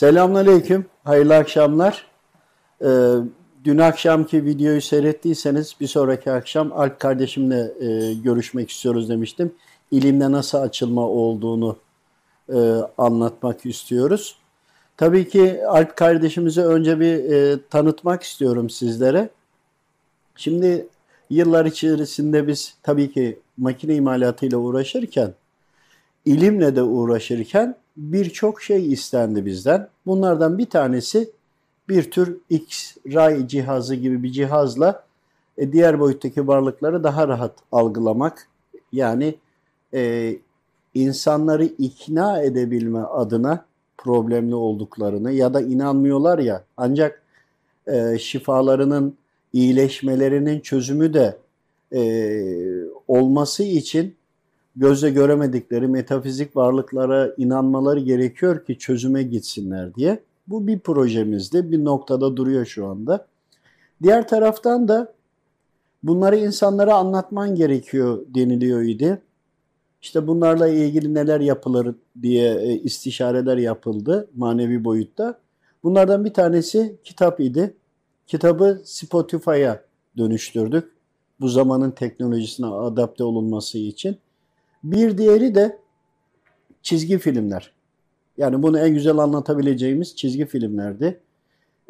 Selamünaleyküm, 0.00 0.86
hayırlı 1.04 1.36
akşamlar. 1.36 2.06
Ee, 2.84 2.86
dün 3.64 3.78
akşamki 3.78 4.44
videoyu 4.44 4.80
seyrettiyseniz 4.80 5.74
bir 5.80 5.86
sonraki 5.86 6.32
akşam 6.32 6.72
Alp 6.72 7.00
kardeşimle 7.00 7.72
e, 7.80 8.14
görüşmek 8.14 8.70
istiyoruz 8.70 9.08
demiştim. 9.08 9.54
İlimde 9.90 10.32
nasıl 10.32 10.58
açılma 10.58 11.08
olduğunu 11.08 11.76
e, 12.48 12.58
anlatmak 12.98 13.66
istiyoruz. 13.66 14.36
Tabii 14.96 15.28
ki 15.28 15.66
Alp 15.66 15.96
kardeşimizi 15.96 16.62
önce 16.62 17.00
bir 17.00 17.30
e, 17.30 17.58
tanıtmak 17.70 18.22
istiyorum 18.22 18.70
sizlere. 18.70 19.28
Şimdi 20.36 20.86
yıllar 21.30 21.66
içerisinde 21.66 22.46
biz 22.46 22.74
tabii 22.82 23.12
ki 23.12 23.38
makine 23.56 23.94
imalatıyla 23.94 24.58
uğraşırken, 24.58 25.34
ilimle 26.24 26.76
de 26.76 26.82
uğraşırken 26.82 27.76
birçok 28.00 28.62
şey 28.62 28.92
istendi 28.92 29.46
bizden. 29.46 29.88
Bunlardan 30.06 30.58
bir 30.58 30.66
tanesi 30.66 31.30
bir 31.88 32.10
tür 32.10 32.38
X-ray 32.50 33.48
cihazı 33.48 33.94
gibi 33.94 34.22
bir 34.22 34.32
cihazla 34.32 35.04
e, 35.58 35.72
diğer 35.72 36.00
boyuttaki 36.00 36.48
varlıkları 36.48 37.04
daha 37.04 37.28
rahat 37.28 37.54
algılamak. 37.72 38.48
Yani 38.92 39.34
e, 39.94 40.34
insanları 40.94 41.64
ikna 41.64 42.42
edebilme 42.42 42.98
adına 42.98 43.64
problemli 43.98 44.54
olduklarını 44.54 45.32
ya 45.32 45.54
da 45.54 45.60
inanmıyorlar 45.60 46.38
ya 46.38 46.64
ancak 46.76 47.22
e, 47.86 48.18
şifalarının 48.18 49.14
iyileşmelerinin 49.52 50.60
çözümü 50.60 51.14
de 51.14 51.38
e, 51.92 52.02
olması 53.08 53.62
için 53.62 54.14
gözle 54.76 55.10
göremedikleri 55.10 55.88
metafizik 55.88 56.56
varlıklara 56.56 57.34
inanmaları 57.36 58.00
gerekiyor 58.00 58.64
ki 58.64 58.78
çözüme 58.78 59.22
gitsinler 59.22 59.94
diye. 59.94 60.22
Bu 60.46 60.66
bir 60.66 60.78
projemizdi. 60.78 61.72
Bir 61.72 61.84
noktada 61.84 62.36
duruyor 62.36 62.66
şu 62.66 62.86
anda. 62.86 63.26
Diğer 64.02 64.28
taraftan 64.28 64.88
da 64.88 65.12
bunları 66.02 66.36
insanlara 66.36 66.94
anlatman 66.94 67.54
gerekiyor 67.54 68.18
deniliyor 68.34 68.82
idi. 68.82 69.22
İşte 70.02 70.26
bunlarla 70.26 70.68
ilgili 70.68 71.14
neler 71.14 71.40
yapılır 71.40 71.94
diye 72.22 72.54
e, 72.54 72.78
istişareler 72.78 73.56
yapıldı 73.56 74.28
manevi 74.36 74.84
boyutta. 74.84 75.40
Bunlardan 75.82 76.24
bir 76.24 76.34
tanesi 76.34 76.96
kitap 77.04 77.40
idi. 77.40 77.74
Kitabı 78.26 78.80
Spotify'a 78.84 79.84
dönüştürdük. 80.16 80.92
Bu 81.40 81.48
zamanın 81.48 81.90
teknolojisine 81.90 82.66
adapte 82.66 83.24
olunması 83.24 83.78
için. 83.78 84.16
Bir 84.84 85.18
diğeri 85.18 85.54
de 85.54 85.78
çizgi 86.82 87.18
filmler. 87.18 87.72
Yani 88.36 88.62
bunu 88.62 88.78
en 88.78 88.94
güzel 88.94 89.18
anlatabileceğimiz 89.18 90.16
çizgi 90.16 90.46
filmlerdi. 90.46 91.20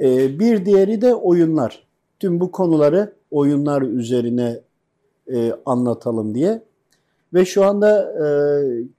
Ee, 0.00 0.38
bir 0.38 0.66
diğeri 0.66 1.00
de 1.00 1.14
oyunlar. 1.14 1.86
Tüm 2.20 2.40
bu 2.40 2.50
konuları 2.50 3.12
oyunlar 3.30 3.82
üzerine 3.82 4.60
e, 5.32 5.52
anlatalım 5.66 6.34
diye. 6.34 6.62
Ve 7.34 7.44
şu 7.44 7.64
anda 7.64 8.12
e, 8.12 8.26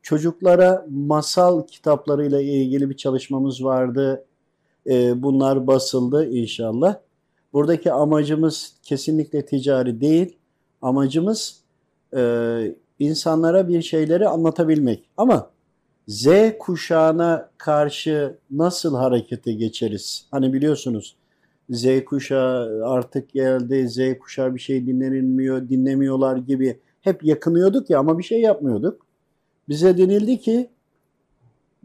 çocuklara 0.02 0.86
masal 0.90 1.68
kitaplarıyla 1.68 2.42
ilgili 2.42 2.90
bir 2.90 2.98
çalışmamız 2.98 3.64
vardı. 3.64 4.26
E, 4.90 5.24
bunlar 5.24 5.68
basıldı 5.68 6.30
inşallah. 6.30 6.96
Buradaki 7.54 7.92
amacımız 7.92 8.74
kesinlikle 8.84 9.46
ticari 9.46 10.02
değil. 10.02 10.38
Amacımız 10.82 11.62
e, 12.16 12.22
insanlara 13.02 13.68
bir 13.68 13.82
şeyleri 13.82 14.28
anlatabilmek. 14.28 15.10
Ama 15.18 15.50
Z 16.08 16.28
kuşağına 16.60 17.50
karşı 17.58 18.38
nasıl 18.52 18.96
harekete 18.96 19.54
geçeriz? 19.54 20.26
Hani 20.32 20.54
biliyorsunuz 20.54 21.16
Z 21.70 22.06
kuşağı 22.06 22.86
artık 22.86 23.34
geldi, 23.34 23.90
Z 23.90 24.20
kuşağı 24.20 24.56
bir 24.56 24.60
şey 24.60 24.86
dinlenilmiyor, 24.86 25.70
dinlemiyorlar 25.70 26.38
gibi 26.38 26.80
hep 27.02 27.24
yakınıyorduk 27.24 27.90
ya 27.90 28.00
ama 28.00 28.18
bir 28.18 28.24
şey 28.24 28.42
yapmıyorduk. 28.42 29.06
Bize 29.70 29.98
denildi 29.98 30.40
ki 30.40 30.70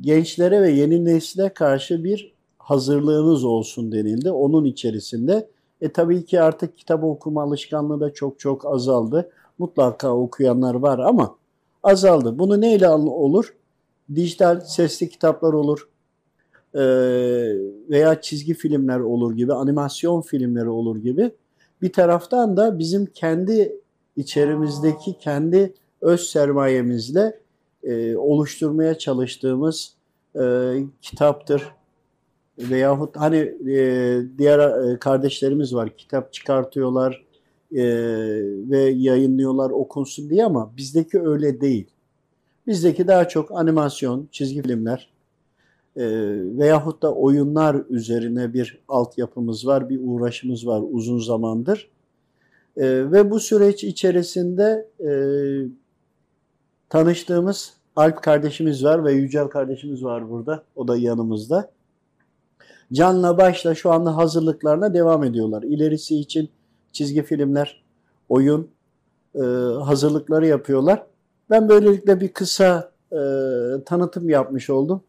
gençlere 0.00 0.62
ve 0.62 0.70
yeni 0.70 1.04
nesle 1.04 1.54
karşı 1.54 2.04
bir 2.04 2.32
hazırlığınız 2.58 3.44
olsun 3.44 3.92
denildi. 3.92 4.30
Onun 4.30 4.64
içerisinde 4.64 5.48
e 5.80 5.92
tabii 5.92 6.24
ki 6.24 6.41
artık 6.41 6.78
kitap 6.78 7.04
okuma 7.04 7.42
alışkanlığı 7.42 8.00
da 8.00 8.12
çok 8.12 8.38
çok 8.38 8.66
azaldı. 8.66 9.30
Mutlaka 9.58 10.16
okuyanlar 10.16 10.74
var 10.74 10.98
ama 10.98 11.36
azaldı. 11.82 12.38
Bunu 12.38 12.60
neyle 12.60 12.88
olur? 12.88 13.54
Dijital 14.14 14.60
sesli 14.60 15.08
kitaplar 15.08 15.52
olur 15.52 15.88
e, 16.74 16.80
veya 17.90 18.20
çizgi 18.20 18.54
filmler 18.54 19.00
olur 19.00 19.36
gibi, 19.36 19.52
animasyon 19.52 20.20
filmleri 20.20 20.68
olur 20.68 20.96
gibi. 20.96 21.30
Bir 21.82 21.92
taraftan 21.92 22.56
da 22.56 22.78
bizim 22.78 23.06
kendi 23.06 23.80
içerimizdeki 24.16 25.18
kendi 25.18 25.74
öz 26.00 26.20
sermayemizle 26.20 27.40
e, 27.82 28.16
oluşturmaya 28.16 28.98
çalıştığımız 28.98 29.94
e, 30.40 30.74
kitaptır. 31.02 31.62
Veyahut 32.58 33.16
hani 33.16 33.36
e, 33.70 34.20
diğer 34.38 34.58
e, 34.58 34.98
kardeşlerimiz 34.98 35.74
var 35.74 35.96
kitap 35.96 36.32
çıkartıyorlar 36.32 37.25
e, 37.72 37.84
ve 38.71 38.78
yayınlıyorlar 38.78 39.71
okunsun 39.71 40.31
diye 40.31 40.44
ama 40.44 40.72
bizdeki 40.77 41.21
öyle 41.21 41.60
değil. 41.60 41.87
Bizdeki 42.66 43.09
daha 43.09 43.28
çok 43.28 43.53
animasyon, 43.53 44.28
çizgi 44.32 44.62
filmler 44.62 45.16
e, 45.97 46.04
veyahut 46.59 47.03
da 47.03 47.15
oyunlar 47.15 47.77
üzerine 47.91 48.53
bir 48.53 48.78
altyapımız 48.88 49.66
var, 49.66 49.88
bir 49.88 50.00
uğraşımız 50.03 50.66
var 50.66 50.82
uzun 50.91 51.19
zamandır. 51.19 51.91
E, 52.77 53.12
ve 53.12 53.31
bu 53.31 53.41
süreç 53.41 53.84
içerisinde 53.84 54.88
e, 55.00 55.10
tanıştığımız 56.88 57.77
Alp 57.97 58.22
kardeşimiz 58.22 58.84
var 58.84 59.04
ve 59.04 59.12
Yücel 59.12 59.47
kardeşimiz 59.47 60.04
var 60.04 60.31
burada. 60.31 60.65
O 60.77 60.88
da 60.88 60.97
yanımızda. 60.97 61.71
Canla 62.93 63.38
başla 63.38 63.75
şu 63.75 63.93
anda 63.93 64.16
hazırlıklarına 64.16 64.94
devam 64.94 65.25
ediyorlar. 65.25 65.62
İlerisi 65.62 66.16
için 66.16 66.48
çizgi 66.96 67.22
filmler, 67.22 67.84
oyun 68.28 68.70
e, 69.34 69.40
hazırlıkları 69.84 70.46
yapıyorlar. 70.46 71.06
Ben 71.50 71.68
böylelikle 71.68 72.20
bir 72.20 72.28
kısa 72.28 72.92
e, 73.12 73.18
tanıtım 73.86 74.28
yapmış 74.28 74.70
oldum. 74.70 75.02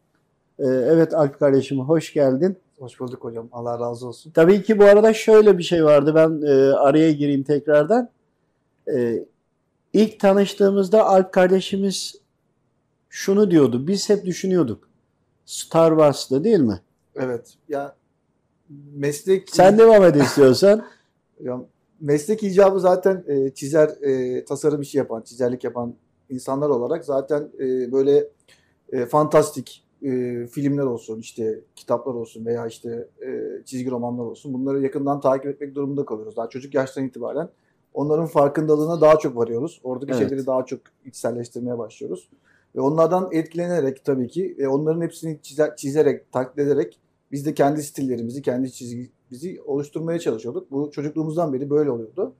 E, 0.58 0.64
evet 0.66 1.14
Alp 1.14 1.38
kardeşim 1.38 1.80
hoş 1.80 2.12
geldin. 2.12 2.56
Hoş 2.78 3.00
bulduk 3.00 3.24
hocam. 3.24 3.48
Allah 3.52 3.80
razı 3.80 4.06
olsun. 4.06 4.30
Tabii 4.30 4.62
ki 4.62 4.78
bu 4.78 4.84
arada 4.84 5.14
şöyle 5.14 5.58
bir 5.58 5.62
şey 5.62 5.84
vardı. 5.84 6.14
Ben 6.14 6.46
e, 6.46 6.72
araya 6.72 7.12
gireyim 7.12 7.42
tekrardan. 7.42 8.08
E, 8.94 9.24
ilk 9.92 10.20
tanıştığımızda 10.20 11.06
Alp 11.06 11.32
kardeşimiz 11.32 12.14
şunu 13.08 13.50
diyordu. 13.50 13.86
Biz 13.86 14.08
hep 14.08 14.24
düşünüyorduk. 14.24 14.88
Star 15.46 15.90
Wars'ta 15.90 16.44
değil 16.44 16.60
mi? 16.60 16.80
Evet. 17.16 17.54
Ya 17.68 17.94
meslek... 18.94 19.50
Sen 19.50 19.78
devam 19.78 20.04
et 20.04 20.16
istiyorsan. 20.16 20.84
ya, 21.40 21.60
meslek 22.00 22.42
icabı 22.42 22.80
zaten 22.80 23.24
e, 23.28 23.50
çizer, 23.50 23.88
e, 23.88 24.44
tasarım 24.44 24.80
işi 24.80 24.98
yapan, 24.98 25.22
çizerlik 25.22 25.64
yapan 25.64 25.94
insanlar 26.30 26.68
olarak 26.68 27.04
zaten 27.04 27.48
e, 27.60 27.92
böyle 27.92 28.28
e, 28.92 29.06
fantastik 29.06 29.84
e, 30.02 30.46
filmler 30.46 30.82
olsun, 30.82 31.18
işte 31.18 31.60
kitaplar 31.76 32.14
olsun 32.14 32.46
veya 32.46 32.66
işte 32.66 33.08
e, 33.26 33.62
çizgi 33.64 33.90
romanlar 33.90 34.24
olsun 34.24 34.54
bunları 34.54 34.82
yakından 34.82 35.20
takip 35.20 35.46
etmek 35.46 35.74
durumunda 35.74 36.04
kalıyoruz. 36.04 36.36
Daha 36.36 36.48
çocuk 36.48 36.74
yaştan 36.74 37.04
itibaren 37.04 37.48
onların 37.94 38.26
farkındalığına 38.26 39.00
daha 39.00 39.18
çok 39.18 39.36
varıyoruz. 39.36 39.80
Oradaki 39.84 40.12
evet. 40.12 40.22
şeyleri 40.22 40.46
daha 40.46 40.64
çok 40.64 40.80
içselleştirmeye 41.04 41.78
başlıyoruz. 41.78 42.28
Ve 42.76 42.80
onlardan 42.80 43.28
etkilenerek 43.32 44.04
tabii 44.04 44.28
ki 44.28 44.56
e, 44.58 44.66
onların 44.66 45.00
hepsini 45.00 45.38
çizer, 45.42 45.76
çizerek, 45.76 46.32
taklit 46.32 46.58
ederek 46.58 46.98
biz 47.32 47.46
de 47.46 47.54
kendi 47.54 47.82
stillerimizi, 47.82 48.42
kendi 48.42 48.72
çizgimizi 49.28 49.62
oluşturmaya 49.62 50.18
çalışıyorduk. 50.18 50.70
Bu 50.70 50.90
çocukluğumuzdan 50.90 51.52
beri 51.52 51.70
böyle 51.70 51.90
oluyordu. 51.90 52.32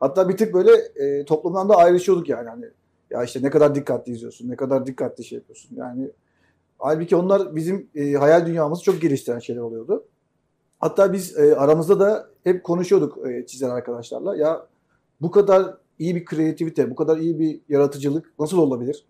Hatta 0.00 0.28
bir 0.28 0.36
tık 0.36 0.54
böyle 0.54 0.72
e, 0.72 1.24
toplumdan 1.24 1.68
da 1.68 1.76
ayrışıyorduk 1.76 2.28
yani. 2.28 2.48
Hani 2.48 2.64
ya 3.10 3.24
işte 3.24 3.42
ne 3.42 3.50
kadar 3.50 3.74
dikkatli 3.74 4.12
izliyorsun, 4.12 4.48
ne 4.48 4.56
kadar 4.56 4.86
dikkatli 4.86 5.24
şey 5.24 5.38
yapıyorsun. 5.38 5.76
Yani 5.76 6.10
halbuki 6.78 7.16
onlar 7.16 7.56
bizim 7.56 7.88
e, 7.94 8.12
hayal 8.12 8.46
dünyamızı 8.46 8.82
çok 8.82 9.00
geliştiren 9.00 9.38
şeyler 9.38 9.60
oluyordu. 9.60 10.04
Hatta 10.80 11.12
biz 11.12 11.38
e, 11.38 11.56
aramızda 11.56 12.00
da 12.00 12.28
hep 12.44 12.64
konuşuyorduk 12.64 13.28
e, 13.28 13.46
çizen 13.46 13.70
arkadaşlarla. 13.70 14.36
Ya 14.36 14.66
bu 15.20 15.30
kadar 15.30 15.76
iyi 15.98 16.16
bir 16.16 16.24
kreativite, 16.24 16.90
bu 16.90 16.94
kadar 16.94 17.18
iyi 17.18 17.38
bir 17.38 17.60
yaratıcılık 17.68 18.32
nasıl 18.38 18.58
olabilir? 18.58 19.04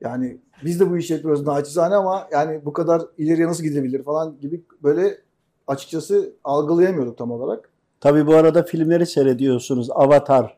Yani 0.00 0.38
biz 0.64 0.80
de 0.80 0.90
bu 0.90 0.96
işi 0.96 1.12
yapıyoruz 1.12 1.46
naçizane 1.46 1.94
ama 1.94 2.28
yani 2.32 2.64
bu 2.64 2.72
kadar 2.72 3.02
ileriye 3.18 3.46
nasıl 3.46 3.64
gidebilir 3.64 4.02
falan 4.02 4.40
gibi 4.40 4.62
böyle 4.82 5.18
açıkçası 5.66 6.32
algılayamıyorduk 6.44 7.18
tam 7.18 7.30
olarak. 7.30 7.70
Tabii 8.00 8.26
bu 8.26 8.34
arada 8.34 8.62
filmleri 8.62 9.06
seyrediyorsunuz. 9.06 9.90
Avatar 9.90 10.56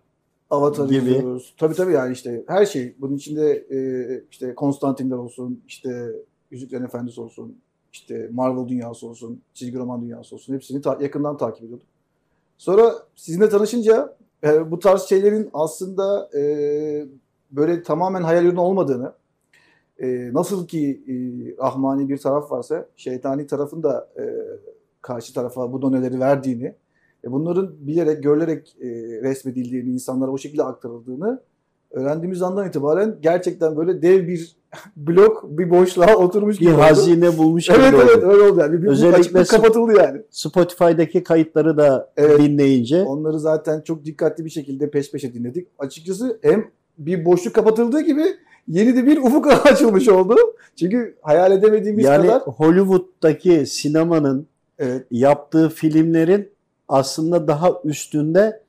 Avatar 0.50 0.84
gibi. 0.84 0.96
izliyoruz. 0.96 1.54
Tabii 1.58 1.74
tabii 1.74 1.92
yani 1.92 2.12
işte 2.12 2.44
her 2.46 2.66
şey. 2.66 2.94
Bunun 2.98 3.16
içinde 3.16 3.66
e, 3.70 3.78
işte 4.30 4.54
Konstantinler 4.54 5.16
olsun, 5.16 5.62
işte 5.66 6.12
Yüzüklerin 6.50 6.84
Efendisi 6.84 7.20
olsun, 7.20 7.56
işte 7.92 8.28
Marvel 8.32 8.68
dünyası 8.68 9.06
olsun, 9.06 9.40
çizgi 9.54 9.78
roman 9.78 10.02
dünyası 10.02 10.34
olsun 10.34 10.54
hepsini 10.54 10.80
ta- 10.80 10.98
yakından 11.00 11.36
takip 11.36 11.64
ediyordum. 11.64 11.86
Sonra 12.58 12.94
sizinle 13.16 13.48
tanışınca 13.48 14.16
e, 14.44 14.70
bu 14.70 14.78
tarz 14.78 15.02
şeylerin 15.02 15.50
aslında 15.52 16.30
e, 16.38 16.42
böyle 17.50 17.82
tamamen 17.82 18.22
hayal 18.22 18.44
ürünü 18.44 18.60
olmadığını, 18.60 19.12
e, 19.98 20.30
nasıl 20.32 20.66
ki 20.66 21.02
e, 21.08 21.14
rahmani 21.62 22.08
bir 22.08 22.18
taraf 22.18 22.50
varsa 22.50 22.86
şeytani 22.96 23.46
tarafın 23.46 23.82
da 23.82 24.08
e, 24.16 24.22
karşı 25.02 25.34
tarafa 25.34 25.72
bu 25.72 25.82
doneleri 25.82 26.20
verdiğini, 26.20 26.74
e, 27.24 27.32
bunların 27.32 27.70
bilerek, 27.80 28.22
görülerek 28.22 28.76
e, 28.80 28.86
resmedildiğini, 29.22 29.90
insanlara 29.90 30.30
o 30.30 30.38
şekilde 30.38 30.62
aktarıldığını 30.62 31.40
öğrendiğimiz 31.90 32.42
andan 32.42 32.68
itibaren 32.68 33.16
gerçekten 33.22 33.76
böyle 33.76 34.02
dev 34.02 34.26
bir 34.28 34.56
blok, 34.96 35.44
bir 35.58 35.70
boşluğa 35.70 36.16
oturmuş 36.16 36.56
Bir 36.56 36.60
gibi 36.60 36.72
oldu. 36.74 36.82
hazine 36.82 37.38
bulmuş 37.38 37.66
gibi 37.66 37.76
Evet 37.80 37.94
oldu. 37.94 38.02
evet 38.14 38.22
öyle 38.24 38.42
oldu 38.42 38.60
yani. 38.60 38.72
Bir, 38.72 38.82
bir 38.82 38.88
Özellikle 38.88 39.44
kapatıldı 39.44 39.92
yani. 39.98 40.22
Spotify'daki 40.30 41.22
kayıtları 41.22 41.76
da 41.76 42.12
Evet. 42.16 42.38
dinleyince 42.40 43.02
Onları 43.02 43.38
zaten 43.40 43.80
çok 43.80 44.04
dikkatli 44.04 44.44
bir 44.44 44.50
şekilde 44.50 44.90
peş 44.90 45.10
peşe 45.12 45.34
dinledik. 45.34 45.68
Açıkçası 45.78 46.38
hem 46.42 46.64
bir 46.98 47.24
boşluk 47.24 47.54
kapatıldığı 47.54 48.00
gibi 48.00 48.24
yeni 48.68 48.96
de 48.96 49.06
bir 49.06 49.16
ufuk 49.18 49.46
açılmış 49.66 50.08
oldu. 50.08 50.36
Çünkü 50.76 51.16
hayal 51.22 51.52
edemediğimiz 51.52 52.04
yani 52.04 52.26
kadar 52.26 52.42
Hollywood'daki 52.42 53.66
sinemanın 53.66 54.46
evet, 54.78 55.06
yaptığı 55.10 55.68
filmlerin 55.68 56.52
aslında 56.88 57.48
daha 57.48 57.72
üstünde 57.84 58.62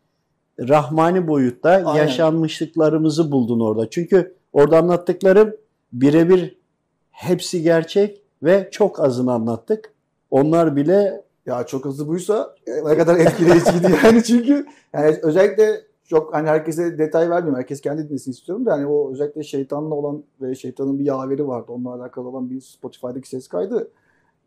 rahmani 0.60 1.28
boyutta 1.28 1.70
Aynen. 1.70 1.94
yaşanmışlıklarımızı 1.94 3.32
buldun 3.32 3.60
orada. 3.60 3.90
Çünkü 3.90 4.36
orada 4.54 4.78
anlattıklarım 4.78 5.54
birebir 5.94 6.58
hepsi 7.12 7.62
gerçek 7.62 8.22
ve 8.44 8.70
çok 8.72 9.00
azını 9.00 9.34
anlattık. 9.34 9.94
Onlar 10.32 10.76
bile 10.76 11.24
ya 11.46 11.66
çok 11.66 11.86
hızlı 11.86 12.08
buysa 12.08 12.56
e, 12.68 12.72
ne 12.86 12.98
kadar 12.98 13.16
etkileyiciydi 13.16 13.96
yani 14.04 14.24
çünkü 14.24 14.66
yani 14.94 15.18
özellikle 15.24 15.82
çok 16.10 16.34
hani 16.34 16.48
herkese 16.48 16.98
detay 16.98 17.30
vermiyorum. 17.30 17.60
Herkes 17.60 17.82
kendi 17.82 18.10
dinlesin 18.10 18.32
istiyorum 18.32 18.66
da 18.66 18.74
hani 18.74 18.86
o 18.86 19.12
özellikle 19.12 19.44
şeytanla 19.44 19.96
olan 19.96 20.24
ve 20.42 20.56
şeytanın 20.56 21.00
bir 21.00 21.06
yaveri 21.06 21.48
vardı. 21.48 21.72
Onunla 21.72 21.94
alakalı 21.94 22.28
olan 22.28 22.50
bir 22.50 22.62
Spotify'daki 22.62 23.30
ses 23.30 23.48
kaydı. 23.48 23.92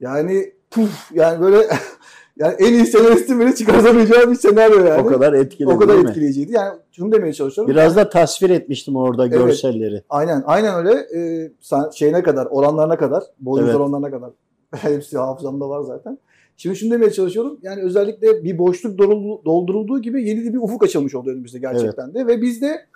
Yani 0.02 0.52
puf 0.70 1.10
yani 1.14 1.40
böyle 1.40 1.56
yani 2.36 2.54
en 2.58 2.72
iyi 2.72 2.86
senaristin 2.86 3.40
bile 3.40 3.54
çıkartamayacağı 3.54 4.30
bir 4.30 4.34
senaryo 4.34 4.84
yani. 4.84 5.02
o 5.02 5.06
kadar 5.06 5.32
etkiledi 5.32 5.72
O 5.72 5.78
kadar 5.78 5.98
etkileyiciydi. 5.98 6.52
Yani 6.52 6.78
şunu 6.92 7.12
demeye 7.12 7.32
çalışıyorum. 7.32 7.74
Biraz 7.74 7.96
da 7.96 8.08
tasvir 8.08 8.50
etmiştim 8.50 8.96
orada 8.96 9.26
Evet. 9.26 9.38
görselleri. 9.38 10.02
Aynen, 10.08 10.42
aynen 10.46 10.74
öyle. 10.74 11.06
Ee, 11.16 11.50
şeyine 11.94 12.22
kadar, 12.22 12.46
oranlarına 12.50 12.96
kadar, 12.98 13.22
boyut 13.40 13.66
Evet. 13.66 13.76
oranlarına 13.76 14.10
kadar. 14.10 14.30
Hepsi 14.76 15.18
hafızamda 15.18 15.68
var 15.68 15.80
zaten. 15.82 16.18
Şimdi 16.56 16.76
şunu 16.76 16.90
demeye 16.90 17.10
çalışıyorum. 17.10 17.58
Yani 17.62 17.82
özellikle 17.82 18.44
bir 18.44 18.58
boşluk 18.58 18.98
doldu- 18.98 19.44
doldurulduğu 19.44 20.02
gibi 20.02 20.28
yeni 20.28 20.52
bir 20.54 20.58
ufuk 20.58 20.84
açılmış 20.84 21.14
oldu 21.14 21.30
önümüzde 21.30 21.58
gerçekten 21.58 22.14
de. 22.14 22.26
Ve 22.26 22.42
biz 22.42 22.62
de 22.62 22.86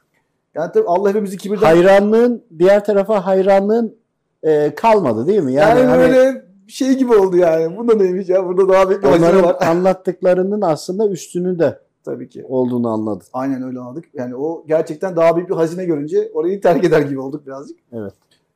yani 0.55 0.73
tabii 0.75 0.87
Allah 0.87 1.09
hepimizi 1.09 1.37
kibirden... 1.37 1.67
Hayranlığın 1.67 2.43
diğer 2.59 2.85
tarafa 2.85 3.27
hayranlığın 3.27 3.97
e, 4.43 4.75
kalmadı 4.75 5.27
değil 5.27 5.43
mi? 5.43 5.53
yani 5.53 5.81
Yani, 5.81 5.89
hani 5.91 6.01
böyle 6.03 6.46
şey 6.69 6.95
gibi 6.99 7.15
oldu 7.15 7.37
yani. 7.37 7.77
Bunda 7.77 7.95
neymiş 7.95 8.29
ya? 8.29 8.47
Burada 8.47 8.69
daha 8.69 8.89
büyük 8.89 9.03
bir 9.03 9.09
hazine 9.09 9.43
var. 9.43 9.57
anlattıklarının 9.61 10.61
aslında 10.61 11.09
üstünü 11.09 11.59
de 11.59 11.81
Tabii 12.05 12.29
ki. 12.29 12.45
olduğunu 12.49 12.89
anladım. 12.89 13.27
Aynen 13.33 13.63
öyle 13.63 13.79
anladık. 13.79 14.05
Yani 14.15 14.37
o 14.37 14.65
gerçekten 14.69 15.17
daha 15.17 15.37
büyük 15.37 15.51
bir 15.51 15.55
hazine 15.55 15.85
görünce 15.85 16.31
orayı 16.35 16.61
terk 16.61 16.85
eder 16.85 17.01
gibi 17.01 17.21
olduk 17.21 17.47
birazcık. 17.47 17.79
Evet. 17.93 18.13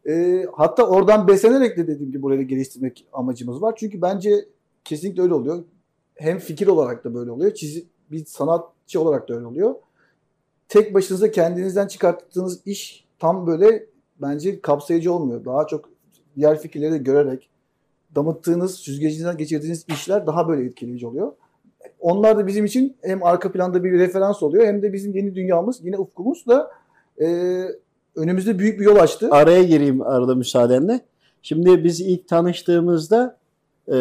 Ee, 0.09 0.47
hatta 0.53 0.87
oradan 0.87 1.29
beslenerek 1.29 1.77
de 1.77 1.87
dediğim 1.87 2.13
gibi 2.13 2.23
burayı 2.23 2.43
geliştirmek 2.43 3.07
amacımız 3.13 3.63
var. 3.63 3.75
Çünkü 3.77 4.03
bence 4.03 4.45
kesinlikle 4.85 5.23
öyle 5.23 5.35
oluyor. 5.35 5.65
Hem 6.15 6.39
fikir 6.39 6.67
olarak 6.67 7.05
da 7.05 7.15
böyle 7.15 7.31
oluyor. 7.31 7.55
Çizi, 7.55 7.87
bir 8.11 8.25
sanatçı 8.25 9.01
olarak 9.01 9.29
da 9.29 9.35
öyle 9.35 9.47
oluyor. 9.47 9.75
Tek 10.69 10.95
başınıza 10.95 11.31
kendinizden 11.31 11.87
çıkarttığınız 11.87 12.61
iş 12.67 13.05
tam 13.19 13.47
böyle 13.47 13.87
bence 14.23 14.61
kapsayıcı 14.61 15.13
olmuyor. 15.13 15.45
Daha 15.45 15.67
çok 15.67 15.89
diğer 16.37 16.59
fikirleri 16.59 16.93
de 16.93 16.99
görerek 16.99 17.51
damıttığınız, 18.15 18.75
süzgecinizden 18.75 19.37
geçirdiğiniz 19.37 19.85
işler 19.89 20.27
daha 20.27 20.49
böyle 20.49 20.65
etkileyici 20.65 21.07
oluyor. 21.07 21.33
Onlar 22.01 22.39
da 22.39 22.47
bizim 22.47 22.65
için 22.65 22.97
hem 23.03 23.25
arka 23.25 23.53
planda 23.53 23.85
bir 23.85 23.93
referans 23.93 24.43
oluyor 24.43 24.67
hem 24.67 24.83
de 24.83 24.93
bizim 24.93 25.17
yeni 25.17 25.35
dünyamız, 25.35 25.85
yine 25.85 25.99
ufkumuz 25.99 26.47
da 26.47 26.71
e, 27.21 27.27
önümüzde 28.17 28.59
büyük 28.59 28.81
bir 28.81 28.85
yol 28.85 28.97
açtı. 28.97 29.29
Araya 29.31 29.63
gireyim 29.63 30.03
arada 30.03 30.35
müsaadenle. 30.35 31.01
Şimdi 31.43 31.85
biz 31.85 32.01
ilk 32.01 32.29
tanıştığımızda 32.29 33.37
e, 33.93 33.97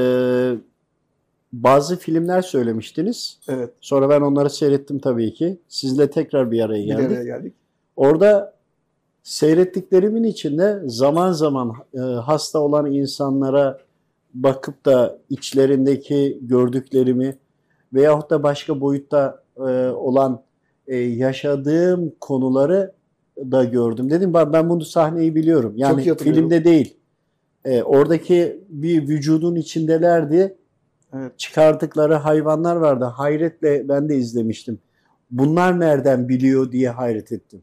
bazı 1.53 1.97
filmler 1.97 2.41
söylemiştiniz. 2.41 3.39
Evet, 3.47 3.69
Sonra 3.81 4.09
ben 4.09 4.21
onları 4.21 4.49
seyrettim 4.49 4.99
tabii 4.99 5.33
ki. 5.33 5.59
Sizle 5.67 6.09
tekrar 6.09 6.51
bir 6.51 6.61
araya 6.61 6.81
bir 6.81 6.87
geldik. 6.87 7.11
araya 7.11 7.23
geldik. 7.23 7.53
Orada 7.95 8.53
seyrettiklerimin 9.23 10.23
içinde 10.23 10.81
zaman 10.85 11.31
zaman 11.31 11.73
e, 11.93 11.99
hasta 11.99 12.59
olan 12.59 12.91
insanlara 12.91 13.79
bakıp 14.33 14.85
da 14.85 15.19
içlerindeki 15.29 16.39
gördüklerimi 16.41 17.37
veyahut 17.93 18.29
da 18.29 18.43
başka 18.43 18.81
boyutta 18.81 19.43
e, 19.57 19.61
olan 19.89 20.43
e, 20.87 20.97
yaşadığım 20.97 22.13
konuları 22.19 22.93
da 23.37 23.63
gördüm. 23.63 24.09
Dedim 24.09 24.33
ben, 24.33 24.53
ben 24.53 24.69
bunu 24.69 24.85
sahneyi 24.85 25.35
biliyorum. 25.35 25.73
Yani 25.75 26.15
filmde 26.15 26.63
değil. 26.63 26.97
E, 27.65 27.83
oradaki 27.83 28.63
bir 28.69 29.07
vücudun 29.07 29.55
içindelerdi. 29.55 30.57
Evet. 31.13 31.39
Çıkardıkları 31.39 32.13
hayvanlar 32.13 32.75
vardı. 32.75 33.05
Hayretle 33.05 33.89
ben 33.89 34.09
de 34.09 34.17
izlemiştim. 34.17 34.79
Bunlar 35.31 35.79
nereden 35.79 36.29
biliyor 36.29 36.71
diye 36.71 36.89
hayret 36.89 37.31
ettim. 37.31 37.61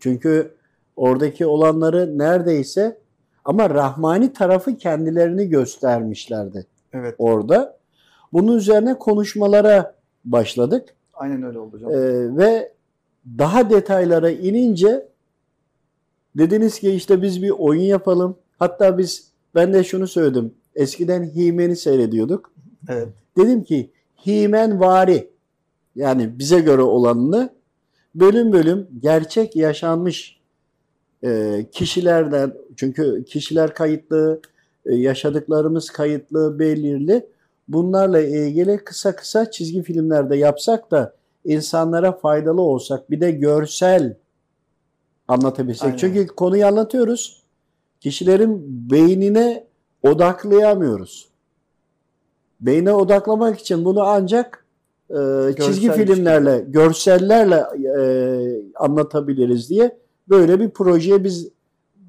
Çünkü 0.00 0.54
oradaki 0.96 1.46
olanları 1.46 2.18
neredeyse 2.18 2.98
ama 3.46 3.70
Rahmani 3.70 4.32
tarafı 4.32 4.76
kendilerini 4.76 5.48
göstermişlerdi 5.48 6.66
Evet. 6.92 7.14
orada. 7.18 7.76
Bunun 8.32 8.56
üzerine 8.56 8.98
konuşmalara 8.98 9.94
başladık. 10.24 10.94
Aynen 11.14 11.42
öyle 11.42 11.58
oldu 11.58 11.76
hocam. 11.76 11.90
Ee, 11.90 12.36
ve 12.36 12.72
daha 13.38 13.70
detaylara 13.70 14.30
inince 14.30 15.08
dediniz 16.38 16.78
ki 16.78 16.90
işte 16.90 17.22
biz 17.22 17.42
bir 17.42 17.50
oyun 17.50 17.82
yapalım. 17.82 18.36
Hatta 18.58 18.98
biz 18.98 19.30
ben 19.54 19.72
de 19.72 19.84
şunu 19.84 20.08
söyledim. 20.08 20.54
Eskiden 20.74 21.22
He-Man'i 21.22 21.76
seyrediyorduk. 21.76 22.52
Evet. 22.88 23.08
Dedim 23.36 23.64
ki 23.64 23.90
He-Man 24.14 24.80
vari 24.80 25.30
yani 25.94 26.38
bize 26.38 26.60
göre 26.60 26.82
olanını 26.82 27.50
bölüm 28.14 28.52
bölüm 28.52 28.88
gerçek 29.02 29.56
yaşanmış 29.56 30.35
e, 31.26 31.66
kişilerden 31.72 32.52
çünkü 32.76 33.24
kişiler 33.24 33.74
kayıtlı, 33.74 34.40
e, 34.86 34.94
yaşadıklarımız 34.94 35.90
kayıtlı, 35.90 36.58
belirli. 36.58 37.26
Bunlarla 37.68 38.20
ilgili 38.20 38.78
kısa 38.78 39.16
kısa 39.16 39.50
çizgi 39.50 39.82
filmlerde 39.82 40.36
yapsak 40.36 40.90
da 40.90 41.14
insanlara 41.44 42.12
faydalı 42.12 42.62
olsak 42.62 43.10
bir 43.10 43.20
de 43.20 43.30
görsel 43.30 44.16
anlatabilsek. 45.28 45.84
Aynen. 45.84 45.96
Çünkü 45.96 46.26
konuyu 46.26 46.66
anlatıyoruz. 46.66 47.42
Kişilerin 48.00 48.62
beynine 48.90 49.66
odaklayamıyoruz. 50.02 51.28
Beyne 52.60 52.92
odaklamak 52.92 53.60
için 53.60 53.84
bunu 53.84 54.02
ancak 54.02 54.66
e, 55.10 55.16
çizgi 55.56 55.86
Görsel 55.86 56.06
filmlerle, 56.06 56.64
görsellerle 56.68 57.64
e, 57.98 58.02
anlatabiliriz 58.74 59.70
diye 59.70 59.98
böyle 60.28 60.60
bir 60.60 60.70
projeye 60.70 61.24
biz 61.24 61.48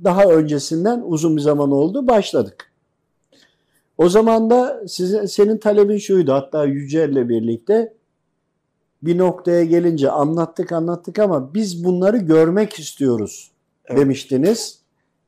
daha 0.04 0.24
öncesinden 0.24 1.02
uzun 1.06 1.38
bir 1.38 1.42
zaman 1.42 1.72
oldu 1.72 2.08
başladık. 2.08 2.72
O 3.98 4.10
zaman 4.10 4.50
da 4.50 4.84
sizin, 4.88 5.26
senin 5.26 5.58
talebin 5.58 5.98
şuydu 5.98 6.34
hatta 6.34 6.66
Yücel'le 6.66 7.30
birlikte 7.30 7.94
bir 9.02 9.18
noktaya 9.18 9.64
gelince 9.64 10.12
anlattık 10.12 10.72
anlattık 10.72 11.20
ama 11.20 11.54
biz 11.54 11.84
bunları 11.84 12.18
görmek 12.18 12.80
istiyoruz 12.80 13.52
Evet. 13.86 14.00
demiştiniz. 14.00 14.80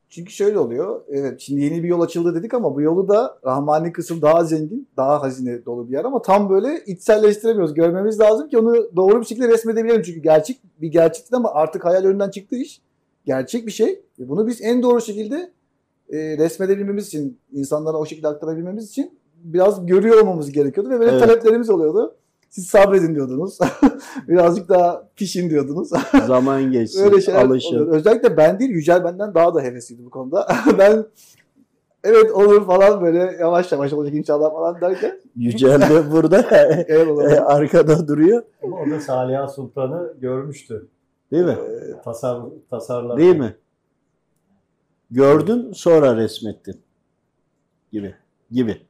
Çünkü 0.10 0.32
şöyle 0.32 0.60
oluyor. 0.60 1.02
Evet 1.10 1.40
şimdi 1.40 1.62
yeni 1.62 1.84
bir 1.84 1.88
yol 1.88 2.02
açıldı 2.02 2.36
dedik 2.36 2.54
ama 2.54 2.76
bu 2.76 2.82
yolu 2.82 3.08
da 3.08 3.40
Rahmani 3.46 3.92
kısım 3.92 4.22
daha 4.22 4.44
zengin, 4.44 4.88
daha 4.98 5.22
hazine 5.22 5.66
dolu 5.66 5.88
bir 5.88 5.94
yer 5.94 6.06
ama 6.06 6.22
tam 6.22 6.50
böyle 6.50 6.84
içselleştiremiyoruz. 6.86 7.74
Görmemiz 7.74 8.20
lazım 8.20 8.50
ki 8.50 8.58
onu 8.58 8.96
doğru 8.96 9.22
bir 9.22 9.26
şekilde 9.26 9.48
resmedebilelim. 9.48 10.02
Çünkü 10.02 10.20
gerçek 10.20 10.58
bir 10.82 10.88
gerçekti 10.88 11.36
ama 11.36 11.54
artık 11.54 11.86
hayal 11.86 12.04
önünden 12.04 12.30
çıktığı 12.30 12.56
iş 12.56 12.82
gerçek 13.26 13.68
bir 13.68 13.72
şey. 13.72 14.02
Bunu 14.20 14.48
biz 14.48 14.62
en 14.62 14.84
doğru 14.84 15.02
şekilde 15.02 15.52
e, 16.10 16.38
resmedebilmemiz 16.38 17.08
için, 17.08 17.38
insanlara 17.54 17.98
o 17.98 18.06
şekilde 18.06 18.28
aktarabilmemiz 18.28 18.90
için 18.90 19.20
biraz 19.44 19.86
görüyor 19.86 20.22
olmamız 20.22 20.52
gerekiyordu 20.52 20.90
ve 20.90 21.00
böyle 21.00 21.12
Evet. 21.12 21.22
taleplerimiz 21.22 21.70
oluyordu. 21.70 22.16
Siz 22.50 22.68
sabredin 22.68 23.16
diyordunuz. 23.16 23.60
Birazcık 24.28 24.70
daha 24.70 25.08
pişin 25.16 25.50
diyordunuz. 25.50 25.90
Zaman 26.28 26.72
geçsin, 26.72 27.04
Öyle 27.04 27.22
şeyler 27.22 27.46
alışın. 27.46 27.76
oluyor. 27.76 27.88
Özellikle 27.88 28.38
ben 28.38 28.60
değil 28.60 28.72
Yücel 28.72 29.04
benden 29.04 29.34
daha 29.34 29.56
da 29.56 29.62
hevesliydi 29.62 30.06
bu 30.06 30.10
konuda. 30.10 30.48
ben 30.78 31.06
evet 32.04 32.32
olur 32.32 32.66
falan 32.66 33.02
böyle 33.02 33.38
yavaş 33.40 33.72
yavaş 33.72 33.94
olacak 33.94 34.16
inşallah 34.16 34.52
falan 34.52 34.82
derken. 34.82 35.20
Yücel 35.36 35.82
de 35.82 36.12
burada 36.12 36.46
Evet 36.88 37.08
olur. 37.08 37.24
e, 37.32 37.40
arkada 37.40 38.08
duruyor. 38.08 38.44
Ama 38.64 38.78
o 38.78 38.90
da 38.90 39.00
Saliha 39.00 39.48
Sultan'ı 39.48 40.14
görmüştü. 40.22 40.88
Değil 41.32 41.46
mi? 41.46 41.58
Ee, 41.70 42.02
Tasar, 42.04 42.42
tasarlar. 42.70 43.18
Değil 43.18 43.36
mi? 43.36 43.56
Gördün 45.12 45.72
sonra 45.72 46.16
resmettin. 46.16 46.82
Gibi. 47.92 48.16
Gibi. 48.52 48.82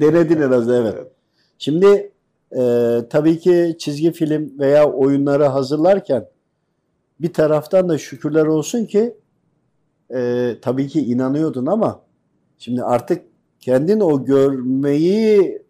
Denedin 0.00 0.40
en 0.40 0.50
az 0.50 0.70
evet. 0.70 1.12
Şimdi 1.58 2.12
e, 2.58 3.00
tabii 3.10 3.38
ki 3.38 3.76
çizgi 3.78 4.12
film 4.12 4.58
veya 4.58 4.90
oyunları 4.92 5.44
hazırlarken 5.44 6.26
bir 7.20 7.32
taraftan 7.32 7.88
da 7.88 7.98
şükürler 7.98 8.46
olsun 8.46 8.84
ki 8.84 9.16
e, 10.14 10.50
tabii 10.62 10.88
ki 10.88 11.00
inanıyordun 11.00 11.66
ama 11.66 12.00
şimdi 12.58 12.82
artık 12.82 13.22
kendin 13.60 14.00
o 14.00 14.24
görmeyi 14.24 15.62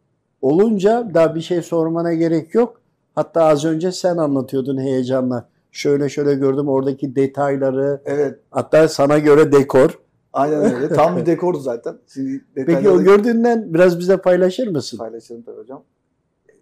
olunca 0.42 1.10
daha 1.14 1.34
bir 1.34 1.40
şey 1.40 1.62
sormana 1.62 2.14
gerek 2.14 2.54
yok. 2.54 2.80
Hatta 3.14 3.44
az 3.44 3.64
önce 3.64 3.92
sen 3.92 4.16
anlatıyordun 4.16 4.78
heyecanla. 4.78 5.48
Şöyle 5.72 6.08
şöyle 6.08 6.34
gördüm 6.34 6.68
oradaki 6.68 7.16
detayları. 7.16 8.00
Evet. 8.04 8.38
Hatta 8.50 8.88
sana 8.88 9.18
göre 9.18 9.52
dekor. 9.52 9.98
Aynen 10.32 10.74
öyle. 10.74 10.88
Tam 10.88 11.16
bir 11.16 11.26
dekordu 11.26 11.58
zaten. 11.58 11.96
Şimdi 12.14 12.44
Peki 12.54 12.88
o 12.88 13.02
gördüğünden 13.02 13.74
biraz 13.74 13.98
bize 13.98 14.16
paylaşır 14.16 14.68
mısın? 14.68 14.98
paylaşalım 14.98 15.42
tabii 15.42 15.60
hocam. 15.60 15.82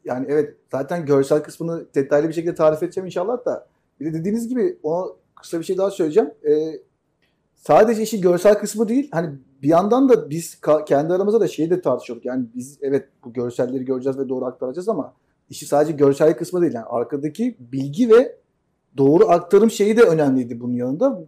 Yani 0.04 0.26
evet 0.28 0.56
zaten 0.72 1.06
görsel 1.06 1.42
kısmını 1.42 1.86
detaylı 1.94 2.28
bir 2.28 2.32
şekilde 2.32 2.54
tarif 2.54 2.82
edeceğim 2.82 3.06
inşallah 3.06 3.44
da. 3.46 3.66
Bir 4.00 4.06
de 4.06 4.18
dediğiniz 4.18 4.48
gibi 4.48 4.78
ona 4.82 5.06
kısa 5.34 5.58
bir 5.58 5.64
şey 5.64 5.78
daha 5.78 5.90
söyleyeceğim. 5.90 6.30
Ee, 6.48 6.80
sadece 7.54 8.02
işi 8.02 8.20
görsel 8.20 8.58
kısmı 8.58 8.88
değil. 8.88 9.08
Hani 9.12 9.30
bir 9.62 9.68
yandan 9.68 10.08
da 10.08 10.30
biz 10.30 10.60
kendi 10.86 11.14
aramızda 11.14 11.40
da 11.40 11.48
şeyi 11.48 11.70
de 11.70 11.80
tartışıyorduk. 11.80 12.24
Yani 12.24 12.46
biz 12.54 12.78
evet 12.82 13.08
bu 13.24 13.32
görselleri 13.32 13.84
göreceğiz 13.84 14.18
ve 14.18 14.28
doğru 14.28 14.44
aktaracağız 14.44 14.88
ama 14.88 15.14
işi 15.50 15.66
sadece 15.66 15.92
görsel 15.92 16.36
kısmı 16.36 16.62
değil. 16.62 16.74
Yani 16.74 16.86
arkadaki 16.86 17.56
bilgi 17.60 18.10
ve 18.10 18.36
doğru 18.96 19.28
aktarım 19.28 19.70
şeyi 19.70 19.96
de 19.96 20.02
önemliydi 20.02 20.60
bunun 20.60 20.74
yanında. 20.74 21.20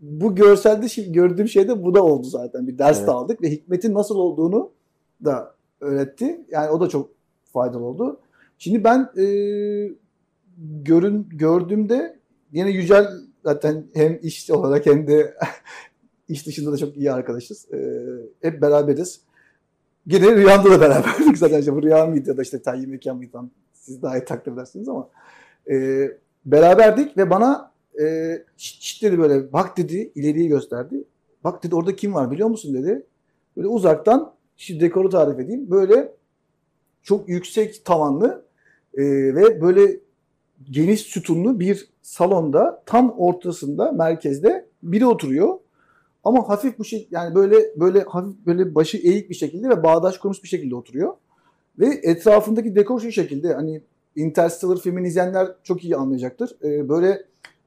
Bu 0.00 0.34
görselde 0.34 0.88
şimdi 0.88 1.12
gördüğüm 1.12 1.48
şey 1.48 1.68
de 1.68 1.84
bu 1.84 1.94
da 1.94 2.04
oldu 2.04 2.26
zaten. 2.26 2.66
Bir 2.66 2.78
ders 2.78 2.98
Evet. 2.98 3.08
de 3.08 3.12
aldık 3.12 3.42
ve 3.42 3.50
hikmetin 3.50 3.94
nasıl 3.94 4.16
olduğunu 4.16 4.70
da 5.24 5.54
öğretti. 5.80 6.46
Yani 6.50 6.70
o 6.70 6.80
da 6.80 6.88
çok 6.88 7.10
faydalı 7.56 7.84
oldu. 7.84 8.20
Şimdi 8.58 8.84
ben 8.84 9.10
e, 9.18 9.26
görün 10.82 11.28
gördüğümde 11.30 12.18
yine 12.52 12.70
Yücel 12.70 13.08
zaten 13.44 13.86
hem 13.94 14.18
iş 14.22 14.50
olarak 14.50 14.86
hem 14.86 15.06
de 15.06 15.34
iş 16.28 16.46
dışında 16.46 16.72
da 16.72 16.76
çok 16.76 16.96
iyi 16.96 17.12
arkadaşız. 17.12 17.72
E, 17.72 17.78
hep 18.42 18.62
beraberiz. 18.62 19.20
Gene 20.06 20.36
rüyamda 20.36 20.70
da 20.70 20.80
beraberdik 20.80 21.38
zaten. 21.44 21.58
İşte 21.58 21.72
bu 21.72 21.82
rüya 21.82 22.06
mıydı 22.06 22.28
ya 22.30 22.36
da 22.36 22.42
işte 22.42 22.62
tayyi 22.62 22.86
mekan 22.86 23.16
mıydı 23.16 23.38
siz 23.72 24.02
daha 24.02 24.18
iyi 24.18 24.24
takdir 24.24 24.52
edersiniz 24.52 24.88
ama 24.88 25.08
e, 25.70 26.08
beraberdik 26.44 27.16
ve 27.16 27.30
bana 27.30 27.72
e, 28.00 28.04
şşt, 28.56 28.82
şşt 28.82 29.02
dedi 29.02 29.18
böyle 29.18 29.52
bak 29.52 29.76
dedi 29.76 30.12
ileriyi 30.14 30.48
gösterdi. 30.48 31.04
Bak 31.44 31.62
dedi 31.62 31.74
orada 31.74 31.96
kim 31.96 32.14
var 32.14 32.30
biliyor 32.30 32.48
musun 32.48 32.74
dedi. 32.74 33.06
Böyle 33.56 33.68
uzaktan 33.68 34.32
şimdi 34.56 34.80
dekoru 34.80 35.08
tarif 35.08 35.38
edeyim. 35.40 35.70
Böyle 35.70 36.12
çok 37.06 37.28
yüksek 37.28 37.84
tavanlı 37.84 38.44
e, 38.94 39.02
ve 39.34 39.60
böyle 39.60 40.00
geniş 40.70 41.00
sütunlu 41.00 41.60
bir 41.60 41.88
salonda 42.02 42.82
tam 42.86 43.14
ortasında 43.18 43.92
merkezde 43.92 44.66
biri 44.82 45.06
oturuyor. 45.06 45.58
Ama 46.24 46.48
hafif 46.48 46.78
bu 46.78 46.84
şey 46.84 47.08
yani 47.10 47.34
böyle 47.34 47.56
böyle 47.76 48.00
hafif 48.00 48.46
böyle 48.46 48.74
başı 48.74 48.96
eğik 48.96 49.30
bir 49.30 49.34
şekilde 49.34 49.68
ve 49.68 49.82
bağdaş 49.82 50.18
kurmuş 50.18 50.42
bir 50.42 50.48
şekilde 50.48 50.74
oturuyor. 50.74 51.14
Ve 51.78 51.86
etrafındaki 52.02 52.76
dekor 52.76 53.00
şu 53.00 53.12
şekilde 53.12 53.54
hani 53.54 53.82
Interstellar 54.16 54.76
filmini 54.76 55.08
izleyenler 55.08 55.48
çok 55.62 55.84
iyi 55.84 55.96
anlayacaktır. 55.96 56.56
E, 56.62 56.88
böyle 56.88 57.22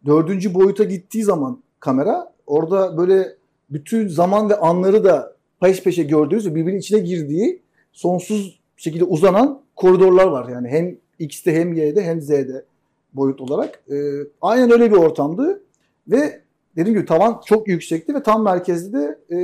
dördüncü 0.05 0.53
boyuta 0.53 0.83
gittiği 0.83 1.23
zaman 1.23 1.63
kamera 1.79 2.33
orada 2.47 2.97
böyle 2.97 3.35
bütün 3.69 4.07
zaman 4.07 4.49
ve 4.49 4.55
anları 4.55 5.03
da 5.03 5.35
peş 5.61 5.83
peşe 5.83 6.03
gördüğünüz 6.03 6.47
ve 6.47 6.55
birbirinin 6.55 6.79
içine 6.79 6.99
girdiği 6.99 7.61
sonsuz 7.91 8.58
şekilde 8.81 9.03
uzanan 9.03 9.61
koridorlar 9.75 10.27
var. 10.27 10.49
Yani 10.49 10.67
hem 10.67 10.97
X'te 11.19 11.53
hem 11.53 11.73
Y'de 11.73 12.03
hem 12.03 12.21
Z'de 12.21 12.65
boyut 13.13 13.41
olarak. 13.41 13.83
Ee, 13.91 14.11
aynen 14.41 14.71
öyle 14.71 14.91
bir 14.91 14.95
ortamdı 14.95 15.61
ve 16.07 16.41
dediğim 16.75 16.97
gibi 16.97 17.05
tavan 17.07 17.41
çok 17.45 17.67
yüksekti 17.67 18.15
ve 18.15 18.23
tam 18.23 18.43
merkezde 18.43 18.97
de 18.97 19.19
e, 19.31 19.37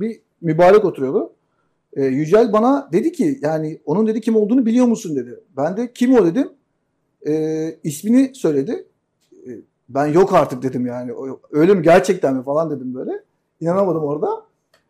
bir 0.00 0.20
mübarek 0.40 0.84
oturuyordu. 0.84 1.32
E, 1.92 2.04
Yücel 2.04 2.52
bana 2.52 2.88
dedi 2.92 3.12
ki 3.12 3.38
yani 3.42 3.78
onun 3.84 4.06
dedi 4.06 4.20
kim 4.20 4.36
olduğunu 4.36 4.66
biliyor 4.66 4.86
musun 4.86 5.16
dedi. 5.16 5.40
Ben 5.56 5.76
de 5.76 5.92
kim 5.92 6.14
o 6.14 6.26
dedim. 6.26 6.50
E, 7.26 7.74
ismini 7.84 8.34
söyledi. 8.34 8.86
E, 9.46 9.50
ben 9.88 10.06
yok 10.06 10.34
artık 10.34 10.62
dedim 10.62 10.86
yani. 10.86 11.12
Öyle 11.50 11.74
mi 11.74 11.82
gerçekten 11.82 12.36
mi 12.36 12.42
falan 12.42 12.70
dedim 12.70 12.94
böyle. 12.94 13.12
İnanamadım 13.60 14.04
orada. 14.04 14.28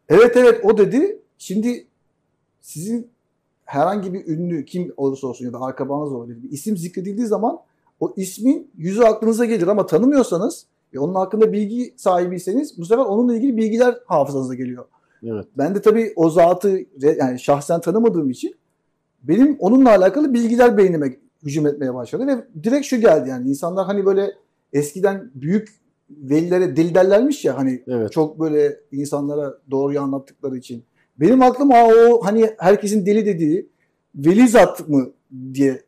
Evet 0.08 0.36
evet 0.36 0.64
o 0.64 0.78
dedi. 0.78 1.18
Şimdi 1.38 1.86
sizin 2.60 3.10
herhangi 3.68 4.12
bir 4.14 4.26
ünlü 4.26 4.64
kim 4.64 4.92
olursa 4.96 5.26
olsun 5.26 5.44
ya 5.44 5.52
da 5.52 5.60
arkabanız 5.60 6.12
olabilir 6.12 6.42
bir 6.42 6.50
isim 6.50 6.76
zikredildiği 6.76 7.26
zaman 7.26 7.58
o 8.00 8.14
ismin 8.16 8.70
yüzü 8.76 9.02
aklınıza 9.02 9.44
gelir 9.44 9.66
ama 9.66 9.86
tanımıyorsanız 9.86 10.66
ve 10.94 10.98
onun 10.98 11.14
hakkında 11.14 11.52
bilgi 11.52 11.94
sahibiyseniz 11.96 12.78
bu 12.78 12.84
sefer 12.84 13.04
onunla 13.04 13.36
ilgili 13.36 13.56
bilgiler 13.56 13.98
hafızanıza 14.06 14.54
geliyor. 14.54 14.84
Evet. 15.22 15.46
Ben 15.58 15.74
de 15.74 15.82
tabii 15.82 16.12
o 16.16 16.30
zatı 16.30 16.80
yani 17.00 17.40
şahsen 17.40 17.80
tanımadığım 17.80 18.30
için 18.30 18.54
benim 19.22 19.56
onunla 19.58 19.90
alakalı 19.90 20.34
bilgiler 20.34 20.76
beynime 20.76 21.16
hücum 21.42 21.66
etmeye 21.66 21.94
başladı 21.94 22.26
ve 22.26 22.62
direkt 22.64 22.86
şu 22.86 23.00
geldi 23.00 23.28
yani 23.28 23.48
insanlar 23.48 23.86
hani 23.86 24.06
böyle 24.06 24.32
eskiden 24.72 25.30
büyük 25.34 25.68
velilere 26.10 26.76
deli 26.76 26.94
derlermiş 26.94 27.44
ya 27.44 27.56
hani 27.56 27.82
Evet. 27.86 28.12
çok 28.12 28.40
böyle 28.40 28.80
insanlara 28.92 29.54
doğruyu 29.70 30.00
anlattıkları 30.00 30.56
için. 30.56 30.84
Benim 31.20 31.42
aklım 31.42 31.70
ha 31.70 31.86
o 31.86 32.24
hani 32.24 32.50
herkesin 32.58 33.06
deli 33.06 33.26
dediği 33.26 33.68
veli 34.14 34.48
zat 34.48 34.88
mı 34.88 35.10
diye 35.54 35.82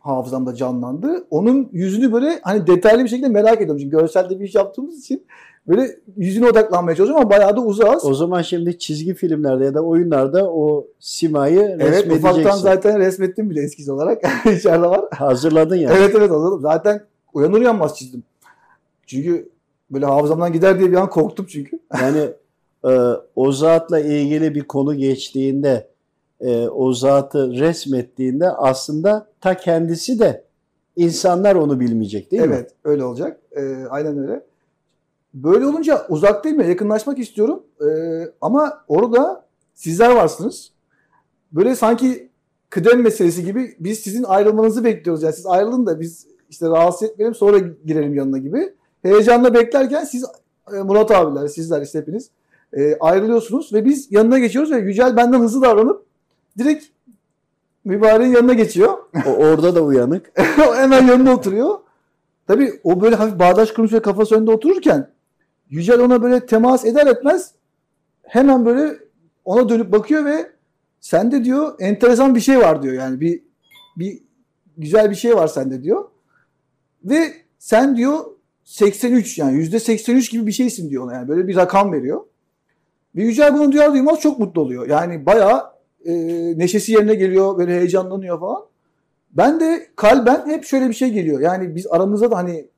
hafızamda 0.00 0.54
canlandı. 0.54 1.26
Onun 1.30 1.68
yüzünü 1.72 2.12
böyle 2.12 2.38
hani 2.42 2.66
detaylı 2.66 3.04
bir 3.04 3.08
şekilde 3.08 3.28
merak 3.28 3.56
ediyorum. 3.56 3.78
Çünkü 3.78 3.96
görselde 3.96 4.40
bir 4.40 4.44
iş 4.44 4.54
yaptığımız 4.54 4.98
için 4.98 5.22
böyle 5.68 5.96
yüzüne 6.16 6.46
odaklanmaya 6.46 6.96
çalışıyorum 6.96 7.22
ama 7.22 7.30
bayağı 7.30 7.56
da 7.56 7.60
uzağız. 7.60 8.04
O 8.04 8.14
zaman 8.14 8.42
şimdi 8.42 8.78
çizgi 8.78 9.14
filmlerde 9.14 9.64
ya 9.64 9.74
da 9.74 9.82
oyunlarda 9.82 10.52
o 10.52 10.86
simayı 10.98 11.76
Evet 11.80 12.06
ufaktan 12.06 12.28
resmedeceksin. 12.28 12.62
zaten 12.62 12.98
resmettim 12.98 13.50
bile 13.50 13.62
eskiz 13.62 13.88
olarak. 13.88 14.22
İçeride 14.56 14.86
var. 14.86 15.04
Hazırladın 15.10 15.76
ya. 15.76 15.90
Evet 15.96 16.14
evet 16.18 16.30
hazırladım. 16.30 16.60
Zaten 16.60 17.04
uyanır 17.34 17.58
uyanmaz 17.58 17.98
çizdim. 17.98 18.22
Çünkü 19.06 19.48
böyle 19.90 20.06
hafızamdan 20.06 20.52
gider 20.52 20.78
diye 20.78 20.90
bir 20.90 20.96
an 20.96 21.10
korktum 21.10 21.46
çünkü. 21.48 21.78
Yani 22.00 22.18
e, 22.84 22.90
o 23.36 23.52
zatla 23.52 24.00
ilgili 24.00 24.54
bir 24.54 24.62
konu 24.62 24.94
geçtiğinde 24.94 25.90
e, 26.40 26.68
o 26.68 26.92
zatı 26.92 27.52
resmettiğinde 27.52 28.50
aslında 28.50 29.26
ta 29.40 29.56
kendisi 29.56 30.18
de 30.18 30.44
insanlar 30.96 31.54
onu 31.54 31.80
bilmeyecek 31.80 32.30
değil 32.30 32.42
mi? 32.42 32.54
evet 32.54 32.70
öyle 32.84 33.04
olacak. 33.04 33.40
Ee, 33.56 33.84
aynen 33.90 34.18
öyle. 34.18 34.44
Böyle 35.34 35.66
olunca 35.66 36.06
uzaktayım 36.08 36.60
ya 36.60 36.68
yakınlaşmak 36.68 37.18
istiyorum. 37.18 37.62
Ee, 37.80 38.24
ama 38.40 38.84
orada 38.88 39.44
sizler 39.74 40.10
varsınız. 40.10 40.72
Böyle 41.52 41.76
sanki 41.76 42.28
kıdem 42.70 43.02
meselesi 43.02 43.44
gibi 43.44 43.76
biz 43.80 43.98
sizin 43.98 44.22
ayrılmanızı 44.22 44.84
bekliyoruz. 44.84 45.22
Yani 45.22 45.34
siz 45.34 45.46
ayrılın 45.46 45.86
da 45.86 46.00
biz 46.00 46.26
işte 46.50 46.68
rahatsız 46.68 47.08
etmeyelim 47.08 47.34
sonra 47.34 47.58
girelim 47.58 48.14
yanına 48.14 48.38
gibi. 48.38 48.74
Heyecanla 49.02 49.54
beklerken 49.54 50.04
siz 50.04 50.24
e, 50.76 50.82
Murat 50.82 51.10
abiler 51.10 51.48
sizler 51.48 51.82
işte 51.82 51.98
hepiniz 51.98 52.30
e, 52.72 52.96
ayrılıyorsunuz 53.00 53.72
ve 53.72 53.84
biz 53.84 54.12
yanına 54.12 54.38
geçiyoruz 54.38 54.72
ve 54.72 54.78
Yücel 54.78 55.16
benden 55.16 55.40
hızlı 55.40 55.62
davranıp 55.62 56.06
direkt 56.58 56.84
mübareğin 57.84 58.32
yanına 58.32 58.52
geçiyor. 58.52 58.98
O, 59.26 59.30
orada 59.30 59.74
da 59.74 59.82
uyanık. 59.82 60.32
hemen 60.74 61.06
yanında 61.06 61.34
oturuyor. 61.34 61.78
Tabii 62.46 62.80
o 62.84 63.00
böyle 63.00 63.16
hafif 63.16 63.38
bağdaş 63.38 63.72
kurmuş 63.72 63.92
ve 63.92 64.02
kafası 64.02 64.36
önünde 64.36 64.50
otururken 64.50 65.10
Yücel 65.70 66.00
ona 66.00 66.22
böyle 66.22 66.46
temas 66.46 66.84
eder 66.84 67.06
etmez 67.06 67.54
hemen 68.22 68.66
böyle 68.66 68.98
ona 69.44 69.68
dönüp 69.68 69.92
bakıyor 69.92 70.24
ve 70.24 70.50
sende 71.00 71.44
diyor 71.44 71.74
enteresan 71.78 72.34
bir 72.34 72.40
şey 72.40 72.58
var 72.58 72.82
diyor. 72.82 72.94
Yani 72.94 73.20
bir 73.20 73.42
bir 73.96 74.22
güzel 74.76 75.10
bir 75.10 75.14
şey 75.14 75.36
var 75.36 75.46
sende 75.46 75.82
diyor. 75.82 76.04
Ve 77.04 77.32
sen 77.58 77.96
diyor 77.96 78.24
83 78.64 79.38
yani 79.38 79.58
%83 79.58 80.30
gibi 80.30 80.46
bir 80.46 80.52
şeysin 80.52 80.90
diyor 80.90 81.04
ona 81.04 81.14
yani 81.14 81.28
böyle 81.28 81.48
bir 81.48 81.56
rakam 81.56 81.92
veriyor. 81.92 82.20
Ve 83.16 83.22
Yücel 83.22 83.54
bunu 83.54 83.72
duyar 83.72 83.92
duymaz 83.92 84.20
çok 84.20 84.38
mutlu 84.38 84.60
oluyor. 84.60 84.88
Yani 84.88 85.26
bayağı 85.26 85.62
e, 86.04 86.12
neşesi 86.58 86.92
yerine 86.92 87.14
geliyor 87.14 87.58
böyle 87.58 87.78
heyecanlanıyor 87.78 88.40
falan. 88.40 88.64
Ben 89.32 89.60
de 89.60 89.86
kalben 89.96 90.46
hep 90.46 90.64
şöyle 90.64 90.88
bir 90.88 90.94
şey 90.94 91.10
geliyor. 91.10 91.40
Yani 91.40 91.74
biz 91.74 91.86
aramızda 91.86 92.30
da 92.30 92.36
hani 92.36 92.68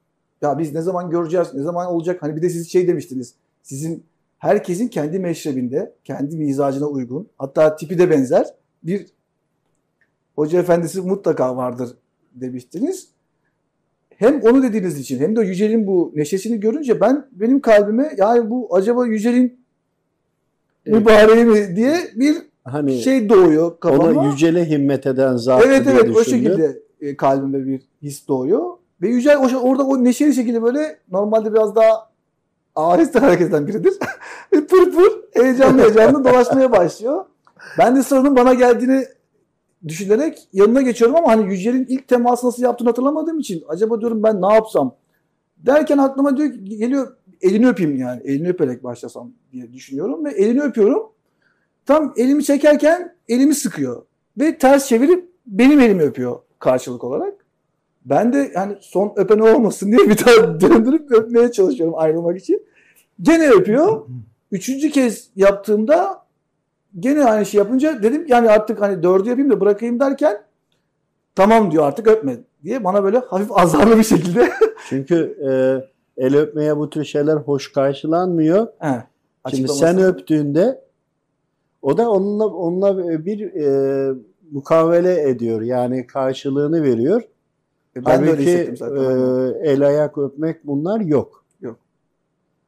ya 0.42 0.58
biz 0.58 0.74
ne 0.74 0.82
zaman 0.82 1.10
göreceğiz, 1.10 1.54
ne 1.54 1.62
zaman 1.62 1.86
olacak? 1.86 2.22
Hani 2.22 2.36
bir 2.36 2.42
de 2.42 2.50
siz 2.50 2.72
şey 2.72 2.88
demiştiniz. 2.88 3.34
Sizin 3.62 4.04
herkesin 4.38 4.88
kendi 4.88 5.18
meşrebinde, 5.18 5.94
kendi 6.04 6.36
mizacına 6.36 6.86
uygun, 6.86 7.28
hatta 7.38 7.76
tipi 7.76 7.98
de 7.98 8.10
benzer 8.10 8.46
bir 8.82 9.06
hoca 10.36 10.60
efendisi 10.60 11.00
mutlaka 11.00 11.56
vardır 11.56 11.96
demiştiniz. 12.34 13.08
Hem 14.16 14.42
onu 14.42 14.62
dediğiniz 14.62 14.98
için 14.98 15.18
hem 15.20 15.36
de 15.36 15.40
Yücel'in 15.40 15.86
bu 15.86 16.12
neşesini 16.14 16.60
görünce 16.60 17.00
ben 17.00 17.28
benim 17.32 17.60
kalbime 17.60 18.14
yani 18.16 18.50
bu 18.50 18.76
acaba 18.76 19.06
Yücel'in 19.06 19.61
Evet. 20.86 20.98
mübareği 20.98 21.44
mi 21.44 21.76
diye 21.76 21.96
bir 22.14 22.36
Hani 22.64 22.98
şey 23.02 23.28
doğuyor 23.28 23.80
kafama. 23.80 24.20
ona 24.20 24.32
yücele 24.32 24.70
himmet 24.70 25.06
eden 25.06 25.36
zat 25.36 25.62
Evet 25.66 25.86
evet 25.86 26.16
o 26.16 26.24
şekilde 26.24 26.82
e, 27.00 27.16
kalbime 27.16 27.66
bir 27.66 27.82
his 28.02 28.28
doğuyor. 28.28 28.70
Ve 29.02 29.08
Yücel 29.08 29.36
o, 29.36 29.58
orada 29.60 29.86
o 29.86 30.04
neşeli 30.04 30.34
şekilde 30.34 30.62
böyle 30.62 30.98
normalde 31.10 31.52
biraz 31.54 31.76
daha 31.76 32.10
aheste 32.74 33.18
hareket 33.18 33.48
eden 33.48 33.66
biridir. 33.66 33.94
Ve 34.52 34.66
pır 34.66 34.92
pır 34.92 35.12
heyecanlı 35.42 35.82
heyecanlı 35.82 36.24
dolaşmaya 36.24 36.72
başlıyor. 36.72 37.24
Ben 37.78 37.96
de 37.96 38.02
sıranın 38.02 38.36
bana 38.36 38.54
geldiğini 38.54 39.04
düşünerek 39.88 40.48
yanına 40.52 40.82
geçiyorum 40.82 41.16
ama 41.16 41.28
hani 41.28 41.52
Yücel'in 41.52 41.86
ilk 41.88 42.08
teması 42.08 42.46
nasıl 42.46 42.62
yaptığını 42.62 42.88
hatırlamadığım 42.88 43.38
için 43.38 43.64
acaba 43.68 44.00
diyorum 44.00 44.22
ben 44.22 44.42
ne 44.42 44.54
yapsam 44.54 44.94
derken 45.56 45.98
aklıma 45.98 46.36
diyor 46.36 46.48
geliyor 46.48 47.16
elini 47.42 47.68
öpeyim 47.68 47.96
yani 47.96 48.20
elini 48.24 48.48
öperek 48.48 48.84
başlasam 48.84 49.32
diye 49.52 49.72
düşünüyorum 49.72 50.24
ve 50.24 50.30
elini 50.30 50.62
öpüyorum. 50.62 51.12
Tam 51.86 52.14
elimi 52.16 52.44
çekerken 52.44 53.16
elimi 53.28 53.54
sıkıyor 53.54 54.02
ve 54.38 54.58
ters 54.58 54.88
çevirip 54.88 55.28
benim 55.46 55.80
elimi 55.80 56.02
öpüyor 56.02 56.38
karşılık 56.58 57.04
olarak. 57.04 57.34
Ben 58.04 58.32
de 58.32 58.52
yani 58.54 58.76
son 58.80 59.12
öpen 59.16 59.38
olmasın 59.38 59.92
diye 59.92 60.08
bir 60.08 60.18
daha 60.18 60.60
döndürüp 60.60 61.12
öpmeye 61.12 61.52
çalışıyorum 61.52 61.94
ayrılmak 61.98 62.38
için. 62.38 62.66
Gene 63.22 63.50
öpüyor. 63.50 64.06
Üçüncü 64.52 64.90
kez 64.90 65.28
yaptığımda 65.36 66.26
gene 67.00 67.24
aynı 67.24 67.46
şey 67.46 67.58
yapınca 67.58 68.02
dedim 68.02 68.24
yani 68.28 68.50
artık 68.50 68.80
hani 68.80 69.02
dördü 69.02 69.28
yapayım 69.28 69.50
da 69.50 69.60
bırakayım 69.60 70.00
derken 70.00 70.42
tamam 71.34 71.70
diyor 71.70 71.84
artık 71.84 72.06
öpme 72.06 72.36
diye 72.64 72.84
bana 72.84 73.04
böyle 73.04 73.18
hafif 73.18 73.52
azarlı 73.52 73.98
bir 73.98 74.04
şekilde 74.04 74.52
Çünkü 74.88 75.38
e, 75.48 75.50
el 76.16 76.36
öpmeye 76.36 76.76
bu 76.76 76.90
tür 76.90 77.04
şeyler 77.04 77.36
hoş 77.36 77.72
karşılanmıyor. 77.72 78.66
He, 78.78 79.04
Şimdi 79.50 79.68
sen 79.68 79.98
öptüğünde 79.98 80.80
o 81.82 81.96
da 81.96 82.10
onunla 82.10 82.46
onunla 82.46 82.98
bir 83.26 83.40
e, 83.54 84.14
mukavele 84.50 85.28
ediyor. 85.28 85.62
Yani 85.62 86.06
karşılığını 86.06 86.82
veriyor. 86.82 87.22
E, 87.96 88.04
ben 88.06 88.26
de 88.26 88.30
öyle 88.30 88.56
Halbuki 88.56 88.76
zaten. 88.76 88.96
e, 88.96 89.70
el 89.70 89.86
ayak 89.86 90.18
öpmek 90.18 90.66
bunlar 90.66 91.00
yok. 91.00 91.44
Yok. 91.60 91.76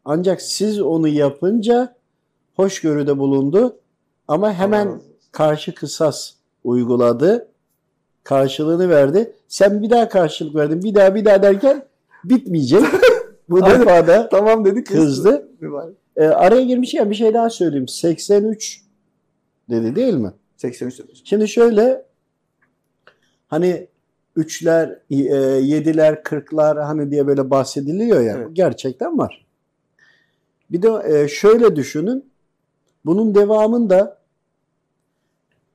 Ancak 0.04 0.42
siz 0.42 0.80
onu 0.80 1.08
yapınca 1.08 1.94
hoşgörüde 2.56 3.18
bulundu 3.18 3.76
ama 4.28 4.52
hemen 4.52 4.86
olsun. 4.86 5.02
karşı 5.32 5.74
kısas 5.74 6.32
uyguladı. 6.64 7.48
Karşılığını 8.24 8.88
verdi. 8.88 9.32
Sen 9.48 9.82
bir 9.82 9.90
daha 9.90 10.08
karşılık 10.08 10.54
verdin. 10.54 10.82
Bir 10.82 10.94
daha 10.94 11.14
bir 11.14 11.24
daha 11.24 11.42
derken 11.42 11.84
bitmeyecek. 12.24 12.82
Bu 13.48 13.64
Aynen. 13.64 13.80
defa 13.80 14.06
da 14.06 14.28
tamam 14.28 14.64
dedi 14.64 14.84
kızdı. 14.84 15.48
E, 16.16 16.24
araya 16.24 16.62
girmişken 16.62 17.10
bir 17.10 17.14
şey 17.14 17.34
daha 17.34 17.50
söyleyeyim. 17.50 17.88
83 17.88 18.82
dedi 19.70 19.96
değil 19.96 20.14
mi? 20.14 20.32
83 20.56 20.98
dedi. 20.98 21.12
Şimdi 21.24 21.48
şöyle 21.48 22.06
hani 23.48 23.88
üçler, 24.36 24.98
e, 25.10 25.16
yediler, 25.62 26.22
kırklar 26.22 26.78
hani 26.78 27.10
diye 27.10 27.26
böyle 27.26 27.50
bahsediliyor 27.50 28.20
ya. 28.20 28.36
Evet. 28.36 28.48
Gerçekten 28.52 29.18
var. 29.18 29.46
Bir 30.70 30.82
de 30.82 30.88
e, 31.04 31.28
şöyle 31.28 31.76
düşünün. 31.76 32.30
Bunun 33.04 33.34
devamında 33.34 34.18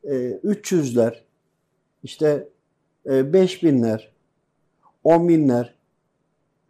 e, 0.03 0.13
300'ler, 0.43 1.15
işte 2.03 2.47
e, 3.05 3.09
5000'ler, 3.09 4.01
10 5.03 5.29
binler, 5.29 5.78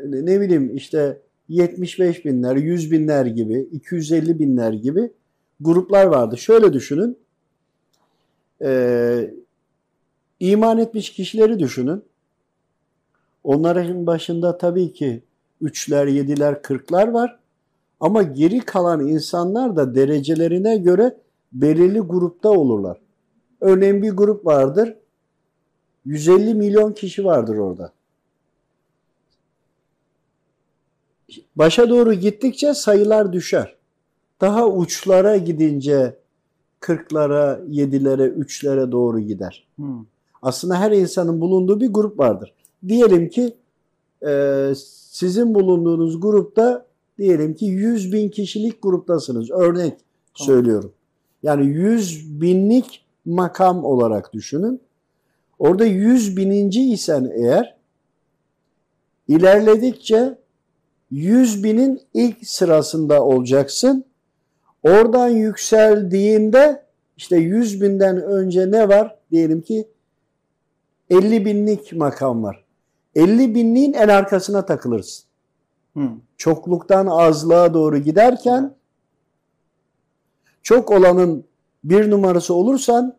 ne 0.06 0.42
bileyim 0.42 0.76
işte 0.76 1.22
75 1.50 2.26
binler, 2.26 2.56
100 2.56 2.92
binler 2.92 3.26
gibi, 3.26 3.70
250 3.72 4.40
binler 4.40 4.74
gibi 4.74 5.12
gruplar 5.60 6.06
vardı. 6.06 6.38
Şöyle 6.38 6.74
düşünün. 6.74 7.18
Ee, 8.62 9.34
iman 10.40 10.78
etmiş 10.78 11.14
kişileri 11.14 11.60
düşünün. 11.60 12.04
Onların 13.44 14.08
başında 14.08 14.58
tabii 14.58 14.94
ki 14.94 15.24
üçler, 15.62 16.08
yediler, 16.08 16.62
kırklar 16.62 17.08
var. 17.08 17.40
Ama 18.00 18.24
geri 18.24 18.60
kalan 18.60 19.08
insanlar 19.08 19.76
da 19.76 19.96
derecelerine 19.96 20.78
göre 20.78 21.18
belirli 21.54 22.00
grupta 22.00 22.50
olurlar. 22.50 23.02
Örneğin 23.62 24.02
bir 24.02 24.12
grup 24.12 24.46
vardır. 24.46 24.96
150 26.06 26.54
milyon 26.54 26.94
kişi 26.94 27.26
vardır 27.26 27.58
orada. 27.58 27.94
Başa 31.56 31.90
doğru 31.90 32.14
gittikçe 32.14 32.74
sayılar 32.74 33.34
düşer. 33.34 33.76
Daha 34.42 34.68
uçlara 34.68 35.38
gidince 35.38 36.16
40'lara, 36.82 37.66
7'lere, 37.70 38.34
3'lere 38.36 38.92
doğru 38.92 39.20
gider. 39.20 39.68
Hmm. 39.76 40.06
Aslında 40.42 40.80
her 40.80 40.92
insanın 40.92 41.42
bulunduğu 41.42 41.82
bir 41.82 41.94
grup 41.94 42.20
vardır. 42.20 42.54
Diyelim 42.88 43.30
ki 43.30 43.54
e, 44.28 44.74
sizin 45.12 45.56
bulunduğunuz 45.56 46.22
grupta 46.22 46.86
diyelim 47.18 47.54
ki 47.54 47.66
100 47.66 48.14
bin 48.14 48.30
kişilik 48.30 48.82
gruptasınız. 48.82 49.52
Örnek 49.52 49.94
Tamam. 50.38 50.48
söylüyorum. 50.48 50.94
Yani 51.44 51.66
100 51.66 52.42
binlik 52.42 53.06
makam 53.26 53.86
olarak 53.86 54.34
düşünün. 54.34 54.82
Orada 55.60 55.86
100 55.86 56.38
bininci 56.38 56.92
isen 56.92 57.32
eğer 57.36 57.76
ilerledikçe 59.28 60.39
100 61.12 61.64
binin 61.64 62.02
ilk 62.14 62.48
sırasında 62.48 63.24
olacaksın. 63.24 64.06
Oradan 64.84 65.28
yükseldiğinde 65.28 66.84
işte 67.18 67.38
100 67.38 67.82
binden 67.82 68.22
önce 68.22 68.72
ne 68.72 68.90
var? 68.90 69.16
Diyelim 69.32 69.62
ki 69.62 69.88
50 71.10 71.46
binlik 71.46 71.94
makam 71.94 72.44
var. 72.44 72.64
50 73.16 73.56
binliğin 73.56 73.94
en 73.94 74.08
arkasına 74.08 74.66
takılırsın. 74.66 75.26
Hmm. 75.94 76.20
Çokluktan 76.38 77.08
azlığa 77.08 77.74
doğru 77.74 77.98
giderken 77.98 78.76
çok 80.64 80.92
olanın 80.92 81.46
bir 81.84 82.10
numarası 82.12 82.54
olursan 82.54 83.18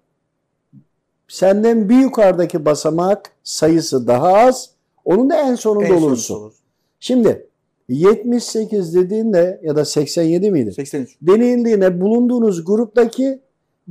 senden 1.28 1.88
bir 1.88 1.98
yukarıdaki 1.98 2.64
basamak 2.64 3.32
sayısı 3.42 4.06
daha 4.06 4.32
az. 4.34 4.70
Onun 5.04 5.30
da 5.30 5.36
en 5.36 5.54
sonunda 5.54 5.86
En 5.86 6.02
olursun. 6.02 6.34
olur. 6.34 6.52
Şimdi 7.00 7.49
78 7.94 8.94
dediğinde 8.94 9.60
ya 9.62 9.76
da 9.76 9.84
87 9.84 10.50
miydi? 10.50 10.72
83. 10.72 11.16
denildiğine 11.22 12.00
bulunduğunuz 12.00 12.64
gruptaki 12.64 13.40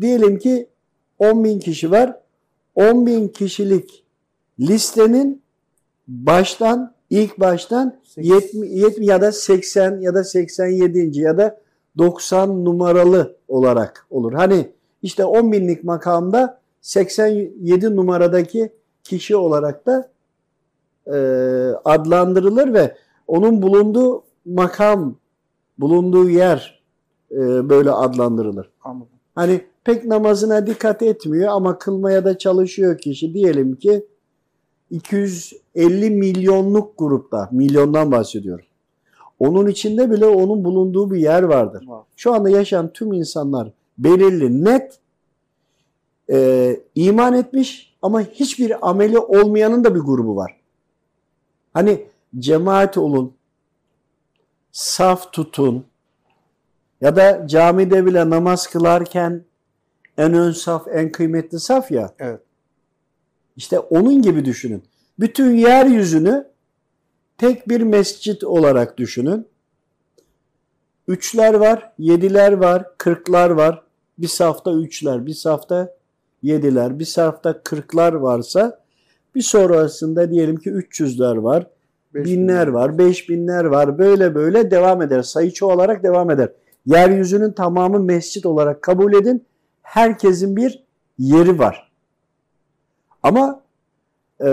diyelim 0.01 0.39
ki 0.39 0.67
10 1.19 1.43
bin 1.43 1.59
kişi 1.59 1.91
var. 1.91 2.19
10 2.75 3.05
bin 3.05 3.27
kişilik 3.27 4.03
listenin 4.59 5.41
baştan 6.07 6.93
ilk 7.09 7.39
baştan 7.39 7.99
Sekiz. 8.03 8.31
70, 8.31 8.69
70 8.71 9.07
ya 9.07 9.21
da 9.21 9.31
80 9.31 9.99
ya 9.99 10.15
da 10.15 10.23
87. 10.23 11.19
ya 11.19 11.38
da 11.38 11.62
90 11.97 12.65
numaralı 12.65 13.35
olarak 13.47 14.07
olur. 14.09 14.33
Hani 14.33 14.69
işte 15.01 15.25
10 15.25 15.51
binlik 15.51 15.83
makamda 15.83 16.59
87 16.81 17.95
numaradaki 17.95 18.71
kişi 19.03 19.35
olarak 19.35 19.85
da 19.85 20.09
e, 21.07 21.17
adlandırılır 21.85 22.73
ve 22.73 22.95
onun 23.29 23.61
bulunduğu 23.61 24.23
makam, 24.45 25.15
bulunduğu 25.77 26.29
yer 26.29 26.83
e, 27.31 27.69
böyle 27.69 27.91
adlandırılır. 27.91 28.69
Anladım. 28.83 29.07
Hani 29.35 29.61
pek 29.83 30.05
namazına 30.05 30.67
dikkat 30.67 31.01
etmiyor 31.01 31.47
ama 31.47 31.77
kılmaya 31.79 32.25
da 32.25 32.37
çalışıyor 32.37 32.97
kişi. 32.97 33.33
Diyelim 33.33 33.75
ki 33.75 34.05
250 34.89 36.09
milyonluk 36.09 36.97
grupta, 36.97 37.49
milyondan 37.51 38.11
bahsediyorum. 38.11 38.65
Onun 39.39 39.67
içinde 39.67 40.11
bile 40.11 40.25
onun 40.25 40.63
bulunduğu 40.63 41.11
bir 41.11 41.19
yer 41.19 41.43
vardır. 41.43 41.85
Şu 42.15 42.33
anda 42.33 42.49
yaşayan 42.49 42.93
tüm 42.93 43.13
insanlar 43.13 43.71
belirli, 43.97 44.65
net 44.65 44.99
e, 46.31 46.79
iman 46.95 47.33
etmiş 47.33 47.95
ama 48.01 48.21
hiçbir 48.21 48.89
ameli 48.89 49.19
olmayanın 49.19 49.83
da 49.83 49.95
bir 49.95 49.99
grubu 49.99 50.35
var. 50.35 50.59
Hani 51.73 52.05
cemaat 52.37 52.97
olun, 52.97 53.33
saf 54.71 55.33
tutun 55.33 55.85
ya 57.01 57.15
da 57.15 57.47
camide 57.47 58.05
bile 58.05 58.29
namaz 58.29 58.67
kılarken 58.67 59.43
en 60.17 60.33
ön 60.33 60.51
saf, 60.51 60.87
en 60.87 61.11
kıymetli 61.11 61.59
saf 61.59 61.91
ya. 61.91 62.13
Evet. 62.19 62.41
İşte 63.57 63.79
onun 63.79 64.21
gibi 64.21 64.45
düşünün. 64.45 64.83
Bütün 65.19 65.55
yeryüzünü 65.55 66.47
tek 67.37 67.69
bir 67.69 67.81
mescit 67.81 68.43
olarak 68.43 68.97
düşünün. 68.97 69.47
Üçler 71.07 71.53
var, 71.53 71.91
yediler 71.97 72.51
var, 72.51 72.97
kırklar 72.97 73.49
var. 73.49 73.83
Bir 74.17 74.27
safta 74.27 74.73
üçler, 74.73 75.25
bir 75.25 75.33
safta 75.33 75.95
yediler, 76.43 76.99
bir 76.99 77.05
safta 77.05 77.63
kırklar 77.63 78.13
varsa 78.13 78.83
bir 79.35 79.41
sonrasında 79.41 80.31
diyelim 80.31 80.57
ki 80.57 80.69
300'ler 80.69 81.43
var, 81.43 81.67
Beş 82.13 82.26
binler 82.26 82.67
bin. 82.67 82.74
var, 82.74 82.98
beş 82.98 83.30
binler 83.30 83.65
var. 83.65 83.98
Böyle 83.98 84.36
böyle 84.36 84.72
devam 84.72 85.02
eder. 85.02 85.22
Sayı 85.22 85.52
çoğalarak 85.52 86.04
devam 86.04 86.32
eder. 86.32 86.50
Yeryüzünün 86.86 87.52
tamamı 87.52 88.00
mescit 88.00 88.45
olarak 88.45 88.82
kabul 88.82 89.13
edin. 89.13 89.45
Herkesin 89.82 90.56
bir 90.56 90.84
yeri 91.17 91.60
var. 91.60 91.91
Ama 93.24 93.62
e, 94.43 94.50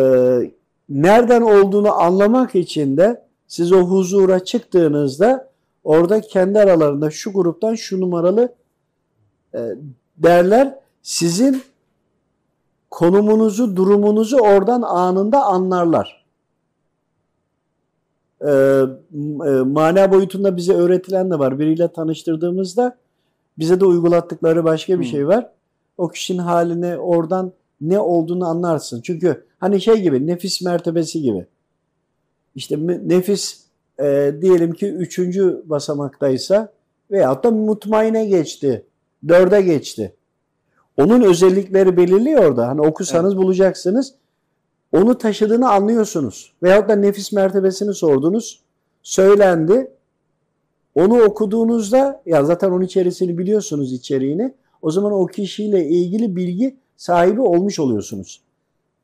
nereden 0.89 1.43
olduğunu 1.43 1.93
anlamak 1.93 2.55
için 2.55 2.97
de 2.97 3.23
siz 3.47 3.73
o 3.73 3.81
huzura 3.81 4.45
çıktığınızda 4.45 5.51
orada 5.85 6.21
kendi 6.21 6.59
aralarında 6.59 7.11
şu 7.11 7.33
gruptan 7.33 7.75
şu 7.75 8.01
numaralı 8.01 8.55
e, 9.55 9.61
derler. 10.17 10.79
Sizin 11.03 11.63
konumunuzu, 12.91 13.77
durumunuzu 13.77 14.37
oradan 14.37 14.83
anında 14.83 15.45
anlarlar. 15.45 16.26
E, 18.41 18.51
e, 18.51 19.51
mana 19.67 20.13
boyutunda 20.13 20.57
bize 20.57 20.73
öğretilen 20.75 21.31
de 21.31 21.39
var. 21.39 21.59
Biriyle 21.59 21.89
tanıştırdığımızda 21.89 22.97
bize 23.59 23.81
de 23.81 23.85
uygulattıkları 23.85 24.65
başka 24.65 24.93
bir 24.93 25.05
Hmm. 25.05 25.11
şey 25.11 25.29
var. 25.29 25.51
O 25.99 26.09
kişinin 26.09 26.39
haline 26.39 26.99
oradan 26.99 27.53
ne 27.81 27.99
olduğunu 27.99 28.47
anlarsın. 28.49 29.01
Çünkü 29.01 29.45
hani 29.59 29.81
şey 29.81 30.03
gibi 30.03 30.27
nefis 30.27 30.63
mertebesi 30.63 31.23
gibi. 31.23 31.47
İşte 32.55 32.77
nefis 33.05 33.61
e, 34.01 34.35
diyelim 34.41 34.73
ki 34.73 34.87
üçüncü 34.93 35.63
basamaktaysa 35.65 36.73
veyahut 37.11 37.45
da 37.45 37.51
mutmaine 37.51 38.27
geçti. 38.27 38.85
Dörde 39.29 39.63
geçti. 39.63 40.15
Onun 40.97 41.23
özellikleri 41.23 41.97
belirliyor 41.97 42.45
orada. 42.45 42.69
Hani 42.69 42.81
okusanız 42.81 43.37
bulacaksınız. 43.37 44.15
Onu 44.93 45.19
taşıdığını 45.19 45.71
anlıyorsunuz. 45.71 46.53
Veyahut 46.63 46.89
da 46.89 46.97
nefis 46.97 47.33
mertebesini 47.33 47.95
sordunuz. 47.95 48.61
Söylendi. 49.03 49.91
Onu 50.95 51.23
okuduğunuzda 51.23 52.23
ya 52.27 52.45
zaten 52.45 52.71
onun 52.71 52.85
içerisini 52.85 53.39
biliyorsunuz 53.39 53.93
içeriğini. 53.93 54.55
O 54.83 54.91
zaman 54.91 55.13
o 55.13 55.27
kişiyle 55.27 55.87
ilgili 55.89 56.37
bilgi 56.37 56.77
sahibi 56.97 57.41
olmuş 57.41 57.79
oluyorsunuz. 57.79 58.41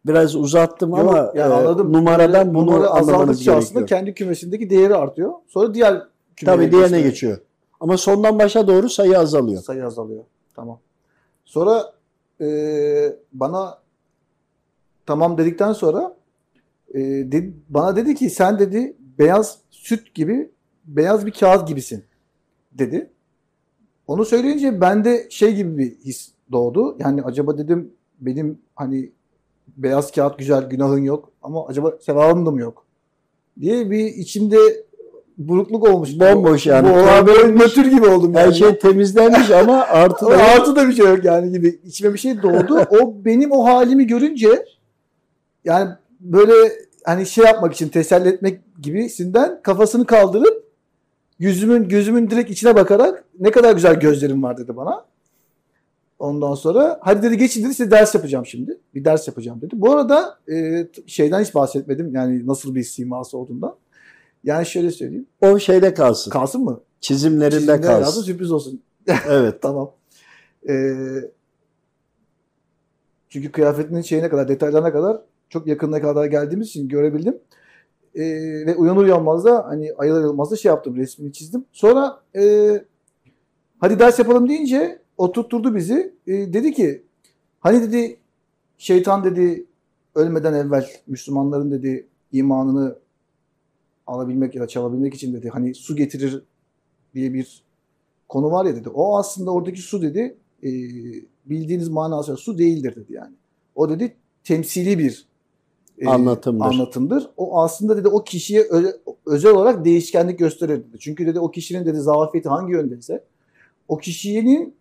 Biraz 0.06 0.36
uzattım 0.36 0.90
Yok, 0.90 0.98
ama 0.98 1.32
yani 1.34 1.52
e, 1.52 1.56
anladım. 1.56 1.92
numaradan 1.92 2.54
bunu 2.54 2.66
Numara 2.66 2.88
anlamanız 2.88 3.36
gerekiyor. 3.36 3.56
aslında 3.56 3.86
kendi 3.86 4.14
kümesindeki 4.14 4.70
değeri 4.70 4.94
artıyor. 4.94 5.32
Sonra 5.48 5.74
diğer 5.74 6.02
kümeye 6.36 6.56
Tabii 6.56 6.72
diğerine 6.72 6.96
geçmeye- 6.96 7.02
geçiyor. 7.02 7.38
Ama 7.80 7.96
sondan 7.98 8.38
başa 8.38 8.66
doğru 8.68 8.88
sayı 8.88 9.18
azalıyor. 9.18 9.62
Sayı 9.62 9.86
azalıyor. 9.86 10.24
Tamam. 10.56 10.78
Sonra 11.44 11.92
e, 12.40 12.46
bana 13.32 13.78
tamam 15.06 15.38
dedikten 15.38 15.72
sonra 15.72 16.16
e, 16.94 17.00
dedi- 17.32 17.54
bana 17.68 17.96
dedi 17.96 18.14
ki 18.14 18.30
sen 18.30 18.58
dedi 18.58 18.96
beyaz 19.18 19.58
süt 19.70 20.14
gibi 20.14 20.50
beyaz 20.84 21.26
bir 21.26 21.32
kağıt 21.32 21.68
gibisin 21.68 22.04
dedi. 22.72 23.10
Onu 24.06 24.24
söyleyince 24.24 24.80
bende 24.80 25.26
şey 25.30 25.54
gibi 25.54 25.78
bir 25.78 25.90
his 25.98 26.32
doğdu. 26.52 26.96
Yani 26.98 27.22
acaba 27.22 27.58
dedim 27.58 27.90
benim 28.20 28.58
hani 28.76 29.12
beyaz 29.76 30.12
kağıt 30.12 30.38
güzel 30.38 30.64
günahın 30.64 31.02
yok 31.02 31.30
ama 31.42 31.66
acaba 31.66 31.92
sevabım 32.00 32.46
da 32.46 32.50
mı 32.50 32.60
yok 32.60 32.86
diye 33.60 33.90
bir 33.90 34.04
içimde 34.04 34.56
burukluk 35.38 35.88
olmuş. 35.88 36.20
Bomboş 36.20 36.66
yani. 36.66 36.88
Bu 36.88 36.92
olay 36.92 37.26
böyle 37.26 37.54
nötr 37.54 37.84
gibi 37.84 38.06
oldum. 38.06 38.34
Her 38.34 38.44
yani. 38.44 38.54
şey 38.54 38.78
temizlenmiş 38.78 39.50
ama 39.50 39.80
artı 39.88 40.26
da 40.26 40.36
artı 40.36 40.76
da 40.76 40.88
bir 40.88 40.92
şey 40.92 41.06
yok 41.06 41.24
yani 41.24 41.52
gibi. 41.52 41.80
İçime 41.84 42.14
bir 42.14 42.18
şey 42.18 42.42
doğdu. 42.42 42.78
o 43.00 43.24
benim 43.24 43.52
o 43.52 43.64
halimi 43.64 44.06
görünce 44.06 44.64
yani 45.64 45.90
böyle 46.20 46.72
hani 47.04 47.26
şey 47.26 47.44
yapmak 47.44 47.74
için 47.74 47.88
teselli 47.88 48.28
etmek 48.28 48.60
gibisinden 48.82 49.60
kafasını 49.62 50.06
kaldırıp 50.06 50.64
yüzümün 51.38 51.88
gözümün 51.88 52.30
direkt 52.30 52.50
içine 52.50 52.76
bakarak 52.76 53.24
ne 53.40 53.50
kadar 53.50 53.74
güzel 53.74 54.00
gözlerim 54.00 54.42
var 54.42 54.58
dedi 54.58 54.76
bana. 54.76 55.04
Ondan 56.18 56.54
sonra 56.54 56.98
hadi 57.02 57.22
dedi 57.22 57.38
geçin 57.38 57.64
dedi 57.64 57.74
size 57.74 57.90
ders 57.90 58.14
yapacağım 58.14 58.46
şimdi. 58.46 58.78
Bir 58.94 59.04
ders 59.04 59.28
yapacağım 59.28 59.60
dedi. 59.60 59.74
Bu 59.76 59.92
arada 59.92 60.38
e, 60.52 60.86
şeyden 61.06 61.40
hiç 61.40 61.54
bahsetmedim. 61.54 62.14
Yani 62.14 62.46
nasıl 62.46 62.74
bir 62.74 62.82
siması 62.82 63.38
olduğundan. 63.38 63.76
Yani 64.44 64.66
şöyle 64.66 64.90
söyleyeyim. 64.90 65.26
o 65.40 65.58
şeyde 65.58 65.94
kalsın. 65.94 66.30
Kalsın 66.30 66.64
mı? 66.64 66.80
Çizimlerinde 67.00 67.54
Çizimler 67.54 67.82
kalsın. 67.82 68.00
yazın, 68.02 68.22
sürpriz 68.22 68.52
olsun. 68.52 68.82
Evet. 69.28 69.62
Tamam. 69.62 69.90
Ee, 70.68 70.94
çünkü 73.28 73.52
kıyafetinin 73.52 74.02
şeyine 74.02 74.28
kadar, 74.28 74.48
detaylarına 74.48 74.92
kadar 74.92 75.20
çok 75.52 75.66
yakınına 75.66 76.00
kadar 76.00 76.26
geldiğimiz 76.26 76.68
için 76.68 76.88
görebildim. 76.88 77.38
Ee, 78.14 78.22
ve 78.66 78.76
uyanır 78.76 79.00
uyanmaz 79.00 79.44
da 79.44 79.64
hani 79.66 79.92
ayılır 79.98 80.20
ayılmaz 80.20 80.50
da 80.50 80.56
şey 80.56 80.68
yaptım, 80.68 80.96
resmini 80.96 81.32
çizdim. 81.32 81.64
Sonra 81.72 82.20
e, 82.36 82.84
hadi 83.78 83.98
ders 83.98 84.18
yapalım 84.18 84.48
deyince 84.48 84.98
oturtturdu 85.18 85.74
bizi. 85.74 86.14
E, 86.26 86.32
dedi 86.32 86.72
ki 86.72 87.02
hani 87.60 87.82
dedi 87.82 88.16
şeytan 88.78 89.24
dedi 89.24 89.66
ölmeden 90.14 90.54
evvel 90.54 90.86
Müslümanların 91.06 91.70
dedi 91.70 92.06
imanını 92.32 92.98
alabilmek 94.06 94.54
ya 94.54 94.62
da 94.62 94.68
çalabilmek 94.68 95.14
için 95.14 95.34
dedi 95.34 95.48
hani 95.48 95.74
su 95.74 95.96
getirir 95.96 96.42
diye 97.14 97.34
bir 97.34 97.62
konu 98.28 98.50
var 98.50 98.64
ya 98.64 98.76
dedi. 98.76 98.88
O 98.88 99.18
aslında 99.18 99.50
oradaki 99.50 99.82
su 99.82 100.02
dedi 100.02 100.36
e, 100.62 100.70
bildiğiniz 101.46 101.88
manasıyla 101.88 102.36
su 102.36 102.58
değildir 102.58 102.96
dedi 102.96 103.12
yani. 103.12 103.34
O 103.74 103.90
dedi 103.90 104.16
temsili 104.44 104.98
bir 104.98 105.31
e, 105.98 106.08
Anlatımdır. 106.08 106.64
anlatımdır. 106.64 107.30
O 107.36 107.60
aslında 107.62 107.96
dedi 107.96 108.08
o 108.08 108.24
kişiye 108.24 108.62
ö- 108.62 108.96
özel 109.26 109.52
olarak 109.52 109.84
değişkenlik 109.84 110.38
gösterir 110.38 110.78
dedi. 110.78 110.98
Çünkü 111.00 111.26
dedi 111.26 111.40
o 111.40 111.50
kişinin 111.50 111.86
dedi 111.86 112.00
zafiyeti 112.00 112.48
hangi 112.48 112.72
yöndeyse 112.72 113.24
o 113.88 113.96
kişinin 113.98 114.74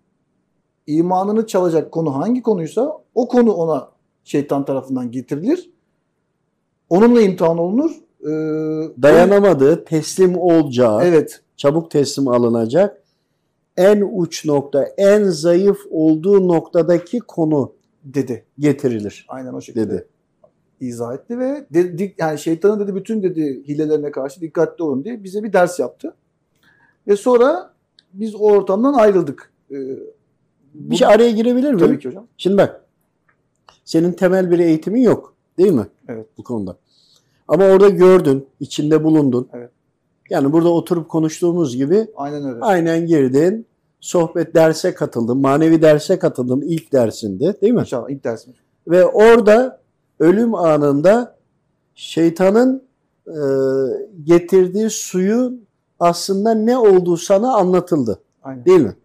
imanını 0.88 1.48
çalacak 1.48 1.92
konu 1.92 2.16
hangi 2.16 2.42
konuysa 2.42 2.98
o 3.16 3.28
konu 3.28 3.52
ona 3.54 3.90
şeytan 4.24 4.66
tarafından 4.66 5.12
getirilir. 5.12 5.70
Onunla 6.90 7.22
imtihan 7.22 7.58
olunur. 7.58 7.92
Ee, 8.22 8.26
Dayanamadığı, 9.02 9.86
teslim 9.86 10.38
olacağı, 10.38 11.04
Evet. 11.04 11.42
çabuk 11.58 11.92
teslim 11.92 12.28
alınacak 12.28 13.02
en 13.78 14.10
uç 14.14 14.46
nokta, 14.46 14.84
en 14.98 15.24
zayıf 15.24 15.78
olduğu 15.92 16.48
noktadaki 16.48 17.20
konu 17.20 17.72
Dedi. 18.04 18.46
getirilir 18.60 19.26
Aynen 19.30 19.54
o 19.54 19.62
şekilde. 19.62 19.90
dedi. 19.90 20.08
İzah 20.86 21.14
etti 21.14 21.40
ve 21.40 21.66
dedi, 21.74 22.16
yani 22.18 22.40
şeytanın 22.40 22.80
dedi 22.80 22.96
bütün 22.96 23.24
dedi 23.24 23.64
hilelerine 23.68 24.12
karşı 24.12 24.42
dikkatli 24.42 24.84
olun 24.84 25.04
diye 25.04 25.24
bize 25.24 25.44
bir 25.44 25.54
ders 25.54 25.80
yaptı. 25.80 26.14
Ve 27.08 27.16
sonra 27.16 27.74
biz 28.14 28.36
o 28.36 28.40
ortamdan 28.40 28.94
ayrıldık. 28.94 29.52
Ee, 29.72 29.76
Bir 30.74 30.96
şey 30.96 31.08
araya 31.08 31.32
girebilir 31.32 31.74
miyim? 31.74 31.88
Tabii 31.88 32.00
ki 32.00 32.08
hocam. 32.08 32.28
Şimdi 32.38 32.58
bak. 32.58 32.82
Senin 33.86 34.12
temel 34.12 34.52
bir 34.52 34.60
eğitimin 34.60 35.02
yok. 35.02 35.36
Değil 35.58 35.72
mi? 35.72 35.88
Evet. 36.08 36.28
Bu 36.38 36.44
konuda. 36.44 36.78
Ama 37.48 37.66
orada 37.66 37.90
gördün, 37.90 38.48
içinde 38.60 39.04
bulundun. 39.04 39.50
Evet. 39.54 39.70
Yani 40.30 40.52
burada 40.54 40.70
oturup 40.70 41.10
konuştuğumuz 41.10 41.76
gibi 41.78 42.08
Aynen 42.16 42.44
öyle. 42.50 42.60
aynen 42.62 43.06
girdin. 43.06 43.66
Sohbet 44.00 44.56
derse 44.56 44.94
katıldın. 44.94 45.38
Manevi 45.38 45.82
derse 45.82 46.20
katıldın 46.20 46.62
ilk 46.62 46.94
dersinde. 46.94 47.62
Değil 47.62 47.74
mi? 47.74 47.80
İnşallah 47.80 48.10
ilk 48.10 48.24
dersimiz. 48.24 48.58
Ve 48.88 49.06
orada 49.06 49.81
ölüm 50.22 50.56
anında 50.56 51.36
şeytanın 51.96 52.84
e, 53.28 53.38
getirdiği 54.24 54.90
suyun 54.90 55.66
aslında 56.00 56.54
ne 56.54 56.78
olduğu 56.78 57.18
sana 57.18 57.56
anlatıldı. 57.56 58.20
Aynen. 58.44 58.66
Değil 58.66 58.80
mi? 58.80 58.96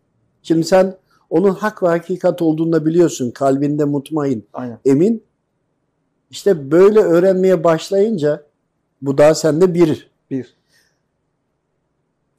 Şimdi 0.42 0.64
sen 0.64 0.94
onun 1.30 1.50
hak 1.50 1.82
ve 1.82 1.88
hakikat 1.88 2.42
olduğunu 2.42 2.72
da 2.72 2.86
biliyorsun. 2.86 3.30
Kalbinde 3.30 3.84
mutmain, 3.84 4.46
Aynen. 4.52 4.78
emin. 4.84 5.22
İşte 6.30 6.70
böyle 6.70 7.00
öğrenmeye 7.00 7.64
başlayınca 7.64 8.42
bu 9.02 9.18
daha 9.18 9.34
sende 9.34 9.74
bir. 9.74 10.10
Bir. 10.30 10.56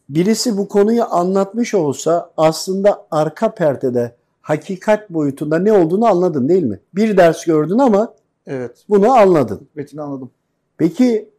Birisi 0.10 0.58
bu 0.58 0.68
konuyu 0.68 1.04
anlatmış 1.04 1.74
olsa 1.74 2.32
aslında 2.38 3.06
arka 3.12 3.54
perdede 3.54 4.16
hakikat 4.42 5.10
boyutunda 5.10 5.60
ne 5.60 5.74
olduğunu 5.74 6.06
anladın 6.06 6.50
değil 6.50 6.64
mi? 6.64 6.80
Bir 6.96 7.18
ders 7.18 7.46
gördün 7.46 7.80
ama 7.80 8.14
Evet. 8.48 8.86
bunu 8.90 9.12
anladın. 9.12 9.68
Metini 9.76 10.02
anladım. 10.02 10.32
Peki 10.78 11.30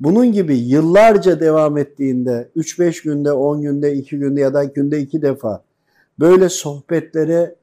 bunun 0.00 0.32
gibi 0.32 0.56
yıllarca 0.56 1.40
devam 1.40 1.78
ettiğinde 1.78 2.48
3-5 2.56 3.04
günde, 3.04 3.32
10 3.32 3.62
günde, 3.62 3.94
2 3.94 4.18
günde 4.18 4.40
ya 4.40 4.54
da 4.54 4.64
günde 4.64 5.00
2 5.00 5.22
defa 5.22 5.62
böyle 6.18 6.48
sohbetlere 6.48 7.54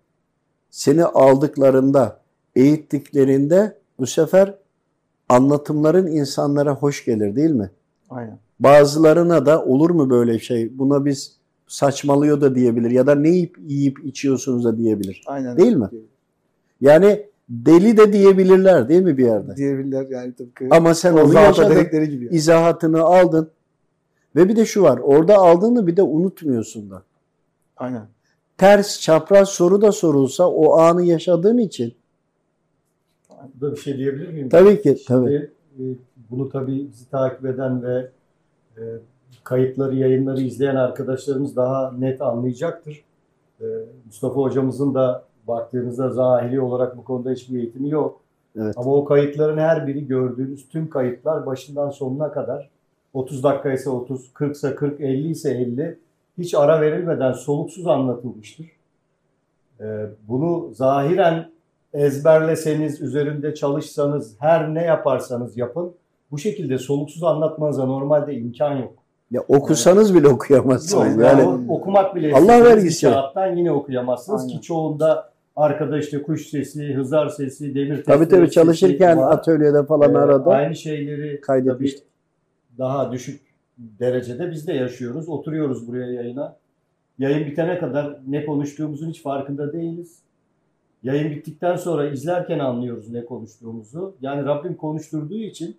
seni 0.70 1.06
aldıklarında, 1.06 2.20
eğittiklerinde 2.56 3.78
bu 4.00 4.08
sefer 4.08 4.56
anlatımların 5.30 6.08
insanlara 6.08 6.76
hoş 6.76 7.06
gelir 7.06 7.36
değil 7.36 7.52
mi? 7.52 7.72
Aynen. 8.10 8.40
Bazılarına 8.60 9.46
da 9.46 9.66
olur 9.66 9.90
mu 9.90 10.10
böyle 10.10 10.40
şey? 10.40 10.80
Buna 10.80 11.06
biz 11.06 11.38
saçmalıyor 11.68 12.42
da 12.42 12.56
diyebilir 12.56 12.92
ya 12.92 13.08
da 13.08 13.16
ne 13.16 13.30
yiyip, 13.30 13.58
yiyip 13.68 14.06
içiyorsunuz 14.06 14.66
da 14.66 14.78
diyebilir. 14.78 15.24
Aynen. 15.26 15.58
Değil 15.58 15.76
mi? 15.76 15.90
Yani 16.82 17.26
deli 17.50 17.98
de 17.98 18.14
diyebilirler 18.14 18.90
değil 18.90 19.02
mi 19.02 19.18
bir 19.18 19.26
yerde? 19.26 19.56
Diyebilirler 19.56 20.08
yani 20.10 20.34
tıpkı. 20.34 20.68
Ama 20.72 20.94
sen 20.94 21.14
o 21.14 21.22
onu 21.24 21.34
yaşadın, 21.34 21.76
dedikleri 21.76 22.10
gibi. 22.10 22.28
izahatını 22.36 23.02
aldın. 23.02 23.50
Ve 24.36 24.50
bir 24.50 24.56
de 24.56 24.66
şu 24.66 24.82
var, 24.82 24.98
orada 24.98 25.36
aldığını 25.36 25.88
bir 25.88 25.98
de 25.98 26.04
unutmuyorsun 26.04 26.90
da. 26.90 27.04
Aynen. 27.78 28.08
Ters, 28.58 29.02
çapraz 29.02 29.50
soru 29.50 29.82
da 29.82 29.92
sorulsa 29.92 30.50
o 30.50 30.78
anı 30.78 31.04
yaşadığın 31.04 31.58
için. 31.58 31.94
Burada 33.54 33.76
bir 33.76 33.82
şey 33.82 33.98
diyebilir 33.98 34.28
miyim? 34.28 34.50
Tabii 34.50 34.82
ki, 34.82 34.98
tabii. 35.08 35.52
Şimdi, 35.78 35.92
e, 35.92 35.96
bunu 36.30 36.50
tabii 36.50 36.88
bizi 36.92 37.10
takip 37.10 37.46
eden 37.46 37.84
ve 37.84 38.10
e, 38.78 38.84
kayıtları, 39.44 39.96
yayınları 39.96 40.42
izleyen 40.42 40.76
arkadaşlarımız 40.76 41.56
daha 41.56 41.92
net 41.92 42.22
anlayacaktır. 42.22 43.04
E, 43.62 43.66
Mustafa 44.06 44.36
hocamızın 44.36 44.94
da 44.94 45.26
baktığınızda 45.48 46.10
zahiri 46.10 46.62
olarak 46.62 46.98
bu 46.98 47.04
konuda 47.04 47.32
hiçbir 47.32 47.60
eğitimi 47.60 47.90
yok. 47.90 48.22
Evet. 48.60 48.74
Ama 48.78 48.96
o 48.96 49.06
kayıtların 49.06 49.58
her 49.58 49.88
biri 49.88 50.08
gördüğünüz 50.08 50.70
tüm 50.70 50.90
kayıtlar 50.90 51.46
başından 51.46 51.90
sonuna 51.90 52.32
kadar 52.32 52.70
30 53.14 53.44
dakika 53.44 53.72
ise 53.72 53.90
30, 53.90 54.34
40 54.34 54.56
ise 54.56 54.76
40, 54.76 55.02
50 55.02 55.30
ise 55.30 55.52
50 55.52 55.98
hiç 56.38 56.56
ara 56.56 56.82
verilmeden 56.82 57.32
soluksuz 57.32 57.88
anlatılmıştır. 57.88 58.66
Ee, 59.82 60.06
Bunu 60.28 60.70
zahiren 60.74 61.50
ezberleseniz, 61.94 63.02
üzerinde 63.02 63.56
çalışsanız, 63.56 64.36
her 64.40 64.74
ne 64.74 64.84
yaparsanız 64.84 65.58
yapın 65.58 65.94
bu 66.32 66.38
şekilde 66.38 66.78
soluksuz 66.78 67.24
anlatmanıza 67.24 67.86
normalde 67.86 68.34
imkan 68.36 68.76
yok. 68.76 68.94
Ya 69.32 69.42
okusanız 69.48 70.16
bile 70.16 70.28
okuyamazsınız. 70.28 71.16
Yok, 71.16 71.24
yani 71.26 71.40
yani 71.42 71.72
okumak 71.72 72.16
bile 72.16 72.36
Allah 72.36 72.64
vergisi. 72.64 73.06
kağıttan 73.06 73.56
yine 73.56 73.72
okuyamazsınız 73.72 74.42
Aynen. 74.42 74.56
ki 74.56 74.62
çoğunda 74.62 75.30
arkada 75.58 75.98
işte 75.98 76.22
kuş 76.22 76.48
sesi, 76.48 76.94
hızar 76.94 77.30
sesi, 77.30 77.76
demir 77.76 78.04
tabii 78.04 78.20
testere 78.20 78.40
tabii 78.40 78.52
çalışırken 78.52 79.18
var. 79.18 79.34
atölyede 79.34 79.86
falan 79.86 80.14
Ee, 80.14 80.18
arada 80.18 80.50
Aynı 80.50 80.76
şeyleri 80.76 81.42
kaydetmiştik. 81.42 82.04
daha 82.78 83.12
düşük 83.12 83.42
derecede 83.78 84.52
biz 84.52 84.68
de 84.68 84.74
yaşıyoruz. 84.74 85.30
Oturuyoruz 85.30 85.88
buraya 85.88 86.12
yayına. 86.12 86.56
Yayın 87.20 87.46
bitene 87.48 87.80
kadar 87.80 88.18
ne 88.28 88.46
konuştuğumuzun 88.46 89.10
hiç 89.10 89.22
farkında 89.22 89.74
değiliz. 89.74 90.20
Yayın 91.04 91.32
bittikten 91.32 91.76
sonra 91.76 92.10
izlerken 92.10 92.60
anlıyoruz 92.60 93.10
ne 93.10 93.26
konuştuğumuzu. 93.26 94.16
Yani 94.22 94.46
Rabbim 94.46 94.76
konuşturduğu 94.76 95.38
için 95.38 95.78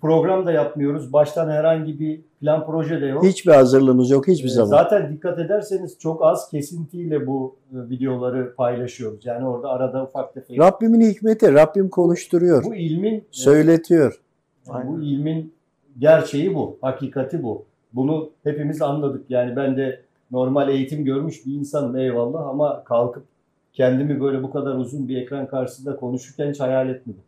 program 0.00 0.46
da 0.46 0.52
yapmıyoruz. 0.52 1.12
Baştan 1.12 1.48
herhangi 1.50 2.00
bir 2.00 2.20
plan 2.40 2.66
proje 2.66 3.00
de 3.00 3.06
yok. 3.06 3.24
hiçbir 3.24 3.52
hazırlığımız 3.52 4.10
yok 4.10 4.28
hiçbir 4.28 4.48
Ee, 4.48 4.52
zaman. 4.52 4.68
Zaten 4.68 5.12
dikkat 5.12 5.38
ederseniz 5.38 5.98
çok 5.98 6.22
az 6.24 6.50
kesintiyle 6.50 7.26
bu 7.26 7.56
e, 7.72 7.90
videoları 7.90 8.54
paylaşıyoruz. 8.56 9.26
Yani 9.26 9.46
orada 9.48 9.68
arada 9.68 10.04
ufak 10.04 10.34
tefek. 10.34 10.58
Rabbimin 10.58 11.00
hikmeti, 11.10 11.54
Rabbim 11.54 11.88
konuşturuyor, 11.88 12.64
Bu 12.64 12.74
ilmin 12.74 13.14
e, 13.14 13.22
söyletiyor. 13.30 14.20
yani 14.68 14.88
bu 14.88 15.02
ilmin 15.02 15.54
gerçeği 15.98 16.54
bu, 16.54 16.78
hakikati 16.80 17.42
bu. 17.42 17.64
Bunu 17.92 18.30
hepimiz 18.44 18.82
anladık. 18.82 19.24
Yani 19.28 19.56
ben 19.56 19.76
de 19.76 20.00
normal 20.30 20.68
eğitim 20.68 21.04
görmüş 21.04 21.46
bir 21.46 21.52
insanım 21.54 21.96
eyvallah 21.96 22.46
ama 22.46 22.84
kalkıp 22.84 23.24
kendimi 23.72 24.20
böyle 24.20 24.42
bu 24.42 24.50
kadar 24.50 24.74
uzun 24.74 25.08
bir 25.08 25.16
ekran 25.22 25.46
karşısında 25.46 25.96
konuşurken 25.96 26.50
hiç 26.50 26.60
hayal 26.60 26.88
etmedim. 26.88 27.20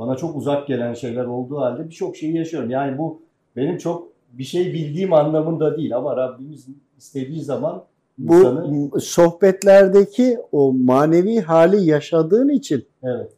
Bana 0.00 0.16
çok 0.16 0.36
uzak 0.36 0.66
gelen 0.66 0.94
şeyler 0.94 1.24
olduğu 1.24 1.58
halde 1.58 1.84
birçok 1.84 2.16
şeyi 2.16 2.36
yaşıyorum. 2.36 2.70
Yani 2.70 2.98
bu 2.98 3.22
benim 3.56 3.78
çok 3.78 4.08
bir 4.32 4.44
şey 4.44 4.72
bildiğim 4.72 5.12
anlamında 5.12 5.76
değil 5.76 5.96
ama 5.96 6.16
Rabbimiz 6.16 6.66
istediği 6.98 7.40
zaman 7.40 7.84
Bu 8.18 8.34
insanı 8.34 9.00
sohbetlerdeki 9.00 10.38
o 10.52 10.72
manevi 10.72 11.40
hali 11.40 11.84
yaşadığın 11.84 12.48
için 12.48 12.86
evet 13.02 13.30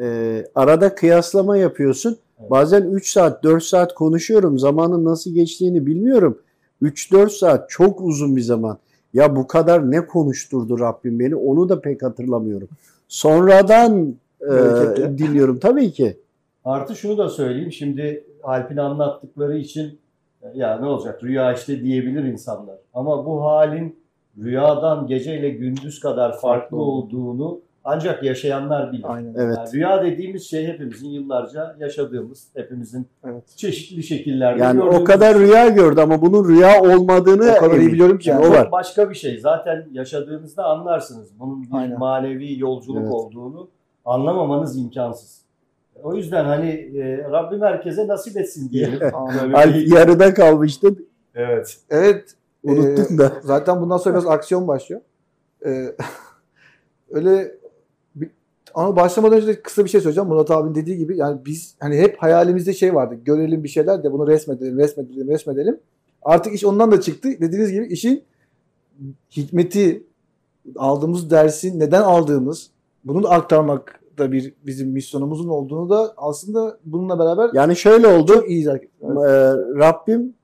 e, 0.00 0.44
arada 0.54 0.94
kıyaslama 0.94 1.56
yapıyorsun. 1.56 2.18
Evet. 2.40 2.50
Bazen 2.50 2.82
3 2.82 3.10
saat, 3.10 3.44
4 3.44 3.62
saat 3.62 3.94
konuşuyorum. 3.94 4.58
Zamanın 4.58 5.04
nasıl 5.04 5.34
geçtiğini 5.34 5.86
bilmiyorum. 5.86 6.38
3-4 6.82 7.30
saat 7.30 7.70
çok 7.70 8.00
uzun 8.00 8.36
bir 8.36 8.40
zaman. 8.40 8.78
Ya 9.14 9.36
bu 9.36 9.46
kadar 9.46 9.90
ne 9.90 10.06
konuşturdu 10.06 10.80
Rabbim 10.80 11.18
beni 11.18 11.36
onu 11.36 11.68
da 11.68 11.80
pek 11.80 12.02
hatırlamıyorum. 12.02 12.68
Sonradan 13.08 14.14
e, 14.40 15.18
dinliyorum 15.18 15.58
tabii 15.58 15.92
ki. 15.92 16.16
Artı 16.64 16.96
şunu 16.96 17.18
da 17.18 17.28
söyleyeyim. 17.28 17.72
Şimdi 17.72 18.24
Alp'in 18.42 18.76
anlattıkları 18.76 19.58
için 19.58 19.98
ya 20.54 20.78
ne 20.78 20.86
olacak 20.86 21.24
rüya 21.24 21.52
işte 21.52 21.80
diyebilir 21.80 22.24
insanlar. 22.24 22.74
Ama 22.94 23.26
bu 23.26 23.44
halin 23.44 23.96
rüyadan 24.42 25.06
geceyle 25.06 25.48
gündüz 25.50 26.00
kadar 26.00 26.38
farklı 26.40 26.76
olduğunu 26.76 27.60
ancak 27.84 28.22
yaşayanlar 28.24 28.92
bilir. 28.92 29.04
Aynen. 29.08 29.34
Evet. 29.38 29.56
Yani 29.58 29.72
rüya 29.72 30.04
dediğimiz 30.04 30.42
şey 30.50 30.66
hepimizin 30.66 31.08
yıllarca 31.08 31.76
yaşadığımız, 31.80 32.48
hepimizin 32.56 33.06
Evet. 33.24 33.42
çeşitli 33.56 34.02
şekillerde 34.02 34.62
Yani 34.62 34.82
o 34.82 35.04
kadar 35.04 35.38
rüya 35.38 35.68
gördü 35.68 36.00
ama 36.00 36.22
bunun 36.22 36.48
rüya 36.48 36.82
olmadığını 36.82 37.52
O 37.56 37.60
kadar 37.60 37.74
iyi 37.76 37.80
emin. 37.80 37.92
biliyorum 37.92 38.18
ki. 38.18 38.30
Yani 38.30 38.46
o 38.46 38.50
var. 38.50 38.72
başka 38.72 39.10
bir 39.10 39.14
şey. 39.14 39.38
Zaten 39.38 39.86
yaşadığınızda 39.92 40.64
anlarsınız. 40.64 41.28
Bunun 41.40 41.62
bir 41.62 41.68
Aynen. 41.72 41.98
manevi 41.98 42.58
yolculuk 42.58 43.02
Evet. 43.02 43.12
olduğunu 43.12 43.68
anlamamanız 44.04 44.78
imkansız. 44.78 45.44
O 46.02 46.14
yüzden 46.14 46.44
hani 46.44 46.70
e, 46.70 47.18
Rabbim 47.18 47.60
herkese 47.60 48.08
nasip 48.08 48.36
etsin 48.36 48.70
diyelim. 48.70 49.00
Bir- 49.74 49.92
yarıda 49.92 50.34
kalmıştı. 50.34 50.94
Evet. 51.34 51.76
Evet. 51.90 52.34
Unuttun 52.62 53.14
e, 53.14 53.18
da. 53.18 53.32
Zaten 53.42 53.80
bundan 53.80 53.96
sonra 53.96 54.14
biraz 54.14 54.26
aksiyon 54.26 54.68
başlıyor. 54.68 55.00
E, 55.66 55.94
öyle 57.10 57.54
bir, 58.14 58.30
ama 58.74 58.96
başlamadan 58.96 59.36
önce 59.36 59.46
de 59.46 59.62
kısa 59.62 59.84
bir 59.84 59.90
şey 59.90 60.00
söyleyeceğim. 60.00 60.28
Murat 60.28 60.50
abinin 60.50 60.74
dediği 60.74 60.98
gibi 60.98 61.16
yani 61.16 61.40
biz 61.46 61.74
hani 61.80 61.98
hep 61.98 62.16
hayalimizde 62.18 62.72
şey 62.72 62.94
vardı. 62.94 63.14
Görelim 63.24 63.64
bir 63.64 63.68
şeyler 63.68 64.04
de 64.04 64.12
bunu 64.12 64.26
resmedelim, 64.26 64.78
resmedelim, 64.78 65.28
resmedelim. 65.28 65.80
Artık 66.22 66.54
iş 66.54 66.64
ondan 66.64 66.92
da 66.92 67.00
çıktı. 67.00 67.28
Dediğiniz 67.40 67.72
gibi 67.72 67.86
işin 67.86 68.24
hikmeti, 69.30 70.02
aldığımız 70.76 71.30
dersi 71.30 71.78
neden 71.78 72.02
aldığımız, 72.02 72.70
bunu 73.04 73.22
da 73.22 73.30
aktarmak 73.30 74.00
da 74.18 74.32
bir 74.32 74.54
bizim 74.66 74.88
misyonumuzun 74.90 75.48
olduğunu 75.48 75.90
da 75.90 76.14
aslında 76.16 76.78
bununla 76.84 77.18
beraber 77.18 77.50
Yani 77.54 77.76
şöyle 77.76 78.06
oldu. 78.06 78.32
çok 78.34 78.50
iyi. 78.50 78.68
Evet. 78.68 78.82
Ee, 79.02 79.52
Rabbim 79.78 80.34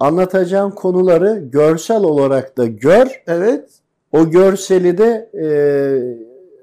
anlatacağım 0.00 0.70
konuları 0.70 1.38
görsel 1.52 2.04
olarak 2.04 2.56
da 2.58 2.66
gör. 2.66 3.22
evet. 3.26 3.70
O 4.12 4.30
görseli 4.30 4.98
de 4.98 5.30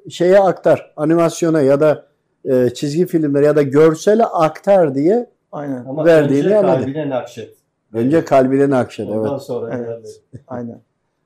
e, 0.05 0.09
şeye 0.09 0.39
aktar. 0.39 0.93
Animasyona 0.97 1.61
ya 1.61 1.79
da 1.79 2.05
e, 2.45 2.69
çizgi 2.69 3.05
filmlere 3.05 3.45
ya 3.45 3.55
da 3.55 3.61
görsele 3.61 4.25
aktar 4.25 4.95
diye 4.95 5.29
Aynen. 5.51 5.85
Ama 5.85 6.05
Verdiğini 6.05 6.45
önce 6.47 6.61
kalbine 6.61 7.09
nakşet. 7.09 7.55
önce 7.93 8.25
kalbine 8.25 8.69
nakşed. 8.69 9.07
Ondan 9.07 9.31
Evet. 9.31 9.41
sonra 9.41 9.77
Evet. 9.77 10.21
Aynen. 10.47 10.81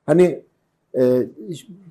Hani 0.06 0.42
e, 0.98 1.26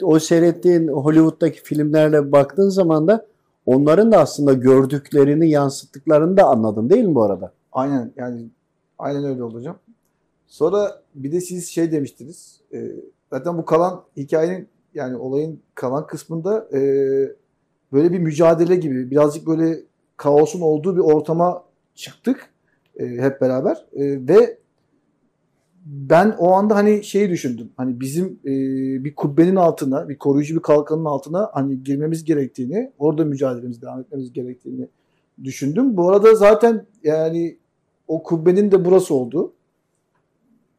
o 0.04 0.20
seyrettiğin 0.20 0.88
Hollywood'daki 0.88 1.64
filmlerle 1.64 2.32
baktığın 2.32 2.70
zaman 2.70 3.08
da 3.08 3.26
onların 3.66 4.12
da 4.12 4.18
aslında 4.18 4.54
gördüklerini 4.54 5.50
yansıttıklarını 5.50 6.38
da 6.38 6.46
anladın 6.46 6.90
değil 6.90 7.06
mi 7.06 7.16
bu 7.16 7.24
arada? 7.24 7.54
Aynen 7.72 8.12
yani 8.16 8.46
aynen 9.00 9.24
öyle 9.24 9.44
oldu 9.44 9.56
hocam. 9.56 9.78
Sonra 10.48 11.02
bir 11.16 11.32
de 11.32 11.42
siz 11.42 11.68
şey 11.68 11.92
demiştiniz. 11.92 12.62
e, 12.74 12.92
zaten 13.30 13.58
bu 13.58 13.66
kalan 13.66 14.04
hikayenin 14.18 14.68
yani 14.94 15.18
olayın 15.18 15.60
kalan 15.76 16.08
kısmında 16.08 16.68
e, 16.74 16.80
böyle 17.94 18.12
bir 18.12 18.20
mücadele 18.20 18.76
gibi 18.76 19.12
birazcık 19.12 19.48
böyle 19.48 19.80
kaosun 20.18 20.62
olduğu 20.62 20.96
bir 20.96 21.02
ortama 21.02 21.64
çıktık 21.96 22.50
e, 23.00 23.06
hep 23.06 23.42
beraber 23.42 23.86
E, 23.94 24.28
ve 24.28 24.58
ben 25.86 26.36
o 26.40 26.52
anda 26.52 26.76
hani 26.76 27.04
şeyi 27.04 27.30
düşündüm. 27.30 27.70
Hani 27.78 28.00
bizim 28.00 28.40
e, 28.46 28.52
bir 29.04 29.16
kubbenin 29.16 29.56
altına, 29.56 30.10
bir 30.10 30.18
koruyucu 30.18 30.56
bir 30.56 30.62
kalkanın 30.62 31.06
altına 31.06 31.50
hani 31.54 31.84
girmemiz 31.84 32.24
gerektiğini, 32.24 32.92
orada 33.00 33.26
mücadelemizi 33.26 33.82
devam 33.82 34.00
etmemiz 34.00 34.34
gerektiğini 34.34 34.88
düşündüm. 35.44 35.98
Bu 35.98 36.10
arada 36.10 36.36
zaten 36.36 36.86
yani 37.04 37.58
o 38.08 38.24
kubbenin 38.24 38.72
de 38.72 38.86
burası 38.86 39.14
oldu. 39.14 39.54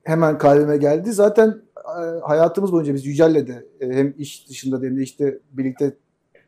Hemen 0.03 0.39
kalbime 0.39 0.77
geldi. 0.77 1.13
Zaten 1.13 1.63
e, 1.77 2.21
hayatımız 2.23 2.73
boyunca 2.73 2.95
biz 2.95 3.07
Yücel'le 3.07 3.47
de 3.47 3.67
e, 3.81 3.89
hem 3.89 4.15
iş 4.19 4.49
dışında 4.49 4.77
hem 4.83 4.97
de 4.97 5.03
işte 5.03 5.39
birlikte 5.53 5.95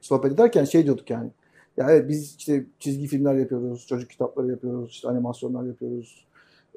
sohbet 0.01 0.33
ederken 0.33 0.65
şey 0.65 0.85
diyorduk 0.85 1.11
yani. 1.11 1.31
Ya 1.77 1.91
evet 1.91 2.09
biz 2.09 2.37
işte 2.39 2.65
çizgi 2.79 3.07
filmler 3.07 3.35
yapıyoruz, 3.35 3.87
çocuk 3.87 4.11
kitapları 4.11 4.51
yapıyoruz, 4.51 4.91
işte 4.91 5.09
animasyonlar 5.09 5.65
yapıyoruz. 5.65 6.26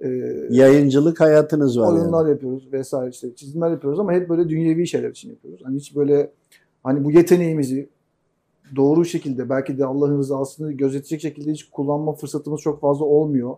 E, 0.01 0.07
Yayıncılık 0.49 1.19
hayatınız 1.19 1.79
var 1.79 1.93
oyunlar 1.93 2.25
yani. 2.25 2.31
yapıyoruz 2.31 2.73
vesaire 2.73 3.09
işte 3.09 3.35
çizimler 3.35 3.71
yapıyoruz 3.71 3.99
ama 3.99 4.13
hep 4.13 4.29
böyle 4.29 4.49
dünyevi 4.49 4.87
şeyler 4.87 5.09
için 5.09 5.29
yapıyoruz. 5.29 5.61
Hani 5.63 5.77
hiç 5.77 5.95
böyle 5.95 6.31
hani 6.83 7.03
bu 7.03 7.11
yeteneğimizi 7.11 7.89
doğru 8.75 9.05
şekilde 9.05 9.49
belki 9.49 9.77
de 9.77 9.85
Allah'ın 9.85 10.17
rızasını 10.17 10.71
gözetecek 10.71 11.21
şekilde 11.21 11.51
hiç 11.51 11.63
kullanma 11.63 12.13
fırsatımız 12.13 12.61
çok 12.61 12.81
fazla 12.81 13.05
olmuyor. 13.05 13.55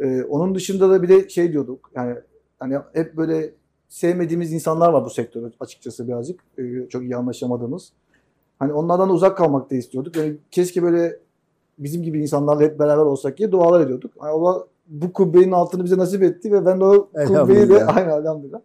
Ee, 0.00 0.22
onun 0.22 0.54
dışında 0.54 0.90
da 0.90 1.02
bir 1.02 1.08
de 1.08 1.28
şey 1.28 1.52
diyorduk 1.52 1.90
yani 1.94 2.16
hani 2.58 2.78
hep 2.92 3.16
böyle 3.16 3.50
sevmediğimiz 3.88 4.52
insanlar 4.52 4.92
var 4.92 5.04
bu 5.04 5.10
sektörde 5.10 5.54
açıkçası 5.60 6.08
birazcık. 6.08 6.40
Ee, 6.58 6.88
çok 6.88 7.02
iyi 7.02 7.16
anlaşamadığımız. 7.16 7.92
Hani 8.58 8.72
onlardan 8.72 9.08
da 9.08 9.12
uzak 9.12 9.36
kalmak 9.36 9.70
da 9.70 9.74
istiyorduk. 9.74 10.16
Yani 10.16 10.36
keşke 10.50 10.82
böyle 10.82 11.18
bizim 11.78 12.02
gibi 12.02 12.22
insanlarla 12.22 12.62
hep 12.62 12.78
beraber 12.78 13.02
olsak 13.02 13.38
diye 13.38 13.52
dualar 13.52 13.80
ediyorduk. 13.80 14.12
Yani 14.20 14.30
Allah 14.30 14.66
bu 14.92 15.12
kubbenin 15.12 15.52
altını 15.52 15.84
bize 15.84 15.98
nasip 15.98 16.22
etti 16.22 16.52
ve 16.52 16.66
ben 16.66 16.80
de 16.80 16.84
o 16.84 17.08
kubbeyi 17.26 17.68
de 17.68 17.84
aynen 17.84 18.20
elhamdülillah. 18.20 18.60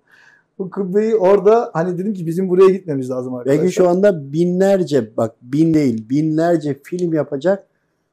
Bu 0.59 0.69
kubbeyi 0.69 1.15
orada 1.15 1.69
hani 1.73 1.97
dedim 1.97 2.13
ki 2.13 2.27
bizim 2.27 2.49
buraya 2.49 2.69
gitmemiz 2.69 3.09
lazım 3.09 3.33
arkadaşlar. 3.35 3.61
Belki 3.63 3.75
şu 3.75 3.89
anda 3.89 4.33
binlerce 4.33 5.17
bak 5.17 5.35
bin 5.41 5.73
değil 5.73 6.09
binlerce 6.09 6.77
film 6.83 7.13
yapacak 7.13 7.67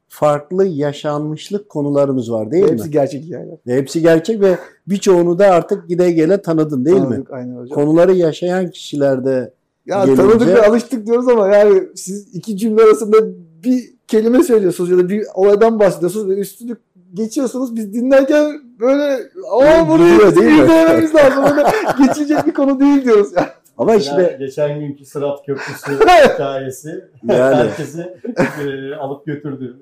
farklı 0.08 0.66
yaşanmışlık 0.66 1.68
konularımız 1.68 2.32
var 2.32 2.50
değil 2.50 2.68
Hepsi 2.68 2.84
mi? 2.86 2.90
gerçek 2.90 3.22
hikayeler. 3.24 3.56
Ve 3.66 3.76
Hepsi 3.76 4.02
gerçek 4.02 4.40
ve 4.40 4.58
birçoğunu 4.86 5.38
da 5.38 5.46
artık 5.46 5.88
gide 5.88 6.10
gele 6.12 6.42
tanıdın 6.42 6.84
değil 6.84 6.96
mi? 6.96 7.02
Tanıdık, 7.02 7.30
Aynen 7.30 7.56
hocam. 7.56 7.74
Konuları 7.74 8.12
yaşayan 8.14 8.70
kişilerde 8.70 9.52
Ya 9.86 10.04
gelince- 10.04 10.16
tanıdık 10.16 10.48
ve 10.48 10.66
alıştık 10.66 11.06
diyoruz 11.06 11.28
ama 11.28 11.48
yani 11.48 11.82
siz 11.94 12.34
iki 12.34 12.56
cümle 12.56 12.82
arasında 12.82 13.16
bir 13.64 13.94
kelime 14.06 14.42
söylüyorsunuz 14.42 14.90
ya 14.90 14.98
da 14.98 15.08
bir 15.08 15.24
olaydan 15.34 15.78
bahsediyorsunuz 15.78 16.28
ve 16.28 16.34
üstünü 16.40 16.76
geçiyorsunuz. 17.14 17.76
Biz 17.76 17.92
dinlerken 17.94 18.60
böyle 18.80 19.18
ama 19.50 19.96
mi? 19.96 20.62
izlememiz 20.62 21.14
lazım. 21.14 21.44
Öyle 21.44 21.68
geçecek 22.06 22.46
bir 22.46 22.54
konu 22.54 22.80
değil 22.80 23.04
diyoruz. 23.04 23.28
Yani. 23.36 23.48
ama 23.78 23.94
işte 23.94 24.36
geçen 24.38 24.80
günkü 24.80 25.04
Sırat 25.04 25.46
Köprüsü 25.46 25.92
hikayesi 26.34 27.04
Yani. 27.28 27.54
herkesi 27.56 28.18
e, 28.38 28.94
alıp 28.94 29.26
götürdü. 29.26 29.76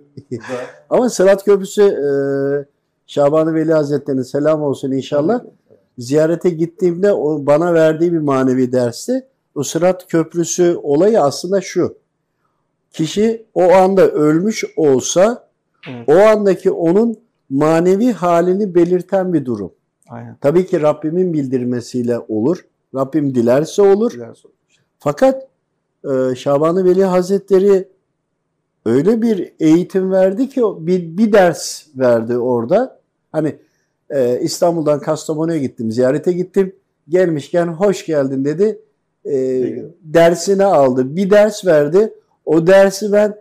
Ama 0.91 1.11
Sırat 1.11 1.45
Köprüsü 1.45 1.83
e, 1.83 2.09
Şaban-ı 3.07 3.55
Veli 3.55 3.73
Hazretleri'ne 3.73 4.25
selam 4.25 4.63
olsun 4.63 4.93
inşallah. 4.93 5.41
Ziyarete 5.99 6.51
gittiğimde 6.51 7.13
o 7.13 7.47
bana 7.47 7.75
verdiği 7.75 8.13
bir 8.13 8.19
manevi 8.19 8.73
dersti. 8.73 9.27
O 9.55 9.63
Sırat 9.63 10.07
Köprüsü 10.09 10.77
olayı 10.83 11.21
aslında 11.21 11.61
şu. 11.61 11.95
Kişi 12.93 13.45
o 13.55 13.73
anda 13.73 14.09
ölmüş 14.09 14.65
olsa 14.77 15.49
Evet. 15.89 16.09
o 16.09 16.13
andaki 16.13 16.71
onun 16.71 17.17
manevi 17.51 18.13
halini 18.13 18.75
belirten 18.75 19.33
bir 19.33 19.45
durum. 19.45 19.73
Aynen. 20.09 20.37
Tabii 20.41 20.67
ki 20.67 20.83
Rabbimin 20.83 21.33
bildirmesiyle 21.33 22.19
olur. 22.19 22.67
Rabbim 22.95 23.35
dilerse 23.35 23.83
olur. 23.83 24.13
Güzel 24.13 24.35
soru. 24.35 24.53
Fakat 24.99 25.49
e, 26.05 26.35
Şaban-ı 26.35 26.85
Veli 26.85 27.05
Hazretleri 27.05 27.89
öyle 28.87 29.23
bir 29.23 29.53
eğitim 29.61 30.11
verdi 30.13 30.49
ki 30.49 30.63
bir, 30.79 31.17
bir 31.17 31.33
ders 31.33 31.87
verdi 31.97 32.39
orada. 32.39 33.01
Hani 33.33 33.57
e, 34.11 34.41
İstanbul'dan 34.41 35.01
Kastamonu'ya 35.01 35.59
gittim, 35.59 35.93
ziyarete 35.93 36.33
gittim. 36.33 36.77
Gelmişken 37.09 37.67
hoş 37.67 38.07
geldin 38.07 38.45
dedi. 38.45 38.81
E, 39.25 39.35
dersini 40.03 40.65
aldı. 40.65 41.17
Bir 41.17 41.31
ders 41.31 41.67
verdi. 41.67 42.15
O 42.45 42.67
dersi 42.67 43.13
ben 43.13 43.37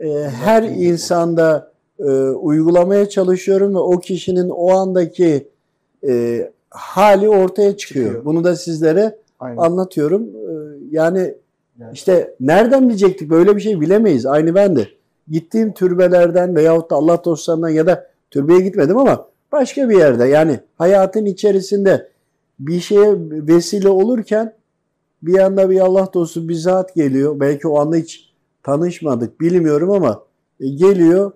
e, 0.00 0.08
her 0.28 0.62
insanda 0.62 1.71
e, 2.02 2.30
uygulamaya 2.30 3.08
çalışıyorum 3.08 3.74
ve 3.74 3.78
o 3.78 4.00
kişinin 4.00 4.48
o 4.48 4.70
andaki 4.72 5.48
e, 6.08 6.50
hali 6.70 7.28
ortaya 7.28 7.76
çıkıyor. 7.76 8.06
Çıkıyor. 8.06 8.24
Bunu 8.24 8.44
da 8.44 8.56
sizlere 8.56 9.18
Aynen. 9.40 9.56
anlatıyorum. 9.56 10.22
Ee, 10.22 10.78
Yani 10.90 11.34
Yani- 11.80 11.92
işte 11.94 12.34
nereden 12.40 12.88
bilecektik 12.88 13.30
böyle 13.30 13.56
bir 13.56 13.60
şey 13.60 13.80
bilemeyiz. 13.80 14.26
Aynı 14.26 14.54
ben 14.54 14.76
de. 14.76 14.88
Gittiğim 15.28 15.72
türbelerden 15.72 16.56
veyahut 16.56 16.90
da 16.90 16.96
Allah 16.96 17.24
dostlarından 17.24 17.68
ya 17.68 17.86
da 17.86 18.06
türbeye 18.30 18.60
gitmedim 18.60 18.98
ama 18.98 19.26
başka 19.52 19.88
bir 19.88 19.98
yerde 19.98 20.24
yani 20.24 20.60
hayatın 20.78 21.24
içerisinde 21.26 22.08
bir 22.58 22.80
şeye 22.80 23.14
vesile 23.30 23.88
olurken 23.88 24.54
bir 25.22 25.38
anda 25.38 25.70
bir 25.70 25.80
Allah 25.80 26.08
dostu 26.14 26.48
bir 26.48 26.54
zat 26.54 26.94
geliyor. 26.94 27.40
Belki 27.40 27.68
o 27.68 27.78
anda 27.80 27.96
hiç 27.96 28.32
tanışmadık 28.62 29.40
bilmiyorum 29.40 29.90
ama 29.90 30.22
e, 30.60 30.68
geliyor 30.68 31.32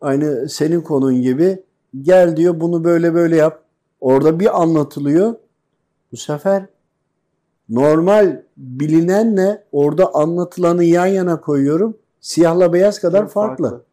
aynı 0.00 0.48
senin 0.48 0.80
konun 0.80 1.22
gibi 1.22 1.62
gel 2.02 2.36
diyor 2.36 2.60
bunu 2.60 2.84
böyle 2.84 3.14
böyle 3.14 3.36
yap. 3.36 3.62
Orada 4.00 4.40
bir 4.40 4.62
anlatılıyor. 4.62 5.34
Bu 6.12 6.16
sefer 6.16 6.66
normal 7.68 8.42
bilinenle 8.56 9.64
orada 9.72 10.14
anlatılanı 10.14 10.84
yan 10.84 11.06
yana 11.06 11.40
koyuyorum. 11.40 11.96
Siyahla 12.20 12.72
beyaz 12.72 12.98
kadar 12.98 13.22
Çok 13.22 13.30
farklı. 13.30 13.84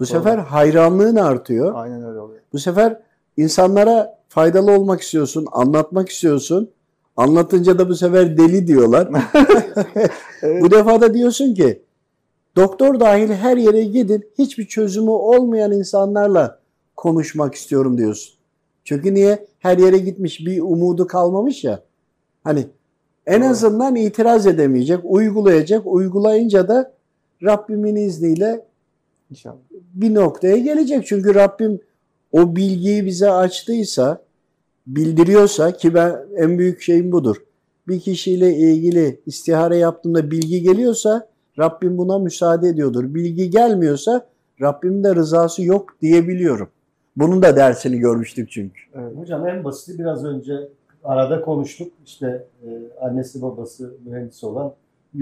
Bu 0.00 0.06
sefer 0.06 0.38
hayranlığın 0.38 1.16
artıyor. 1.16 1.72
Aynen 1.74 2.04
öyle 2.04 2.18
oluyor. 2.18 2.40
Bu 2.52 2.58
sefer 2.58 3.00
insanlara 3.36 4.18
faydalı 4.28 4.72
olmak 4.72 5.00
istiyorsun, 5.00 5.46
anlatmak 5.52 6.08
istiyorsun. 6.08 6.70
Anlatınca 7.16 7.78
da 7.78 7.88
bu 7.88 7.94
sefer 7.94 8.38
deli 8.38 8.66
diyorlar. 8.66 9.08
Evet. 10.42 10.62
bu 10.62 10.70
defa 10.70 11.00
da 11.00 11.14
diyorsun 11.14 11.54
ki 11.54 11.82
doktor 12.56 13.00
dahil 13.00 13.28
her 13.30 13.56
yere 13.56 13.84
gidin 13.84 14.24
hiçbir 14.38 14.66
çözümü 14.66 15.10
olmayan 15.10 15.72
insanlarla 15.72 16.60
konuşmak 16.96 17.54
istiyorum 17.54 17.98
diyorsun. 17.98 18.34
Çünkü 18.84 19.14
niye? 19.14 19.46
Her 19.58 19.78
yere 19.78 19.98
gitmiş 19.98 20.40
bir 20.40 20.60
umudu 20.60 21.06
kalmamış 21.06 21.64
ya. 21.64 21.82
Hani 22.44 22.66
en 23.26 23.42
Doğru. 23.42 23.48
azından 23.48 23.96
itiraz 23.96 24.46
edemeyecek, 24.46 25.00
uygulayacak. 25.04 25.82
Uygulayınca 25.86 26.68
da 26.68 26.92
Rabbimin 27.42 27.96
izniyle 27.96 28.64
İnşallah. 29.30 29.56
bir 29.94 30.14
noktaya 30.14 30.56
gelecek. 30.56 31.06
Çünkü 31.06 31.34
Rabbim 31.34 31.80
o 32.32 32.56
bilgiyi 32.56 33.06
bize 33.06 33.30
açtıysa, 33.30 34.22
bildiriyorsa 34.86 35.72
ki 35.72 35.94
ben 35.94 36.16
en 36.36 36.58
büyük 36.58 36.82
şeyim 36.82 37.12
budur. 37.12 37.36
Bir 37.88 38.00
kişiyle 38.00 38.56
ilgili 38.56 39.20
istihare 39.26 39.76
yaptığımda 39.76 40.30
bilgi 40.30 40.62
geliyorsa 40.62 41.28
Rabbim 41.58 41.98
buna 41.98 42.18
müsaade 42.18 42.68
ediyordur. 42.68 43.14
Bilgi 43.14 43.50
gelmiyorsa 43.50 44.26
Rabbimin 44.60 45.04
de 45.04 45.14
rızası 45.14 45.62
yok 45.62 45.96
diyebiliyorum. 46.02 46.68
Bunun 47.16 47.42
da 47.42 47.56
dersini 47.56 47.98
görmüştük 47.98 48.50
çünkü. 48.50 48.80
Evet. 48.94 49.16
Hocam 49.16 49.46
en 49.48 49.64
basiti 49.64 49.98
biraz 49.98 50.24
önce 50.24 50.68
arada 51.04 51.40
konuştuk. 51.40 51.92
İşte 52.06 52.46
e, 52.66 52.68
annesi 53.00 53.42
babası 53.42 53.94
mühendis 54.04 54.44
olan 54.44 54.72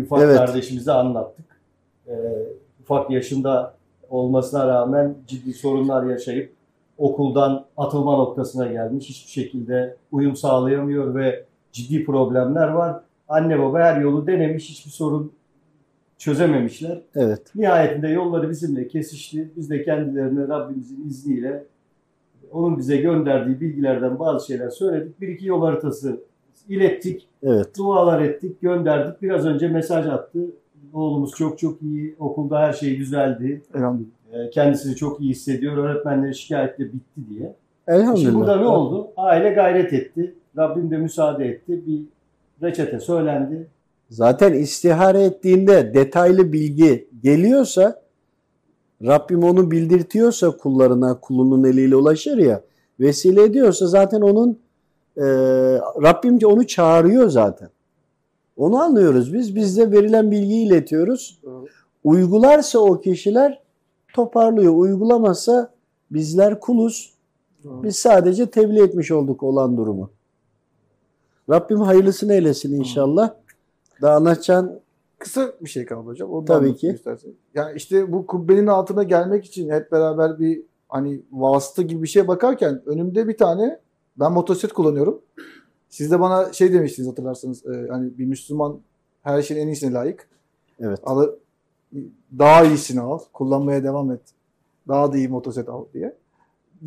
ufak 0.03 0.23
Evet. 0.23 0.37
kardeşimize 0.37 0.92
anlattık. 0.92 1.47
E, 2.09 2.12
ufak 2.83 3.11
yaşında 3.11 3.75
olmasına 4.11 4.68
rağmen 4.68 5.14
ciddi 5.27 5.53
sorunlar 5.53 6.05
yaşayıp 6.05 6.53
okuldan 6.99 7.64
atılma 7.77 8.16
noktasına 8.16 8.66
gelmiş. 8.66 9.09
Hiçbir 9.09 9.31
şekilde 9.31 9.97
uyum 10.12 10.37
sağlayamıyor 10.37 11.14
ve 11.14 11.44
ciddi 11.73 12.05
problemler 12.05 12.68
var. 12.68 13.01
Anne 13.29 13.59
baba 13.59 13.81
her 13.81 14.01
yolu 14.01 14.27
denemiş. 14.27 14.70
Hiçbir 14.70 14.90
sorun 14.90 15.33
çözememişler. 16.24 17.02
Evet. 17.14 17.40
Nihayetinde 17.54 18.08
yolları 18.08 18.50
bizimle 18.50 18.88
kesişti. 18.88 19.50
Biz 19.56 19.70
de 19.70 19.84
kendilerine 19.84 20.48
Rabbimizin 20.48 21.08
izniyle 21.08 21.64
onun 22.52 22.78
bize 22.78 22.96
gönderdiği 22.96 23.60
bilgilerden 23.60 24.18
bazı 24.18 24.46
şeyler 24.46 24.70
söyledik. 24.70 25.20
Bir 25.20 25.28
iki 25.28 25.46
yol 25.46 25.62
haritası 25.62 26.20
ilettik. 26.68 27.28
Evet. 27.42 27.78
Dualar 27.78 28.22
ettik, 28.22 28.60
gönderdik. 28.60 29.22
Biraz 29.22 29.46
önce 29.46 29.68
mesaj 29.68 30.06
attı. 30.06 30.40
Oğlumuz 30.92 31.30
çok 31.30 31.58
çok 31.58 31.82
iyi. 31.82 32.14
Okulda 32.18 32.58
her 32.60 32.72
şey 32.72 32.98
düzeldi. 32.98 33.62
Elhamdülillah. 33.74 34.46
Ee, 34.46 34.50
Kendisini 34.50 34.96
çok 34.96 35.20
iyi 35.20 35.30
hissediyor. 35.30 35.76
Öğretmenlerin 35.76 36.32
şikayeti 36.32 36.82
de 36.82 36.92
bitti 36.92 37.20
diye. 37.30 37.54
Elhamdülillah. 37.88 38.16
Şimdi 38.16 38.34
burada 38.34 38.56
ne 38.56 38.66
oldu? 38.66 39.08
Aile 39.16 39.50
gayret 39.50 39.92
etti. 39.92 40.34
Rabbim 40.57 40.90
de 40.90 40.99
müsaade 40.99 41.44
etti. 41.44 41.82
Bir 41.86 42.03
reçete 42.66 43.01
söylendi. 43.01 43.66
Zaten 44.14 44.52
istihare 44.52 45.22
ettiğinde 45.22 45.94
detaylı 45.94 46.52
bilgi 46.52 47.08
geliyorsa 47.22 48.02
Rabbim 49.02 49.44
onu 49.44 49.70
bildirtiyorsa 49.70 50.56
kullarına 50.56 51.20
kulunun 51.20 51.64
eliyle 51.64 51.96
ulaşır 51.96 52.38
ya 52.38 52.62
vesile 53.00 53.42
ediyorsa 53.42 53.86
zaten 53.86 54.20
onun 54.20 54.58
e, 55.16 55.24
Rabbim 56.02 56.38
onu 56.44 56.66
çağırıyor 56.66 57.28
zaten. 57.28 57.68
Onu 58.56 58.82
anlıyoruz 58.82 59.34
biz. 59.34 59.56
Biz 59.56 59.78
de 59.78 59.92
verilen 59.92 60.30
bilgiyi 60.30 60.66
iletiyoruz. 60.66 61.40
Uygularsa 62.04 62.78
o 62.78 63.00
kişiler 63.00 63.62
toparlıyor. 64.12 64.74
Uygulamazsa 64.74 65.70
bizler 66.10 66.60
kuluz. 66.60 67.12
Biz 67.64 67.96
sadece 67.96 68.50
tebliğ 68.50 68.82
etmiş 68.82 69.10
olduk 69.10 69.42
olan 69.42 69.76
durumu. 69.76 70.10
Rabbim 71.50 71.80
hayırlısını 71.80 72.34
eylesin 72.34 72.74
inşallah. 72.74 73.43
Daha 74.05 74.16
anlatacağın 74.16 74.80
Kısa 75.18 75.52
bir 75.61 75.68
şey 75.68 75.86
kaldı 75.86 76.07
hocam. 76.09 76.30
Onu 76.30 76.46
da 76.46 76.59
Tabii 76.59 76.76
ki. 76.76 76.88
istersen. 76.88 77.32
Yani 77.55 77.76
işte 77.76 78.12
bu 78.12 78.26
kubbenin 78.26 78.66
altına 78.66 79.02
gelmek 79.02 79.44
için 79.44 79.70
hep 79.70 79.92
beraber 79.92 80.38
bir 80.38 80.62
hani 80.88 81.20
vasıta 81.32 81.82
gibi 81.82 82.02
bir 82.02 82.09
şeye 82.09 82.28
bakarken 82.28 82.82
önümde 82.86 83.28
bir 83.28 83.36
tane 83.36 83.80
ben 84.20 84.32
motosiklet 84.32 84.72
kullanıyorum. 84.72 85.20
Siz 85.88 86.11
de 86.11 86.20
bana 86.20 86.52
şey 86.52 86.72
demiştiniz 86.72 87.09
hatırlarsanız 87.09 87.66
e, 87.66 87.86
hani 87.90 88.18
bir 88.18 88.24
Müslüman 88.26 88.78
her 89.22 89.42
şeyin 89.42 89.61
en 89.61 89.66
iyisine 89.66 89.92
layık. 89.92 90.28
evet. 90.80 90.98
Al, 91.02 91.26
daha 92.38 92.64
iyisini 92.64 93.00
al. 93.00 93.18
Kullanmaya 93.32 93.84
devam 93.84 94.11
et. 94.11 94.20
Daha 94.88 95.12
da 95.12 95.16
iyi 95.16 95.28
motosiklet 95.28 95.68
al 95.68 95.84
diye. 95.94 96.14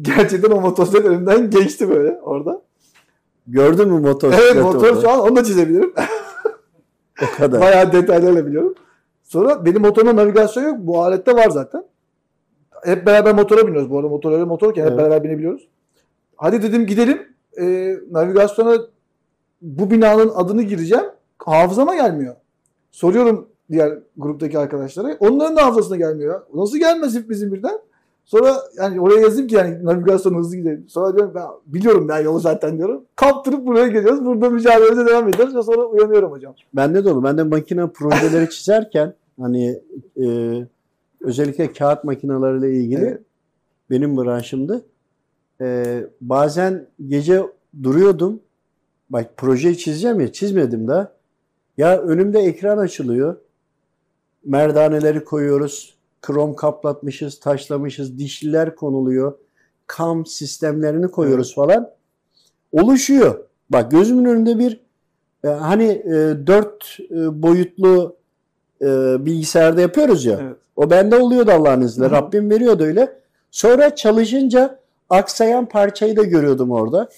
gerçekten 0.02 0.52
o 0.52 0.62
motosiklet 0.62 1.06
önümden 1.06 1.50
geçti 1.50 1.90
böyle 1.90 2.20
orada. 2.22 2.62
Gördün 3.48 3.90
mü 3.90 4.00
motosiklet 4.00 4.52
Evet 4.52 4.64
motor 4.64 4.88
orada? 4.88 5.02
şu 5.02 5.10
an 5.10 5.20
onu 5.20 5.36
da 5.36 5.44
çizebilirim. 5.44 5.94
O 7.24 7.38
kadar. 7.38 7.62
Bayağı 7.62 7.92
detaylarla 7.92 8.48
biliyorum. 8.48 8.76
Sonra 9.24 9.66
benim 9.66 9.82
motorumda 9.82 10.16
navigasyon 10.16 10.64
yok. 10.64 10.78
Bu 10.80 11.04
alette 11.04 11.36
var 11.36 11.50
zaten. 11.50 11.84
Hep 12.84 13.06
beraber 13.06 13.36
motora 13.36 13.68
biniyoruz. 13.68 13.90
Bu 13.90 13.98
arada 13.98 14.10
motor 14.10 14.32
öyle 14.32 14.44
motorken 14.44 14.82
hep 14.82 14.90
Evet. 14.90 15.00
beraber 15.00 15.24
binebiliyoruz. 15.24 15.68
Hadi 16.38 16.62
dedim 16.62 16.86
gidelim. 16.86 17.22
Ee, 17.62 17.96
navigasyona 18.12 18.78
bu 19.62 19.92
binanın 19.92 20.32
adını 20.36 20.62
gireceğim. 20.62 21.06
Hafızama 21.38 21.96
gelmiyor. 21.96 22.36
Soruyorum 22.92 23.50
diğer 23.72 24.00
gruptaki 24.18 24.60
arkadaşlara. 24.60 25.18
Onların 25.20 25.56
da 25.56 25.66
hafızasına 25.66 25.98
gelmiyor. 25.98 26.42
Nasıl 26.54 26.78
gelmez 26.78 27.16
hep 27.16 27.30
bizim 27.30 27.54
birden? 27.54 27.80
Sonra 28.28 28.58
yani 28.78 29.02
oraya 29.02 29.22
yazayım 29.22 29.48
ki 29.48 29.56
yani 29.56 29.86
navigasyon 29.86 30.36
hızlı 30.36 30.56
gidelim. 30.56 30.86
Sonra 30.88 31.16
diyorum 31.16 31.32
ben 31.36 31.46
biliyorum 31.66 32.08
ben 32.08 32.20
yolu 32.20 32.40
zaten 32.40 32.78
diyorum. 32.78 33.06
Kaptırıp 33.16 33.66
buraya 33.66 33.88
geliyoruz. 33.88 34.26
Burada 34.26 34.50
mücadelemize 34.50 35.06
devam 35.06 35.28
ediyoruz 35.30 35.56
ve 35.56 35.64
sonra 35.64 35.86
uyanıyorum 35.86 36.32
hocam. 36.32 36.56
Bende 36.74 37.06
de 37.06 37.10
olur. 37.10 37.24
Ben 37.24 37.38
de 37.38 37.44
makine 37.44 37.88
projeleri 37.88 38.50
çizerken 38.56 39.14
hani 39.40 39.82
e, 40.24 40.28
özellikle 41.22 41.74
kağıt 41.74 42.04
makineleriyle 42.04 42.74
ilgili 42.74 43.02
Evet. 43.02 43.22
benim 43.90 44.18
branşımdı. 44.18 44.86
E, 45.62 46.04
bazen 46.22 46.88
gece 47.08 47.44
duruyordum. 47.84 48.40
Bak 49.10 49.38
projeyi 49.38 49.78
çizeceğim 49.78 50.20
ya 50.20 50.32
çizmedim 50.32 50.88
daha. 50.88 51.12
Ya 51.78 52.02
önümde 52.02 52.40
ekran 52.40 52.78
açılıyor. 52.78 53.36
Merdaneleri 54.46 55.24
koyuyoruz. 55.24 55.97
Krom 56.28 56.56
kaplatmışız, 56.56 57.40
taşlamışız, 57.40 58.18
dişliler 58.18 58.76
konuluyor. 58.76 59.34
Kam 59.88 60.26
sistemlerini 60.26 61.08
koyuyoruz 61.08 61.56
falan. 61.56 61.90
Oluşuyor. 62.72 63.40
Bak 63.70 63.92
gözümün 63.92 64.26
önünde 64.26 64.60
bir 64.60 64.82
e, 65.44 65.48
hani 65.48 65.84
e, 65.84 66.48
dört 66.48 66.98
e, 67.12 67.44
boyutlu 67.44 68.16
e, 68.82 68.86
bilgisayarda 69.26 69.82
yapıyoruz 69.82 70.26
ya. 70.26 70.40
Evet. 70.42 70.56
O 70.76 70.90
bende 70.90 71.16
oluyordu 71.16 71.52
Allah'ın 71.52 71.82
izniyle. 71.82 72.10
Hı. 72.10 72.12
Rabbim 72.12 72.50
veriyordu 72.50 72.84
öyle. 72.84 73.20
Sonra 73.52 73.96
çalışınca 73.96 74.80
aksayan 75.10 75.66
parçayı 75.66 76.16
da 76.18 76.24
görüyordum 76.24 76.72
orada. 76.72 77.10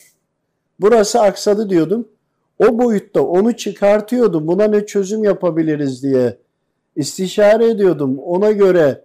Burası 0.80 1.22
aksadı 1.22 1.70
diyordum. 1.70 2.07
O 2.60 2.80
boyutta 2.80 3.22
onu 3.22 3.57
çıkartıyordum. 3.57 4.47
Buna 4.47 4.64
ne 4.64 4.86
çözüm 4.86 5.24
yapabiliriz 5.24 6.03
diye 6.03 6.38
istişare 7.00 7.70
ediyordum. 7.70 8.20
Ona 8.20 8.52
göre 8.52 9.02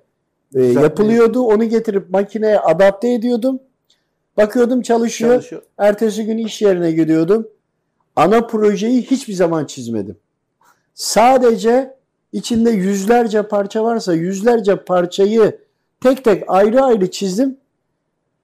e, 0.54 0.62
yapılıyordu. 0.62 1.42
Onu 1.42 1.64
getirip 1.64 2.10
makineye 2.10 2.58
adapte 2.58 3.12
ediyordum. 3.12 3.60
Bakıyordum 4.36 4.82
çalışıyor. 4.82 5.32
Çalışıyor. 5.32 5.62
Ertesi 5.78 6.24
gün 6.24 6.38
iş 6.38 6.62
yerine 6.62 6.92
gidiyordum. 6.92 7.48
Ana 8.16 8.46
projeyi 8.46 9.02
hiçbir 9.02 9.32
zaman 9.32 9.64
çizmedim. 9.64 10.16
Sadece 10.94 11.94
içinde 12.32 12.70
yüzlerce 12.70 13.42
parça 13.42 13.84
varsa 13.84 14.14
yüzlerce 14.14 14.76
parçayı 14.76 15.58
tek 16.00 16.24
tek 16.24 16.42
ayrı 16.48 16.82
ayrı 16.82 17.10
çizdim. 17.10 17.56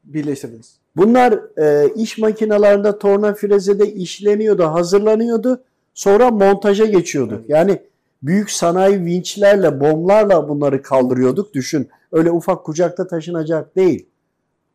Birleştirdiniz. 0.04 0.76
Bunlar 0.96 1.58
e, 1.58 1.94
iş 1.94 2.18
makinelerinde 2.18 2.98
torna 2.98 3.34
frezede 3.34 3.92
işleniyordu, 3.92 4.64
hazırlanıyordu. 4.64 5.62
Sonra 5.94 6.30
montaja 6.30 6.84
geçiyorduk. 6.84 7.38
Evet. 7.40 7.50
Yani 7.50 7.80
büyük 8.22 8.50
sanayi 8.50 9.04
vinçlerle, 9.04 9.80
bomlarla 9.80 10.48
bunları 10.48 10.82
kaldırıyorduk. 10.82 11.54
Düşün. 11.54 11.88
Öyle 12.12 12.30
ufak 12.30 12.64
kucakta 12.64 13.06
taşınacak 13.06 13.76
değil. 13.76 14.06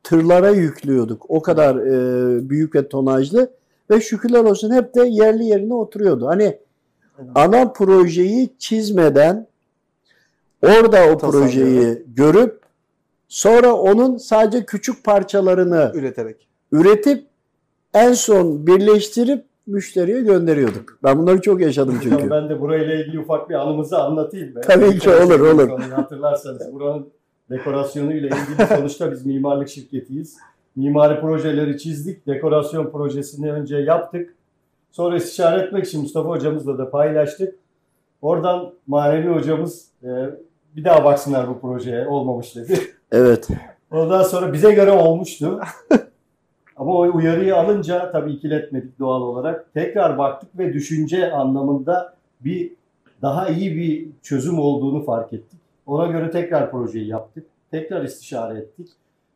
Tırlara 0.04 0.50
yüklüyorduk. 0.50 1.26
O 1.30 1.42
kadar 1.42 1.76
e, 1.76 2.50
büyük 2.50 2.76
ve 2.76 2.88
tonajlı. 2.90 3.52
Ve 3.90 4.02
şükürler 4.02 4.44
olsun 4.44 4.74
hep 4.74 4.96
de 4.96 5.08
yerli 5.08 5.46
yerine 5.46 5.74
oturuyordu. 5.74 6.28
Hani 6.28 6.58
ana 7.36 7.72
projeyi 7.72 8.50
çizmeden 8.60 9.48
orada 10.62 11.08
o 11.12 11.18
Tasarlıyor. 11.18 11.44
projeyi 11.44 12.04
görüp 12.16 12.60
sonra 13.28 13.74
onun 13.74 14.18
sadece 14.18 14.66
küçük 14.66 15.04
parçalarını 15.04 15.92
Üreterek. 15.96 16.48
üretip 16.72 17.26
en 17.94 18.14
son 18.14 18.68
birleştirip 18.68 19.46
müşteriye 19.68 20.22
gönderiyorduk. 20.22 20.98
Ben 21.04 21.20
bunları 21.20 21.42
çok 21.42 21.62
yaşadım 21.62 22.00
çünkü. 22.04 22.30
ben 22.30 22.50
de 22.50 22.62
burayla 22.62 22.96
ilgili 22.96 23.20
ufak 23.20 23.50
bir 23.50 23.56
anımızı 23.56 24.04
anlatayım. 24.04 24.56
be. 24.56 24.62
Tabii 24.62 25.00
ki, 25.00 25.10
olur, 25.10 25.40
olur. 25.40 25.80
Hatırlarsanız 25.80 26.74
buranın 26.74 27.08
dekorasyonuyla 27.50 28.30
ilgili 28.30 28.68
sonuçta 28.78 29.12
biz 29.12 29.26
mimarlık 29.26 29.70
şirketiyiz. 29.70 30.38
Mimari 30.76 31.22
projeleri 31.22 31.78
çizdik. 31.78 32.28
Dekorasyon 32.28 32.90
projesini 32.90 33.52
önce 33.52 33.78
yaptık. 33.78 34.36
Sonra 34.92 35.16
istişare 35.18 35.62
etmek 35.62 35.86
için 35.86 36.02
Mustafa 36.02 36.30
hocamızla 36.30 36.78
da 36.78 36.90
paylaştık. 36.90 37.56
Oradan 38.22 38.74
manevi 38.88 39.28
hocamız 39.28 39.88
e, 40.04 40.10
bir 40.76 40.84
daha 40.84 41.04
baksınlar 41.06 41.50
bu 41.50 41.60
projeye 41.60 42.08
olmamış 42.08 42.56
dedi. 42.56 42.80
Evet. 43.12 43.48
Ondan 43.92 44.24
sonra 44.24 44.54
bize 44.54 44.74
göre 44.74 44.92
olmuştu. 44.92 45.60
Ama 46.76 46.94
o 46.94 47.18
uyarıyı 47.18 47.56
alınca 47.56 48.12
tabii 48.12 48.32
ikiletmedik 48.32 49.00
doğal 49.00 49.22
olarak. 49.22 49.74
Tekrar 49.74 50.18
baktık 50.18 50.58
ve 50.58 50.74
düşünce 50.74 51.32
anlamında 51.32 52.14
bir 52.42 52.72
daha 53.22 53.50
iyi 53.50 53.76
bir 53.76 54.08
çözüm 54.24 54.60
olduğunu 54.60 55.04
fark 55.04 55.34
ettik. 55.34 55.60
Ona 55.86 56.08
göre 56.08 56.32
tekrar 56.32 56.72
projeyi 56.72 57.08
yaptık. 57.08 57.46
Tekrar 57.72 58.04
istişare 58.04 58.60
ettik. 58.60 58.88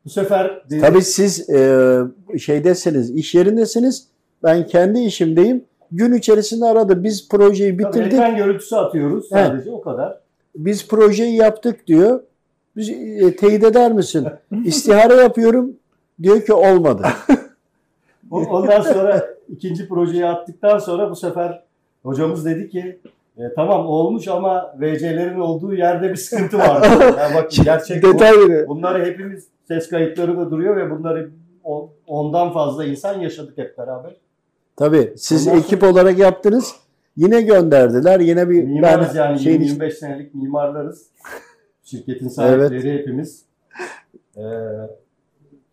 Bu 0.06 0.10
sefer 0.10 0.64
dedik, 0.70 0.82
Tabii 0.82 1.02
siz 1.02 1.50
e, 1.50 1.98
şeydesiniz, 2.40 3.16
iş 3.16 3.36
yerindesiniz. 3.36 4.08
Ben 4.44 4.68
kendi 4.68 5.00
işimdeyim. 5.00 5.66
Gün 5.92 6.14
içerisinde 6.14 6.66
aradı. 6.66 7.04
Biz 7.04 7.30
projeyi 7.30 7.78
tabii 7.78 7.88
bitirdik. 7.88 8.14
ekran 8.14 8.36
görüntüsü 8.36 8.76
atıyoruz 8.76 9.28
sadece 9.30 9.72
o 9.72 9.82
kadar. 9.82 10.20
Biz 10.56 10.88
projeyi 10.88 11.36
yaptık 11.36 11.88
diyor. 11.88 12.22
Biz 12.76 12.90
e, 12.90 13.36
teyit 13.36 13.64
eder 13.64 13.92
misin? 13.92 14.28
İstihare 14.66 15.14
yapıyorum. 15.14 15.74
Diyor 16.22 16.46
ki 16.46 16.54
olmadı. 16.54 17.08
Ondan 18.32 18.82
sonra 18.82 19.28
ikinci 19.50 19.88
projeyi 19.88 20.26
attıktan 20.26 20.78
sonra 20.78 21.12
bu 21.12 21.16
sefer 21.16 21.64
hocamız 22.04 22.46
dedi 22.46 22.70
ki 22.70 23.00
e, 23.38 23.54
tamam 23.56 23.88
olmuş 23.88 24.28
ama 24.28 24.76
VC'lerin 24.80 25.40
olduğu 25.40 25.74
yerde 25.74 26.10
bir 26.10 26.16
sıkıntı 26.16 26.58
var. 26.58 26.90
Yani 27.18 27.36
bak 27.36 27.52
gerçek 27.52 28.04
bu. 28.04 28.68
Bunları 28.68 29.06
hepimiz 29.06 29.48
ses 29.68 29.90
kayıtları 29.90 30.38
da 30.38 30.52
duruyor 30.52 30.78
ve 30.78 30.92
bunları 30.92 31.30
ondan 32.08 32.54
fazla 32.54 32.86
insan 32.86 33.20
yaşadık 33.20 33.58
hep 33.58 33.78
beraber. 33.78 34.16
Tabii 34.76 35.14
siz 35.18 35.48
Ondan 35.48 35.60
ekip 35.60 35.84
olarak 35.84 36.18
yaptınız. 36.18 36.76
Yine 37.18 37.42
gönderdiler. 37.42 38.20
Yine 38.20 38.50
bir 38.50 38.64
Mimarız 38.64 39.16
yani 39.16 39.40
şeyin 39.40 39.62
25 39.62 39.94
senelik 39.94 40.36
mimarlarız. 40.36 41.08
Şirketin 41.84 42.28
sahipleri 42.28 42.94
hepimiz. 42.94 43.46
Ee, 44.38 44.42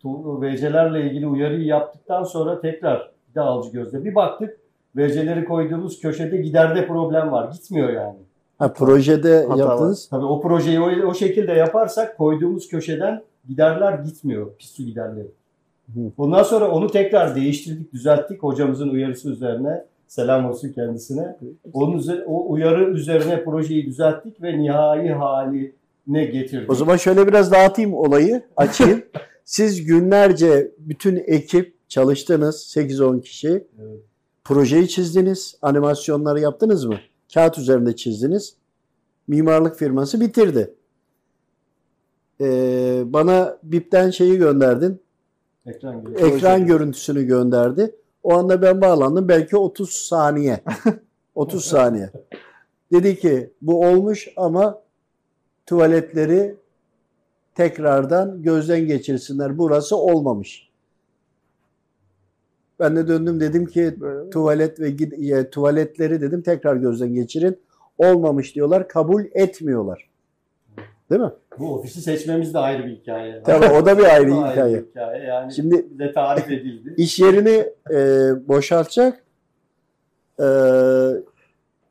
VC'lerle 0.05 1.05
ilgili 1.05 1.27
uyarıyı 1.27 1.65
yaptıktan 1.65 2.23
sonra 2.23 2.61
tekrar 2.61 3.11
bir 3.29 3.35
de 3.35 3.41
alıcı 3.41 3.69
gözle 3.69 4.05
bir 4.05 4.15
baktık. 4.15 4.57
VC'leri 4.95 5.45
koyduğumuz 5.45 5.99
köşede 5.99 6.37
giderde 6.37 6.87
problem 6.87 7.31
var. 7.31 7.51
Gitmiyor 7.51 7.89
yani. 7.89 8.15
ha, 8.59 8.73
projede 8.73 9.45
Hata 9.47 9.59
yaptınız. 9.59 10.07
Tabii 10.09 10.25
o 10.25 10.41
projeyi 10.41 10.79
o, 10.79 11.07
o 11.07 11.13
şekilde 11.13 11.51
yaparsak 11.51 12.17
koyduğumuz 12.17 12.67
köşeden 12.67 13.21
giderler 13.47 13.93
gitmiyor. 13.93 14.47
Pis 14.57 14.71
su 14.71 14.83
giderleri. 14.83 15.27
Hı. 15.93 15.99
Bundan 16.17 16.43
sonra 16.43 16.71
onu 16.71 16.87
tekrar 16.87 17.35
değiştirdik, 17.35 17.93
düzelttik 17.93 18.43
hocamızın 18.43 18.89
uyarısı 18.89 19.31
üzerine. 19.31 19.85
Selam 20.07 20.45
olsun 20.45 20.71
kendisine. 20.73 21.37
Onun 21.73 22.23
o 22.27 22.51
uyarı 22.51 22.89
üzerine 22.89 23.43
projeyi 23.43 23.85
düzelttik 23.85 24.41
ve 24.41 24.59
nihai 24.59 25.09
haline 25.09 26.25
getirdik. 26.25 26.71
O 26.71 26.75
zaman 26.75 26.97
şöyle 26.97 27.27
biraz 27.27 27.51
dağıtayım 27.51 27.93
olayı, 27.93 28.41
açayım. 28.57 29.03
Siz 29.47 29.85
günlerce 29.85 30.71
bütün 30.77 31.15
ekip 31.15 31.89
çalıştınız, 31.89 32.73
8-10 32.77 33.21
kişi. 33.21 33.49
Evet. 33.49 33.99
Projeyi 34.43 34.89
çizdiniz, 34.89 35.57
animasyonları 35.61 36.39
yaptınız 36.39 36.85
mı? 36.85 36.99
Kağıt 37.33 37.57
üzerinde 37.57 37.95
çizdiniz. 37.95 38.55
Mimarlık 39.27 39.75
firması 39.75 40.21
bitirdi. 40.21 40.73
Ee, 42.41 43.03
bana 43.05 43.57
BIP'ten 43.63 44.09
şeyi 44.09 44.37
gönderdin, 44.37 45.01
Ekran 45.65 46.05
gibi. 46.05 46.19
ekran 46.19 46.65
görüntüsünü 46.65 47.23
gönderdi. 47.23 47.95
O 48.23 48.33
anda 48.33 48.61
ben 48.61 48.81
bağlandım. 48.81 49.27
Belki 49.27 49.57
30 49.57 49.89
saniye. 49.89 50.63
30 51.35 51.65
saniye. 51.65 52.11
Dedi 52.91 53.19
ki 53.19 53.53
bu 53.61 53.85
olmuş 53.85 54.27
ama 54.37 54.81
tuvaletleri 55.65 56.55
tekrardan 57.57 58.43
gözden 58.43 58.87
geçirsinler. 58.87 59.57
Burası 59.57 59.97
olmamış. 59.97 60.69
Ben 62.79 62.95
de 62.95 63.07
döndüm 63.07 63.39
dedim 63.39 63.65
ki 63.65 63.95
tuvalet 64.31 64.79
ve 64.79 64.87
e, 65.37 65.49
tuvaletleri 65.49 66.21
dedim 66.21 66.41
tekrar 66.41 66.75
gözden 66.75 67.13
geçirin. 67.13 67.59
Olmamış 67.97 68.55
diyorlar. 68.55 68.87
Kabul 68.87 69.23
etmiyorlar. 69.33 70.09
Değil 71.09 71.21
mi? 71.21 71.31
Bu 71.59 71.75
ofisi 71.75 72.01
seçmemiz 72.01 72.53
de 72.53 72.59
ayrı 72.59 72.85
bir 72.85 72.91
hikaye. 72.91 73.43
Tabii 73.43 73.65
o 73.65 73.85
da 73.85 73.97
bir 73.97 74.03
ayrı 74.15 74.31
da 74.31 74.51
hikaye. 74.51 74.77
bir 74.77 74.89
hikaye. 74.89 75.23
Yani 75.23 75.53
Şimdi 75.53 75.85
bize 75.91 76.11
tarif 76.11 76.51
edildi. 76.51 76.93
iş 76.97 77.19
yerini 77.19 77.65
e, 77.91 77.97
boşaltacak. 78.47 79.23
E, 80.39 80.45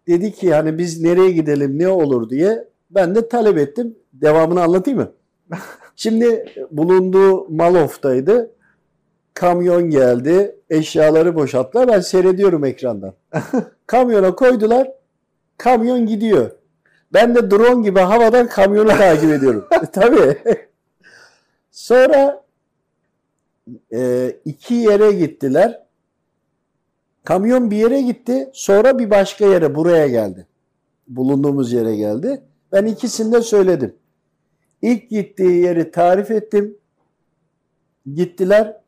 dedi 0.09 0.33
ki 0.33 0.55
hani 0.55 0.79
biz 0.79 1.03
nereye 1.03 1.31
gidelim 1.31 1.79
ne 1.79 1.89
olur 1.89 2.31
diye 2.31 2.69
ben 2.91 3.15
de 3.15 3.29
talep 3.29 3.59
ettim. 3.59 3.95
Devamını 4.13 4.63
anlatayım 4.63 5.01
mı? 5.01 5.13
Şimdi 5.97 6.53
bulunduğu 6.71 7.49
Malof'taydı. 7.49 8.51
Kamyon 9.35 9.91
geldi. 9.91 10.57
Eşyaları 10.71 11.35
boşalttılar. 11.35 11.89
Ben 11.89 12.01
seyrediyorum 12.01 12.65
ekrandan. 12.65 13.15
Kamyona 13.87 14.35
koydular. 14.35 14.93
Kamyon 15.59 16.07
gidiyor. 16.07 16.51
Ben 17.13 17.35
de 17.35 17.51
drone 17.51 17.83
gibi 17.83 18.01
havadan 18.01 18.49
kamyonu 18.49 18.89
takip 18.99 19.31
ediyorum. 19.31 19.69
Tabii. 19.93 20.39
Sonra 21.71 22.43
e, 23.93 24.33
iki 24.45 24.75
yere 24.75 25.13
gittiler. 25.13 25.83
Kamyon 27.25 27.71
bir 27.71 27.77
yere 27.77 28.03
gitti. 28.03 28.51
Sonra 28.53 28.99
bir 28.99 29.11
başka 29.11 29.47
yere 29.47 29.75
buraya 29.75 30.09
geldi. 30.09 30.47
Bulunduğumuz 31.09 31.73
yere 31.73 31.97
geldi. 31.97 32.43
Ben 32.73 32.85
ikisini 32.85 33.43
söyledim. 33.43 33.95
İlk 34.83 35.11
gittiği 35.11 35.63
yeri 35.63 35.91
tarif 35.91 36.31
ettim. 36.31 36.77
Gittiler. 38.15 38.81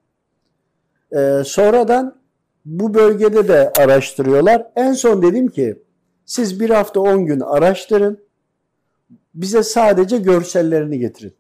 Ee, 1.12 1.42
sonradan 1.44 2.18
bu 2.64 2.94
bölgede 2.94 3.48
de 3.48 3.72
araştırıyorlar. 3.78 4.66
En 4.76 4.92
son 4.92 5.22
dedim 5.22 5.48
ki 5.48 5.82
siz 6.26 6.60
bir 6.60 6.70
hafta 6.70 7.00
10 7.00 7.26
gün 7.26 7.40
araştırın. 7.40 8.20
Bize 9.34 9.62
sadece 9.62 10.18
görsellerini 10.18 10.98
getirin. 10.98 11.34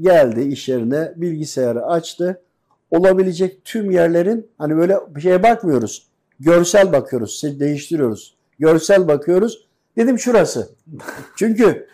Geldi 0.00 0.40
iş 0.40 0.68
yerine 0.68 1.12
bilgisayarı 1.16 1.86
açtı. 1.86 2.42
Olabilecek 2.90 3.64
tüm 3.64 3.90
yerlerin 3.90 4.48
hani 4.58 4.76
böyle 4.76 4.96
bir 5.08 5.20
şeye 5.20 5.42
bakmıyoruz. 5.42 6.06
Görsel 6.40 6.92
bakıyoruz. 6.92 7.42
Değiştiriyoruz. 7.60 8.34
Görsel 8.58 9.08
bakıyoruz. 9.08 9.66
Dedim 9.96 10.18
şurası. 10.18 10.68
Çünkü 11.36 11.86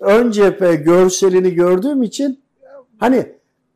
ön 0.00 0.30
cephe 0.30 0.74
görselini 0.74 1.54
gördüğüm 1.54 2.02
için 2.02 2.40
hani 2.98 3.26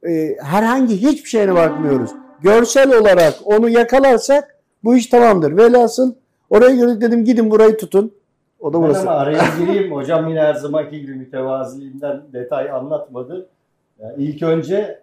e, 0.09 0.37
herhangi 0.43 0.97
hiçbir 1.03 1.29
şeyine 1.29 1.55
bakmıyoruz. 1.55 2.11
Görsel 2.41 2.99
olarak 3.01 3.35
onu 3.45 3.68
yakalarsak 3.68 4.57
bu 4.85 4.97
iş 4.97 5.07
tamamdır. 5.07 5.57
Velhasıl 5.57 6.14
oraya 6.51 6.75
göre 6.77 7.01
dedim 7.01 7.25
gidin 7.25 7.51
burayı 7.51 7.77
tutun. 7.77 8.12
O 8.61 8.72
da 8.72 8.77
Ben 8.79 8.83
burası. 8.83 9.01
ama 9.01 9.11
araya 9.11 9.43
gireyim. 9.59 9.93
Hocam 9.95 10.29
yine 10.29 10.41
her 10.41 10.55
zamanki 10.55 11.01
gibi 11.01 11.14
mütevaziliğinden 11.14 12.22
detay 12.33 12.70
anlatmadı. 12.70 13.47
Yani 14.03 14.14
ilk 14.25 14.43
önce 14.43 15.01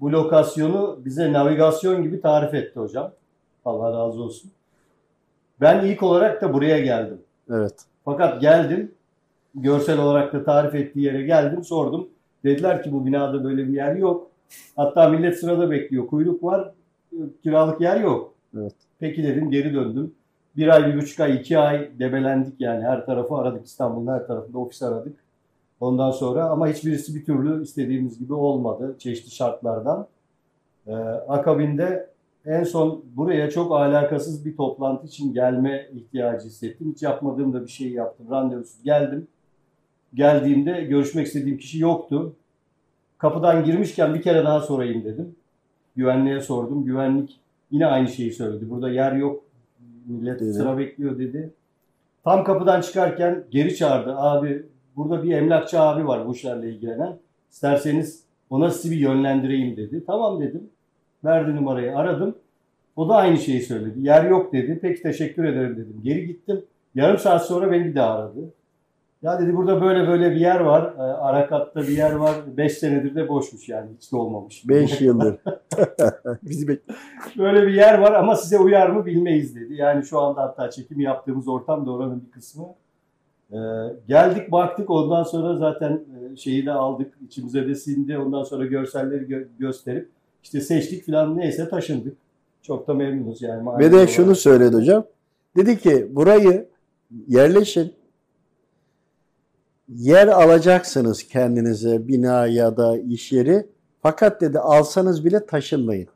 bu 0.00 0.12
lokasyonu 0.12 0.98
bize 1.04 1.32
navigasyon 1.32 2.02
gibi 2.02 2.20
tarif 2.20 2.54
etti 2.54 2.80
hocam. 2.80 3.10
Allah 3.64 3.86
razı 3.88 4.22
olsun. 4.22 4.50
Ben 5.60 5.84
ilk 5.84 6.02
olarak 6.02 6.42
da 6.42 6.54
buraya 6.54 6.78
geldim. 6.80 7.18
Evet. 7.50 7.74
Fakat 8.04 8.40
geldim. 8.40 8.92
Görsel 9.56 9.98
olarak 9.98 10.32
da 10.32 10.44
tarif 10.44 10.74
ettiği 10.74 11.04
yere 11.04 11.22
geldim. 11.22 11.64
Sordum. 11.64 12.08
Dediler 12.44 12.82
ki 12.82 12.92
bu 12.92 13.06
binada 13.06 13.44
böyle 13.44 13.68
bir 13.68 13.72
yer 13.72 13.96
yok. 13.96 14.30
Hatta 14.76 15.08
millet 15.08 15.40
sırada 15.40 15.70
bekliyor. 15.70 16.06
Kuyruk 16.06 16.44
var. 16.44 16.72
Kiralık 17.42 17.80
yer 17.80 18.00
yok. 18.00 18.34
Evet. 18.56 18.74
Peki 18.98 19.24
dedim 19.24 19.50
geri 19.50 19.74
döndüm. 19.74 20.14
Bir 20.56 20.68
ay, 20.68 20.86
bir 20.86 21.00
buçuk 21.00 21.20
ay, 21.20 21.36
iki 21.36 21.58
ay 21.58 21.90
debelendik 21.98 22.60
yani. 22.60 22.84
Her 22.84 23.06
tarafı 23.06 23.34
aradık. 23.34 23.66
İstanbul'un 23.66 24.12
her 24.12 24.26
tarafında 24.26 24.58
ofis 24.58 24.82
aradık. 24.82 25.16
Ondan 25.80 26.10
sonra 26.10 26.44
ama 26.44 26.68
hiçbirisi 26.68 27.14
bir 27.14 27.24
türlü 27.24 27.62
istediğimiz 27.62 28.18
gibi 28.18 28.34
olmadı. 28.34 28.96
Çeşitli 28.98 29.30
şartlardan. 29.30 30.06
Ee, 30.86 30.92
akabinde 31.28 32.10
en 32.46 32.64
son 32.64 33.04
buraya 33.16 33.50
çok 33.50 33.72
alakasız 33.72 34.44
bir 34.44 34.56
toplantı 34.56 35.06
için 35.06 35.34
gelme 35.34 35.88
ihtiyacı 35.94 36.46
hissettim. 36.46 36.92
Hiç 36.92 37.02
yapmadığım 37.02 37.52
da 37.52 37.62
bir 37.62 37.70
şey 37.70 37.90
yaptım. 37.90 38.26
Randevusuz 38.30 38.82
geldim. 38.82 39.28
Geldiğimde 40.16 40.84
görüşmek 40.84 41.26
istediğim 41.26 41.58
kişi 41.58 41.78
yoktu. 41.78 42.32
Kapıdan 43.18 43.64
girmişken 43.64 44.14
bir 44.14 44.22
kere 44.22 44.44
daha 44.44 44.60
sorayım 44.60 45.04
dedim. 45.04 45.34
Güvenliğe 45.96 46.40
sordum. 46.40 46.84
Güvenlik 46.84 47.40
yine 47.70 47.86
aynı 47.86 48.08
şeyi 48.08 48.32
söyledi. 48.32 48.70
Burada 48.70 48.90
yer 48.90 49.12
yok. 49.12 49.44
Millet 50.06 50.40
Dedi. 50.40 50.52
sıra 50.52 50.78
bekliyor 50.78 51.18
dedi. 51.18 51.50
Tam 52.24 52.44
kapıdan 52.44 52.80
çıkarken 52.80 53.44
geri 53.50 53.76
çağırdı. 53.76 54.16
Abi 54.16 54.62
burada 54.96 55.22
bir 55.22 55.32
emlakçı 55.32 55.80
abi 55.80 56.06
var 56.06 56.26
bu 56.26 56.34
işlerle 56.34 56.70
ilgilenen. 56.70 57.18
İsterseniz 57.50 58.22
ona 58.50 58.70
sizi 58.70 58.90
bir 58.94 59.00
yönlendireyim 59.00 59.76
dedi. 59.76 60.04
Tamam 60.06 60.40
dedim. 60.40 60.70
Verdi 61.24 61.56
numarayı 61.56 61.96
aradım. 61.96 62.34
O 62.96 63.08
da 63.08 63.14
aynı 63.16 63.38
şeyi 63.38 63.62
söyledi. 63.62 64.00
Yer 64.00 64.30
yok 64.30 64.52
dedi. 64.52 64.78
Peki 64.82 65.02
teşekkür 65.02 65.44
ederim 65.44 65.76
dedim. 65.76 66.00
Geri 66.02 66.26
gittim. 66.26 66.64
Yarım 66.94 67.18
saat 67.18 67.46
sonra 67.46 67.72
beni 67.72 67.84
bir 67.84 67.94
daha 67.94 68.14
aradı. 68.14 68.40
Ya 69.22 69.38
dedi 69.40 69.56
burada 69.56 69.80
böyle 69.82 70.08
böyle 70.08 70.30
bir 70.30 70.40
yer 70.40 70.60
var. 70.60 70.94
Ee, 70.98 71.02
Arakat'ta 71.02 71.82
bir 71.82 71.96
yer 71.96 72.12
var. 72.12 72.34
5 72.56 72.72
senedir 72.78 73.14
de 73.14 73.28
boşmuş 73.28 73.68
yani. 73.68 73.90
Hiç 74.00 74.12
de 74.12 74.16
olmamış. 74.16 74.68
5 74.68 75.00
yıldır. 75.00 75.36
Bizi 76.42 76.68
bek 76.68 76.80
Böyle 77.38 77.66
bir 77.66 77.74
yer 77.74 77.98
var 77.98 78.12
ama 78.12 78.36
size 78.36 78.58
uyar 78.58 78.90
mı 78.90 79.06
bilmeyiz 79.06 79.56
dedi. 79.56 79.74
Yani 79.74 80.04
şu 80.04 80.20
anda 80.20 80.42
hatta 80.42 80.70
çekim 80.70 81.00
yaptığımız 81.00 81.48
ortam 81.48 81.86
da 81.86 81.90
oranın 81.90 82.22
bir 82.26 82.30
kısmı. 82.30 82.64
Ee, 83.52 83.56
geldik 84.08 84.52
baktık 84.52 84.90
ondan 84.90 85.22
sonra 85.22 85.56
zaten 85.56 85.92
e, 86.32 86.36
şeyi 86.36 86.66
de 86.66 86.72
aldık. 86.72 87.14
içimize 87.26 87.68
de 87.68 87.74
sindi. 87.74 88.18
Ondan 88.18 88.42
sonra 88.42 88.66
görselleri 88.66 89.24
gö- 89.24 89.46
gösterip 89.58 90.08
işte 90.42 90.60
seçtik 90.60 91.06
falan 91.06 91.36
neyse 91.36 91.68
taşındık. 91.68 92.16
Çok 92.62 92.88
da 92.88 92.94
memnunuz 92.94 93.42
yani. 93.42 93.78
Ve 93.78 93.90
de 93.90 93.94
olarak. 93.96 94.08
şunu 94.10 94.34
söyledi 94.34 94.76
hocam. 94.76 95.04
Dedi 95.56 95.78
ki 95.78 96.06
burayı 96.10 96.66
yerleşin. 97.28 97.92
Yer 99.88 100.28
alacaksınız 100.28 101.22
kendinize 101.22 102.08
bina 102.08 102.46
ya 102.46 102.76
da 102.76 102.98
iş 102.98 103.32
yeri. 103.32 103.66
Fakat 104.02 104.40
dedi 104.40 104.58
alsanız 104.58 105.24
bile 105.24 105.46
taşınmayın. 105.46 106.08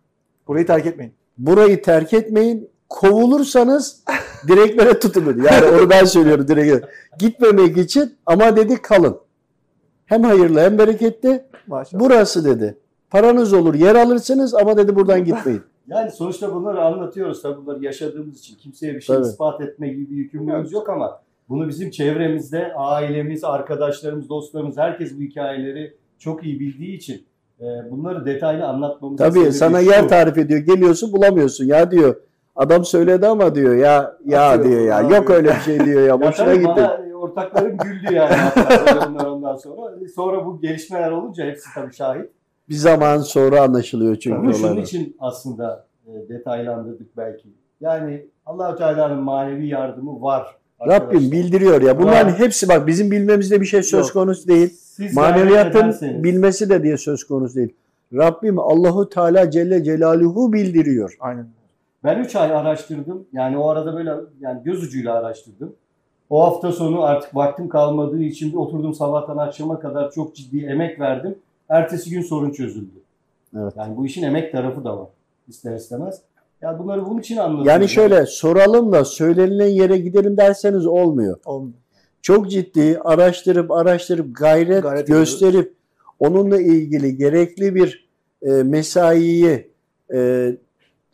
burayı 0.48 0.66
terk 0.66 0.86
etmeyin. 0.86 1.12
Burayı 1.38 1.82
terk 1.82 2.12
etmeyin. 2.12 2.68
Kovulursanız 2.88 4.04
direklere 4.48 4.98
tutun 4.98 5.26
dedi. 5.26 5.42
Yani 5.46 5.66
onu 5.66 5.90
ben 5.90 6.04
söylüyorum 6.04 6.48
direkt. 6.48 6.86
Gitmemek 7.18 7.76
için 7.78 8.14
ama 8.26 8.56
dedi 8.56 8.82
kalın. 8.82 9.18
Hem 10.06 10.22
hayırlı 10.22 10.60
hem 10.60 10.78
bereketli. 10.78 11.44
Maşallah. 11.66 12.02
Burası 12.04 12.44
dedi. 12.44 12.78
Paranız 13.10 13.52
olur 13.52 13.74
yer 13.74 13.94
alırsınız 13.94 14.54
ama 14.54 14.76
dedi 14.76 14.96
buradan 14.96 15.24
gitmeyin. 15.24 15.62
Yani 15.86 16.10
sonuçta 16.10 16.54
bunları 16.54 16.82
anlatıyoruz 16.84 17.42
tabii 17.42 17.56
bunları 17.56 17.84
yaşadığımız 17.84 18.38
için. 18.38 18.56
Kimseye 18.56 18.94
bir 18.94 19.00
şey 19.00 19.16
Tabii. 19.16 19.26
ispat 19.26 19.60
etme 19.60 19.88
gibi 19.88 20.10
bir 20.10 20.16
yükümlülüğümüz 20.16 20.72
yok 20.72 20.88
ama 20.88 21.22
bunu 21.50 21.68
bizim 21.68 21.90
çevremizde 21.90 22.74
ailemiz, 22.74 23.44
arkadaşlarımız, 23.44 24.28
dostlarımız 24.28 24.76
herkes 24.76 25.18
bu 25.18 25.22
hikayeleri 25.22 25.94
çok 26.18 26.44
iyi 26.44 26.60
bildiği 26.60 26.96
için 26.96 27.26
e, 27.60 27.64
bunları 27.90 28.26
detaylı 28.26 28.66
anlatmamız 28.66 29.18
Tabii 29.18 29.52
sana 29.52 29.80
yer 29.80 30.08
tarif 30.08 30.38
ediyor. 30.38 30.60
Geliyorsun 30.60 31.12
bulamıyorsun. 31.12 31.64
Ya 31.64 31.90
diyor 31.90 32.16
adam 32.56 32.84
söyledi 32.84 33.26
ama 33.26 33.54
diyor 33.54 33.74
ya 33.74 34.16
ya 34.26 34.50
Atıyor, 34.50 34.64
diyor 34.64 34.80
ya. 34.80 35.00
Yok 35.00 35.30
öyle 35.30 35.48
bir 35.48 35.60
şey 35.60 35.84
diyor 35.84 36.00
ya. 36.00 36.06
Ya 36.06 36.20
Boşuna 36.20 36.46
tabii 36.46 36.58
gitti. 36.58 36.88
ortaklarım 37.14 37.76
güldü 37.76 38.14
yani 38.14 38.34
onlar 39.08 39.26
ondan 39.26 39.56
sonra. 39.56 39.94
Sonra 40.14 40.46
bu 40.46 40.60
gelişmeler 40.60 41.10
olunca 41.10 41.44
hepsi 41.44 41.74
tabii 41.74 41.92
şahit. 41.94 42.30
Bir 42.68 42.74
zaman 42.74 43.18
sonra 43.18 43.62
anlaşılıyor 43.62 44.16
çünkü 44.16 44.42
Bunu 44.42 44.54
şunun 44.54 44.76
için 44.76 45.16
aslında 45.20 45.86
e, 46.06 46.28
detaylandırdık 46.28 47.16
belki. 47.16 47.48
Yani 47.80 48.26
Allahu 48.46 48.76
Teala'nın 48.76 49.22
manevi 49.22 49.66
yardımı 49.66 50.22
var. 50.22 50.59
Rabbim 50.86 51.32
bildiriyor 51.32 51.82
ya. 51.82 51.98
Bunların 51.98 52.32
Var. 52.32 52.38
hepsi 52.38 52.68
bak 52.68 52.86
bizim 52.86 53.10
bilmemizde 53.10 53.60
bir 53.60 53.66
şey 53.66 53.82
söz 53.82 54.06
Yok. 54.06 54.12
konusu 54.12 54.48
değil. 54.48 54.68
Siz 54.68 55.14
Maneviyatın 55.14 55.96
bilmesi 56.24 56.70
de 56.70 56.82
diye 56.82 56.96
söz 56.96 57.24
konusu 57.24 57.54
değil. 57.54 57.74
Rabbim 58.14 58.58
Allahu 58.58 59.08
Teala 59.08 59.50
Celle 59.50 59.84
Celaluhu 59.84 60.52
bildiriyor. 60.52 61.16
Aynen. 61.20 61.46
Ben 62.04 62.18
3 62.18 62.36
ay 62.36 62.52
araştırdım. 62.52 63.24
Yani 63.32 63.58
o 63.58 63.68
arada 63.68 63.94
böyle 63.94 64.10
yani 64.40 64.62
göz 64.64 64.82
ucuyla 64.84 65.14
araştırdım. 65.14 65.72
O 66.30 66.42
hafta 66.44 66.72
sonu 66.72 67.02
artık 67.02 67.36
vaktim 67.36 67.68
kalmadığı 67.68 68.22
için 68.22 68.56
oturdum 68.56 68.94
sabahtan 68.94 69.36
akşama 69.36 69.80
kadar 69.80 70.10
çok 70.10 70.34
ciddi 70.36 70.64
emek 70.64 71.00
verdim. 71.00 71.34
Ertesi 71.68 72.10
gün 72.10 72.22
sorun 72.22 72.50
çözüldü. 72.50 73.00
Evet. 73.56 73.72
Yani 73.76 73.96
bu 73.96 74.06
işin 74.06 74.22
emek 74.22 74.52
tarafı 74.52 74.84
da 74.84 74.98
var. 74.98 75.08
İster 75.48 75.76
istemez. 75.76 76.20
Ya 76.62 76.78
bunları 76.78 77.06
bunun 77.06 77.20
için 77.20 77.36
anlatıyorum. 77.36 77.66
Yani 77.66 77.88
şöyle 77.88 78.26
soralım 78.26 78.92
da 78.92 79.04
söylenilen 79.04 79.68
yere 79.68 79.98
gidelim 79.98 80.36
derseniz 80.36 80.86
olmuyor. 80.86 81.38
Olmuyor. 81.44 81.78
çok 82.22 82.50
ciddi 82.50 82.98
araştırıp 83.04 83.70
araştırıp 83.70 84.36
gayret, 84.36 84.82
Gayret 84.82 85.06
gösterip 85.06 85.74
onunla 86.18 86.60
ilgili 86.60 87.16
gerekli 87.16 87.74
bir 87.74 88.08
e, 88.42 88.50
mesaiyi 88.50 89.70
e, 90.14 90.50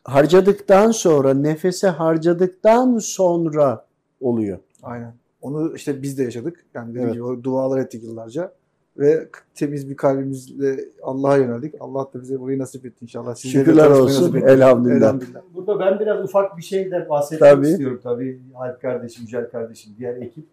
harcadıktan 0.04 0.90
sonra 0.90 1.34
nefese 1.34 1.88
harcadıktan 1.88 2.98
sonra 2.98 3.86
oluyor. 4.20 4.58
Aynen. 4.82 5.14
Onu 5.42 5.76
işte 5.76 6.02
biz 6.02 6.18
de 6.18 6.22
yaşadık. 6.22 6.64
Yani 6.74 6.90
dediğim 6.90 7.08
Evet. 7.08 7.14
gibi 7.14 7.44
dualar 7.44 7.78
ettik 7.80 8.04
yıllarca. 8.04 8.52
Ve 8.98 9.28
temiz 9.54 9.90
bir 9.90 9.96
kalbimizle 9.96 10.76
Allah'a 11.02 11.36
yöneldik. 11.36 11.74
Allah 11.80 12.08
da 12.14 12.22
bize 12.22 12.40
burayı 12.40 12.58
nasip 12.58 12.86
etti 12.86 12.98
inşallah. 13.02 13.34
Sizlere 13.34 13.64
Şükürler 13.64 13.90
olsun. 13.90 14.36
Elhamdülillah. 14.36 14.96
Elhamdülillah. 14.96 15.40
Burada 15.54 15.80
ben 15.80 16.00
biraz 16.00 16.24
ufak 16.24 16.56
bir 16.56 16.62
şey 16.62 16.90
de 16.90 17.08
bahsetmek 17.08 17.50
Tabii. 17.50 17.66
istiyorum 17.66 18.00
tabii. 18.02 18.40
Alp 18.54 18.82
kardeşim, 18.82 19.22
Yücel 19.24 19.50
kardeşim, 19.50 19.92
diğer 19.98 20.16
ekip. 20.16 20.44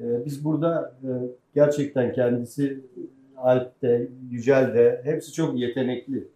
Ee, 0.00 0.24
biz 0.24 0.44
burada 0.44 0.94
e, 1.02 1.08
gerçekten 1.54 2.12
kendisi 2.12 2.80
Alp 3.36 3.82
de, 3.82 4.08
Yücel 4.30 4.74
de 4.74 5.00
hepsi 5.04 5.32
çok 5.32 5.58
yetenekli. 5.58 6.28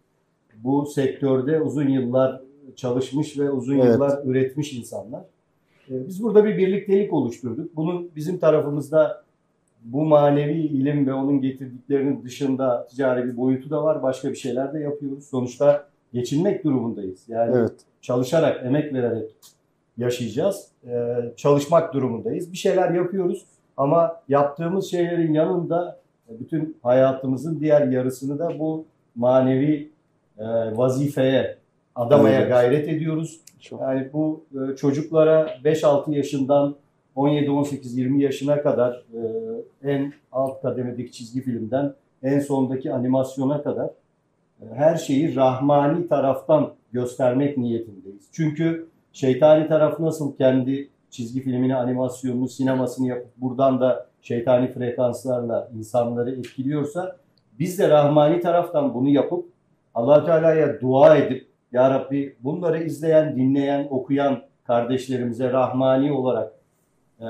Bu 0.57 0.87
sektörde 0.87 1.61
uzun 1.61 1.89
yıllar 1.89 2.41
çalışmış 2.77 3.39
ve 3.39 3.51
uzun 3.51 3.79
Evet. 3.79 3.95
yıllar 3.95 4.25
üretmiş 4.25 4.73
insanlar. 4.73 5.25
Ee, 5.91 6.09
biz 6.09 6.23
burada 6.23 6.45
bir 6.45 6.59
birliktelik 6.59 7.13
oluşturduk. 7.13 7.77
Bunun 7.77 8.11
bizim 8.17 8.39
tarafımızda 8.39 9.24
bu 9.85 10.05
manevi 10.05 10.61
ilim 10.61 11.07
ve 11.07 11.13
onun 11.15 11.41
getirdiklerinin 11.41 12.23
dışında 12.23 12.87
ticari 12.87 13.25
bir 13.25 13.37
boyutu 13.37 13.71
da 13.71 13.85
var. 13.85 14.03
Başka 14.03 14.31
bir 14.31 14.37
şeyler 14.37 14.75
de 14.75 14.79
yapıyoruz. 14.79 15.25
Sonuçta 15.27 15.87
geçinmek 16.13 16.65
durumundayız. 16.65 17.25
Yani 17.29 17.53
Evet. 17.57 17.73
çalışarak, 18.01 18.67
emek 18.67 18.95
vererek 18.95 19.31
yaşayacağız. 19.99 20.69
Ee, 20.87 21.17
çalışmak 21.37 21.95
durumundayız. 21.95 22.53
Bir 22.53 22.57
şeyler 22.57 22.91
yapıyoruz 22.91 23.45
ama 23.77 24.21
yaptığımız 24.29 24.91
şeylerin 24.91 25.33
yanında 25.33 26.01
e, 26.29 26.41
bütün 26.41 26.77
hayatımızın 26.83 27.61
diğer 27.61 27.87
yarısını 27.89 28.39
da 28.39 28.59
bu 28.59 28.85
manevi 29.17 29.91
e, 30.39 30.45
vazifeye 30.77 31.57
adamaya 31.95 32.39
Evet. 32.41 32.49
gayret 32.49 32.89
ediyoruz. 32.89 33.41
Çok. 33.61 33.81
Yani 33.81 34.09
bu 34.13 34.45
e, 34.53 34.77
çocuklara 34.77 35.47
5-6 35.65 36.15
yaşından 36.15 36.75
17-18-20 37.17 38.23
yaşına 38.23 38.63
kadar 38.63 38.93
e, 38.93 39.21
en 39.91 40.13
alt 40.33 40.63
kademedeki 40.63 41.13
çizgi 41.13 41.41
filmden 41.41 41.95
en 42.23 42.41
sondaki 42.41 42.93
animasyona 42.93 43.63
kadar 43.63 43.91
e, 44.63 44.65
her 44.75 44.97
şeyi 44.97 45.37
rahmani 45.37 46.09
taraftan 46.09 46.73
göstermek 46.93 47.59
niyetindeyiz. 47.59 48.29
Çünkü 48.33 48.89
şeytani 49.13 49.69
taraf 49.69 50.01
nasıl 50.01 50.37
kendi 50.37 50.89
çizgi 51.11 51.41
filmini, 51.41 51.77
animasyonunu, 51.77 52.49
sinemasını 52.49 53.09
yapıp 53.09 53.37
buradan 53.37 53.81
da 53.81 54.07
şeytani 54.23 54.73
frekanslarla 54.73 55.71
insanları 55.79 56.31
etkiliyorsa 56.31 57.17
biz 57.59 57.79
de 57.79 57.89
rahmani 57.89 58.41
taraftan 58.41 58.95
bunu 58.95 59.09
yapıp 59.09 59.47
allah 59.95 60.25
Teala'ya 60.25 60.81
dua 60.81 61.17
edip 61.17 61.47
Ya 61.73 61.91
Rabbi 61.91 62.37
bunları 62.41 62.83
izleyen, 62.85 63.37
dinleyen, 63.37 63.87
okuyan 63.91 64.43
kardeşlerimize 64.65 65.53
rahmani 65.53 66.13
olarak 66.13 66.53
e, 67.21 67.25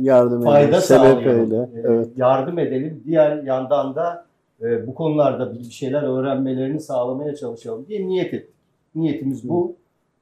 Yardım 0.00 0.42
fayda 0.44 0.66
edelim. 0.68 0.80
Sağlayalım, 0.80 1.40
öyle. 1.40 1.56
e, 1.56 1.68
Evet. 1.84 2.08
yardım 2.16 2.58
edelim. 2.58 3.02
Diğer 3.06 3.42
yandan 3.42 3.94
da 3.94 4.26
e, 4.62 4.86
bu 4.86 4.94
konularda 4.94 5.54
bir 5.54 5.64
şeyler 5.64 6.02
öğrenmelerini 6.02 6.80
sağlamaya 6.80 7.34
çalışalım 7.34 7.86
diye 7.88 8.06
niyet 8.06 8.34
ettik. 8.34 8.54
Niyetimiz 8.94 9.48
bu. 9.48 9.76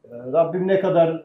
E, 0.04 0.08
Rabbim 0.32 0.68
ne 0.68 0.80
kadar 0.80 1.24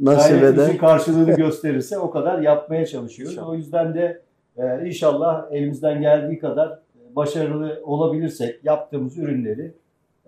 Nasip 0.00 0.30
gayretimizin 0.30 0.70
eder. 0.70 0.78
karşılığını 0.78 1.32
gösterirse 1.36 1.98
o 1.98 2.10
kadar 2.10 2.38
yapmaya 2.38 2.86
çalışıyoruz. 2.86 3.34
İnşallah. 3.34 3.48
O 3.48 3.54
yüzden 3.54 3.94
de 3.94 4.22
e, 4.56 4.86
inşallah 4.86 5.46
elimizden 5.52 6.00
geldiği 6.00 6.38
kadar 6.38 6.68
e, 6.68 7.16
başarılı 7.16 7.80
olabilirsek 7.84 8.64
yaptığımız 8.64 9.18
ürünleri 9.18 9.72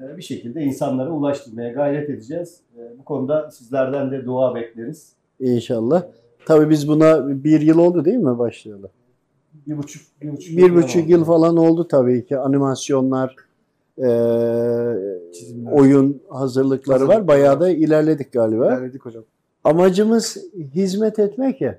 e, 0.00 0.16
bir 0.16 0.22
şekilde 0.22 0.62
insanlara 0.62 1.10
ulaştırmaya 1.10 1.72
gayret 1.72 2.10
edeceğiz. 2.10 2.60
E, 2.78 2.98
bu 2.98 3.04
konuda 3.04 3.50
sizlerden 3.50 4.10
de 4.10 4.24
dua 4.24 4.54
bekleriz. 4.54 5.12
İnşallah. 5.40 6.02
Tabii 6.48 6.70
biz 6.70 6.88
buna 6.88 7.28
bir 7.44 7.60
yıl 7.60 7.78
oldu 7.78 8.04
değil 8.04 8.16
mi 8.16 8.38
başlayalı? 8.38 8.90
Bir 9.66 9.78
buçuk, 9.78 10.02
bir 10.22 10.32
buçuk, 10.32 10.56
Bir 10.56 10.74
buçuk 10.74 11.08
yıl 11.08 11.24
falan 11.24 11.56
oldu 11.56 11.88
tabii 11.88 12.26
ki. 12.26 12.38
Animasyonlar, 12.38 13.36
eee, 13.98 14.06
Çizimler. 15.34 15.72
oyun 15.72 16.22
hazırlıkları 16.28 17.08
var. 17.08 17.28
Bayağı 17.28 17.60
da 17.60 17.70
ilerledik 17.70 18.32
galiba. 18.32 18.66
İlerledik 18.66 19.04
hocam. 19.04 19.24
Amacımız 19.64 20.36
hizmet 20.74 21.18
etmek 21.18 21.60
ya. 21.60 21.78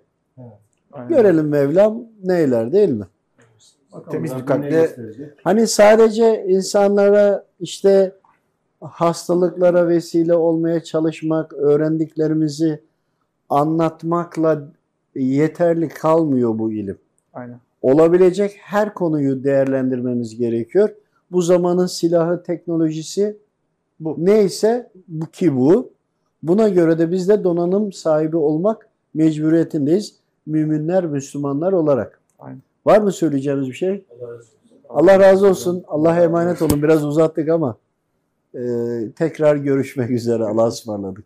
Aynen. 0.91 1.09
Görelim 1.09 1.47
Mevlam 1.47 2.03
neyler 2.23 2.71
değil 2.71 2.89
mi? 2.89 3.07
Bakalım 3.91 4.11
Temiz 4.11 4.35
bir 4.35 4.45
kalple-? 4.45 4.89
Hani 5.43 5.67
sadece 5.67 6.45
insanlara 6.47 7.45
işte 7.59 8.11
hastalıklara 8.81 9.87
vesile 9.87 10.35
olmaya 10.35 10.83
çalışmak, 10.83 11.53
öğrendiklerimizi 11.53 12.88
anlatmakla 13.49 14.71
yeterli 15.15 15.89
kalmıyor 15.89 16.59
bu 16.59 16.71
ilim. 16.73 16.97
Aynen. 17.33 17.59
Olabilecek 17.81 18.57
her 18.61 18.93
konuyu 18.93 19.43
değerlendirmemiz 19.43 20.37
gerekiyor. 20.37 20.89
Bu 21.31 21.41
zamanın 21.41 21.85
silahı, 21.85 22.43
teknolojisi 22.43 23.37
Bu. 23.99 24.15
neyse 24.17 24.91
bu 25.07 25.25
ki 25.25 25.55
bu. 25.55 25.91
Buna 26.43 26.69
göre 26.69 26.99
de 26.99 27.11
biz 27.11 27.29
de 27.29 27.43
donanım 27.43 27.93
sahibi 27.93 28.37
olmak 28.37 28.89
mecburiyetindeyiz. 29.13 30.15
Müminler, 30.45 31.05
Müslümanlar 31.05 31.73
olarak. 31.73 32.19
Aynen. 32.39 32.61
Var 32.85 33.01
mı 33.01 33.11
söyleyeceğiniz 33.11 33.67
bir 33.67 33.73
şey? 33.73 34.05
Allah 34.89 35.19
razı 35.19 35.47
olsun. 35.47 35.83
Allah'a 35.87 36.23
emanet 36.23 36.61
olun. 36.61 36.83
Biraz 36.83 37.05
uzattık 37.05 37.49
ama 37.49 37.77
e, 38.55 38.61
tekrar 39.15 39.55
görüşmek 39.55 40.09
üzere. 40.09 40.43
Allah'a 40.43 40.67
ısmarladık. 40.67 41.25